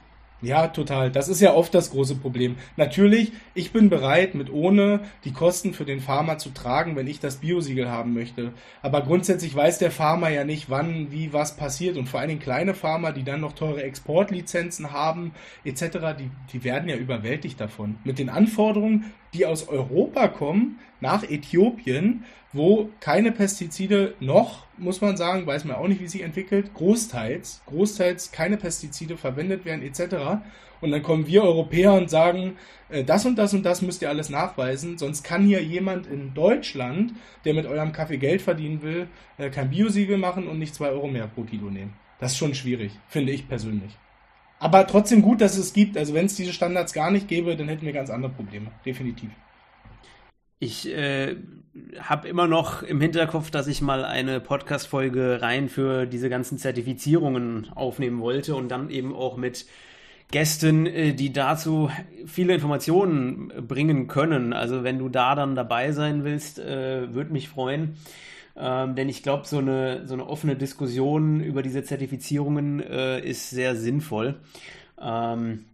Ja, 0.41 0.67
total. 0.67 1.11
Das 1.11 1.27
ist 1.27 1.39
ja 1.39 1.53
oft 1.53 1.73
das 1.75 1.91
große 1.91 2.15
Problem. 2.15 2.55
Natürlich, 2.75 3.31
ich 3.53 3.71
bin 3.71 3.89
bereit, 3.89 4.33
mit 4.33 4.51
ohne 4.51 5.01
die 5.23 5.33
Kosten 5.33 5.73
für 5.73 5.85
den 5.85 5.99
Farmer 5.99 6.39
zu 6.39 6.49
tragen, 6.49 6.95
wenn 6.95 7.05
ich 7.05 7.19
das 7.19 7.37
Biosiegel 7.37 7.89
haben 7.89 8.13
möchte. 8.13 8.51
Aber 8.81 9.01
grundsätzlich 9.01 9.55
weiß 9.55 9.77
der 9.77 9.91
Farmer 9.91 10.29
ja 10.29 10.43
nicht, 10.43 10.69
wann, 10.69 11.11
wie, 11.11 11.31
was 11.31 11.57
passiert. 11.57 11.95
Und 11.95 12.09
vor 12.09 12.19
allen 12.19 12.29
Dingen 12.29 12.41
kleine 12.41 12.73
Farmer, 12.73 13.11
die 13.11 13.23
dann 13.23 13.41
noch 13.41 13.53
teure 13.53 13.83
Exportlizenzen 13.83 14.91
haben, 14.91 15.33
etc., 15.63 16.15
die, 16.17 16.31
die 16.51 16.63
werden 16.63 16.89
ja 16.89 16.95
überwältigt 16.95 17.59
davon. 17.61 17.97
Mit 18.03 18.17
den 18.17 18.29
Anforderungen, 18.29 19.13
die 19.33 19.45
aus 19.45 19.67
Europa 19.67 20.27
kommen, 20.27 20.79
nach 20.99 21.23
Äthiopien, 21.23 22.23
wo 22.53 22.89
keine 22.99 23.31
Pestizide 23.31 24.13
noch, 24.19 24.65
muss 24.77 25.01
man 25.01 25.17
sagen, 25.17 25.47
weiß 25.47 25.65
man 25.65 25.77
auch 25.77 25.87
nicht, 25.87 26.01
wie 26.01 26.07
sich 26.07 26.21
entwickelt, 26.21 26.73
großteils, 26.73 27.61
großteils 27.65 28.31
keine 28.31 28.57
Pestizide 28.57 29.17
verwendet 29.17 29.65
werden 29.65 29.83
etc. 29.83 30.41
Und 30.81 30.91
dann 30.91 31.03
kommen 31.03 31.27
wir 31.27 31.43
Europäer 31.43 31.93
und 31.93 32.09
sagen, 32.09 32.57
äh, 32.89 33.03
das 33.03 33.25
und 33.25 33.37
das 33.37 33.53
und 33.53 33.63
das 33.63 33.81
müsst 33.81 34.01
ihr 34.01 34.09
alles 34.09 34.29
nachweisen, 34.29 34.97
sonst 34.97 35.23
kann 35.23 35.45
hier 35.45 35.63
jemand 35.63 36.07
in 36.07 36.33
Deutschland, 36.33 37.13
der 37.45 37.53
mit 37.53 37.65
eurem 37.65 37.93
Kaffee 37.93 38.17
Geld 38.17 38.41
verdienen 38.41 38.81
will, 38.81 39.07
äh, 39.37 39.49
kein 39.49 39.69
Biosiegel 39.69 40.17
machen 40.17 40.47
und 40.47 40.59
nicht 40.59 40.75
zwei 40.75 40.89
Euro 40.89 41.07
mehr 41.07 41.27
pro 41.27 41.43
Kilo 41.43 41.69
nehmen. 41.69 41.93
Das 42.19 42.33
ist 42.33 42.37
schon 42.37 42.53
schwierig, 42.53 42.91
finde 43.07 43.31
ich 43.31 43.47
persönlich. 43.47 43.97
Aber 44.61 44.85
trotzdem 44.85 45.23
gut, 45.23 45.41
dass 45.41 45.57
es 45.57 45.73
gibt. 45.73 45.97
Also 45.97 46.13
wenn 46.13 46.27
es 46.27 46.35
diese 46.35 46.53
Standards 46.53 46.93
gar 46.93 47.09
nicht 47.09 47.27
gäbe, 47.27 47.55
dann 47.57 47.67
hätten 47.67 47.83
wir 47.83 47.93
ganz 47.93 48.11
andere 48.11 48.31
Probleme. 48.31 48.67
Definitiv. 48.85 49.31
Ich 50.59 50.87
äh, 50.87 51.35
habe 51.99 52.27
immer 52.27 52.45
noch 52.45 52.83
im 52.83 53.01
Hinterkopf, 53.01 53.49
dass 53.49 53.65
ich 53.65 53.81
mal 53.81 54.05
eine 54.05 54.39
Podcast-Folge 54.39 55.41
rein 55.41 55.67
für 55.67 56.05
diese 56.05 56.29
ganzen 56.29 56.59
Zertifizierungen 56.59 57.71
aufnehmen 57.73 58.21
wollte 58.21 58.53
und 58.53 58.69
dann 58.69 58.91
eben 58.91 59.15
auch 59.15 59.35
mit 59.35 59.65
Gästen, 60.29 60.85
äh, 60.85 61.13
die 61.13 61.33
dazu 61.33 61.89
viele 62.27 62.53
Informationen 62.53 63.51
bringen 63.67 64.07
können. 64.07 64.53
Also 64.53 64.83
wenn 64.83 64.99
du 64.99 65.09
da 65.09 65.33
dann 65.33 65.55
dabei 65.55 65.91
sein 65.91 66.23
willst, 66.23 66.59
äh, 66.59 67.11
würde 67.15 67.33
mich 67.33 67.49
freuen. 67.49 67.97
Ähm, 68.55 68.95
denn 68.95 69.09
ich 69.09 69.23
glaube, 69.23 69.47
so 69.47 69.57
eine, 69.57 70.07
so 70.07 70.13
eine 70.13 70.27
offene 70.27 70.55
Diskussion 70.55 71.41
über 71.41 71.61
diese 71.63 71.83
Zertifizierungen 71.83 72.81
äh, 72.81 73.19
ist 73.19 73.49
sehr 73.49 73.75
sinnvoll. 73.75 74.39
Ähm, 75.01 75.65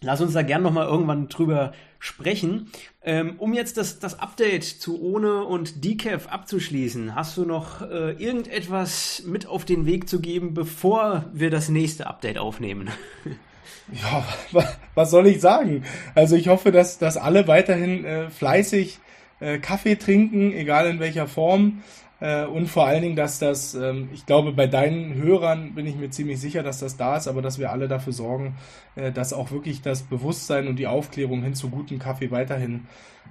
lass 0.00 0.20
uns 0.20 0.34
da 0.34 0.42
gern 0.42 0.62
nochmal 0.62 0.86
irgendwann 0.86 1.28
drüber 1.28 1.72
sprechen. 1.98 2.70
Ähm, 3.02 3.34
um 3.38 3.54
jetzt 3.54 3.76
das, 3.76 3.98
das 3.98 4.20
Update 4.20 4.64
zu 4.64 5.00
Ohne 5.00 5.44
und 5.44 5.84
Decaf 5.84 6.28
abzuschließen, 6.28 7.14
hast 7.14 7.36
du 7.36 7.44
noch 7.44 7.82
äh, 7.82 8.12
irgendetwas 8.12 9.22
mit 9.26 9.46
auf 9.46 9.64
den 9.64 9.86
Weg 9.86 10.08
zu 10.08 10.20
geben, 10.20 10.54
bevor 10.54 11.24
wir 11.32 11.50
das 11.50 11.68
nächste 11.68 12.06
Update 12.06 12.38
aufnehmen? 12.38 12.90
Ja, 13.92 14.24
was 14.96 15.12
soll 15.12 15.28
ich 15.28 15.40
sagen? 15.40 15.84
Also 16.16 16.34
ich 16.34 16.48
hoffe, 16.48 16.72
dass, 16.72 16.98
dass 16.98 17.16
alle 17.16 17.46
weiterhin 17.46 18.04
äh, 18.04 18.30
fleißig 18.30 18.98
äh, 19.38 19.58
Kaffee 19.58 19.94
trinken, 19.94 20.52
egal 20.52 20.88
in 20.88 20.98
welcher 20.98 21.28
Form. 21.28 21.82
Äh, 22.20 22.46
und 22.46 22.66
vor 22.66 22.86
allen 22.86 23.02
Dingen, 23.02 23.16
dass 23.16 23.38
das, 23.38 23.74
ähm, 23.74 24.08
ich 24.12 24.24
glaube, 24.24 24.52
bei 24.52 24.66
deinen 24.66 25.14
Hörern 25.14 25.74
bin 25.74 25.86
ich 25.86 25.96
mir 25.96 26.10
ziemlich 26.10 26.40
sicher, 26.40 26.62
dass 26.62 26.78
das 26.78 26.96
da 26.96 27.16
ist, 27.16 27.28
aber 27.28 27.42
dass 27.42 27.58
wir 27.58 27.70
alle 27.70 27.88
dafür 27.88 28.12
sorgen, 28.12 28.56
äh, 28.94 29.12
dass 29.12 29.32
auch 29.32 29.50
wirklich 29.50 29.82
das 29.82 30.02
Bewusstsein 30.02 30.66
und 30.66 30.76
die 30.76 30.86
Aufklärung 30.86 31.42
hin 31.42 31.54
zu 31.54 31.68
gutem 31.68 31.98
Kaffee 31.98 32.30
weiterhin 32.30 32.86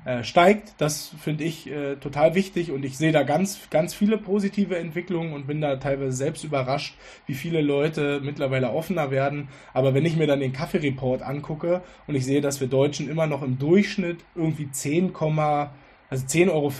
äh, 0.05 0.23
steigt. 0.23 0.75
Das 0.77 1.15
finde 1.19 1.45
ich 1.45 1.69
total 1.99 2.35
wichtig 2.35 2.71
und 2.71 2.85
ich 2.85 2.97
sehe 2.97 3.11
da 3.11 3.23
ganz, 3.23 3.69
ganz 3.69 3.93
viele 3.93 4.17
positive 4.17 4.77
Entwicklungen 4.77 5.33
und 5.33 5.47
bin 5.47 5.61
da 5.61 5.77
teilweise 5.77 6.11
selbst 6.11 6.43
überrascht, 6.43 6.95
wie 7.25 7.33
viele 7.33 7.61
Leute 7.61 8.21
mittlerweile 8.23 8.71
offener 8.71 9.09
werden. 9.09 9.47
Aber 9.73 9.93
wenn 9.93 10.05
ich 10.05 10.15
mir 10.15 10.27
dann 10.27 10.39
den 10.39 10.53
Kaffeereport 10.53 11.21
angucke 11.21 11.81
und 12.07 12.15
ich 12.15 12.25
sehe, 12.25 12.41
dass 12.41 12.59
wir 12.59 12.67
Deutschen 12.67 13.09
immer 13.09 13.25
noch 13.25 13.41
im 13.41 13.57
Durchschnitt 13.57 14.19
irgendwie 14.35 14.69
10, 14.69 15.13
also 15.15 16.25
10,40 16.25 16.51
Euro 16.51 16.71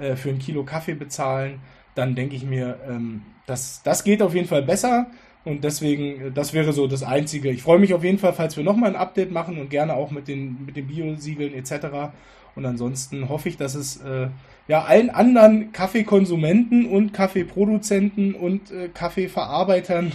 äh, 0.00 0.16
für 0.16 0.30
ein 0.30 0.38
Kilo 0.38 0.64
Kaffee 0.64 0.94
bezahlen, 0.94 1.60
dann 1.94 2.14
denke 2.14 2.36
ich 2.36 2.44
mir, 2.44 2.78
ähm, 2.88 3.22
das, 3.46 3.82
das 3.82 4.04
geht 4.04 4.22
auf 4.22 4.34
jeden 4.34 4.48
Fall 4.48 4.62
besser. 4.62 5.06
Und 5.44 5.64
deswegen, 5.64 6.26
äh, 6.26 6.30
das 6.30 6.52
wäre 6.52 6.72
so 6.72 6.86
das 6.86 7.02
Einzige. 7.02 7.50
Ich 7.50 7.62
freue 7.62 7.78
mich 7.78 7.94
auf 7.94 8.04
jeden 8.04 8.18
Fall, 8.18 8.32
falls 8.32 8.56
wir 8.56 8.64
nochmal 8.64 8.90
ein 8.90 8.96
Update 8.96 9.32
machen 9.32 9.58
und 9.58 9.70
gerne 9.70 9.94
auch 9.94 10.10
mit 10.10 10.28
den, 10.28 10.64
mit 10.66 10.76
den 10.76 10.86
Bio-Siegeln 10.86 11.54
etc. 11.54 12.12
Und 12.54 12.66
ansonsten 12.66 13.28
hoffe 13.28 13.48
ich, 13.48 13.56
dass 13.56 13.74
es 13.74 13.98
äh, 13.98 14.28
ja 14.66 14.82
allen 14.82 15.10
anderen 15.10 15.72
Kaffeekonsumenten 15.72 16.86
und 16.86 17.12
Kaffeeproduzenten 17.12 18.34
und 18.34 18.70
äh, 18.70 18.88
Kaffeeverarbeitern 18.88 20.12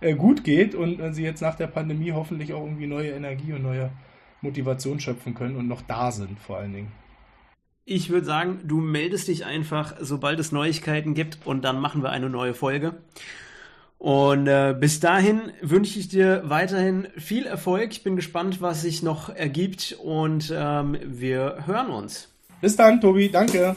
äh, 0.00 0.14
gut 0.14 0.44
geht 0.44 0.74
und 0.74 1.00
äh, 1.00 1.12
sie 1.12 1.22
jetzt 1.22 1.40
nach 1.40 1.54
der 1.54 1.68
Pandemie 1.68 2.12
hoffentlich 2.12 2.52
auch 2.52 2.64
irgendwie 2.64 2.86
neue 2.86 3.12
Energie 3.12 3.52
und 3.52 3.62
neue 3.62 3.90
Motivation 4.42 5.00
schöpfen 5.00 5.34
können 5.34 5.56
und 5.56 5.66
noch 5.66 5.82
da 5.82 6.12
sind 6.12 6.38
vor 6.38 6.58
allen 6.58 6.74
Dingen. 6.74 7.03
Ich 7.86 8.08
würde 8.08 8.24
sagen, 8.24 8.60
du 8.64 8.80
meldest 8.80 9.28
dich 9.28 9.44
einfach, 9.44 9.94
sobald 10.00 10.40
es 10.40 10.52
Neuigkeiten 10.52 11.12
gibt 11.12 11.38
und 11.44 11.64
dann 11.66 11.80
machen 11.80 12.02
wir 12.02 12.10
eine 12.10 12.30
neue 12.30 12.54
Folge. 12.54 12.94
Und 13.98 14.46
äh, 14.46 14.74
bis 14.78 15.00
dahin 15.00 15.52
wünsche 15.60 15.98
ich 15.98 16.08
dir 16.08 16.42
weiterhin 16.44 17.08
viel 17.16 17.46
Erfolg. 17.46 17.92
Ich 17.92 18.02
bin 18.02 18.16
gespannt, 18.16 18.60
was 18.60 18.82
sich 18.82 19.02
noch 19.02 19.28
ergibt 19.28 19.96
und 20.02 20.52
ähm, 20.54 20.98
wir 21.04 21.64
hören 21.66 21.90
uns. 21.90 22.28
Bis 22.60 22.76
dann, 22.76 23.00
Tobi. 23.00 23.30
Danke. 23.30 23.76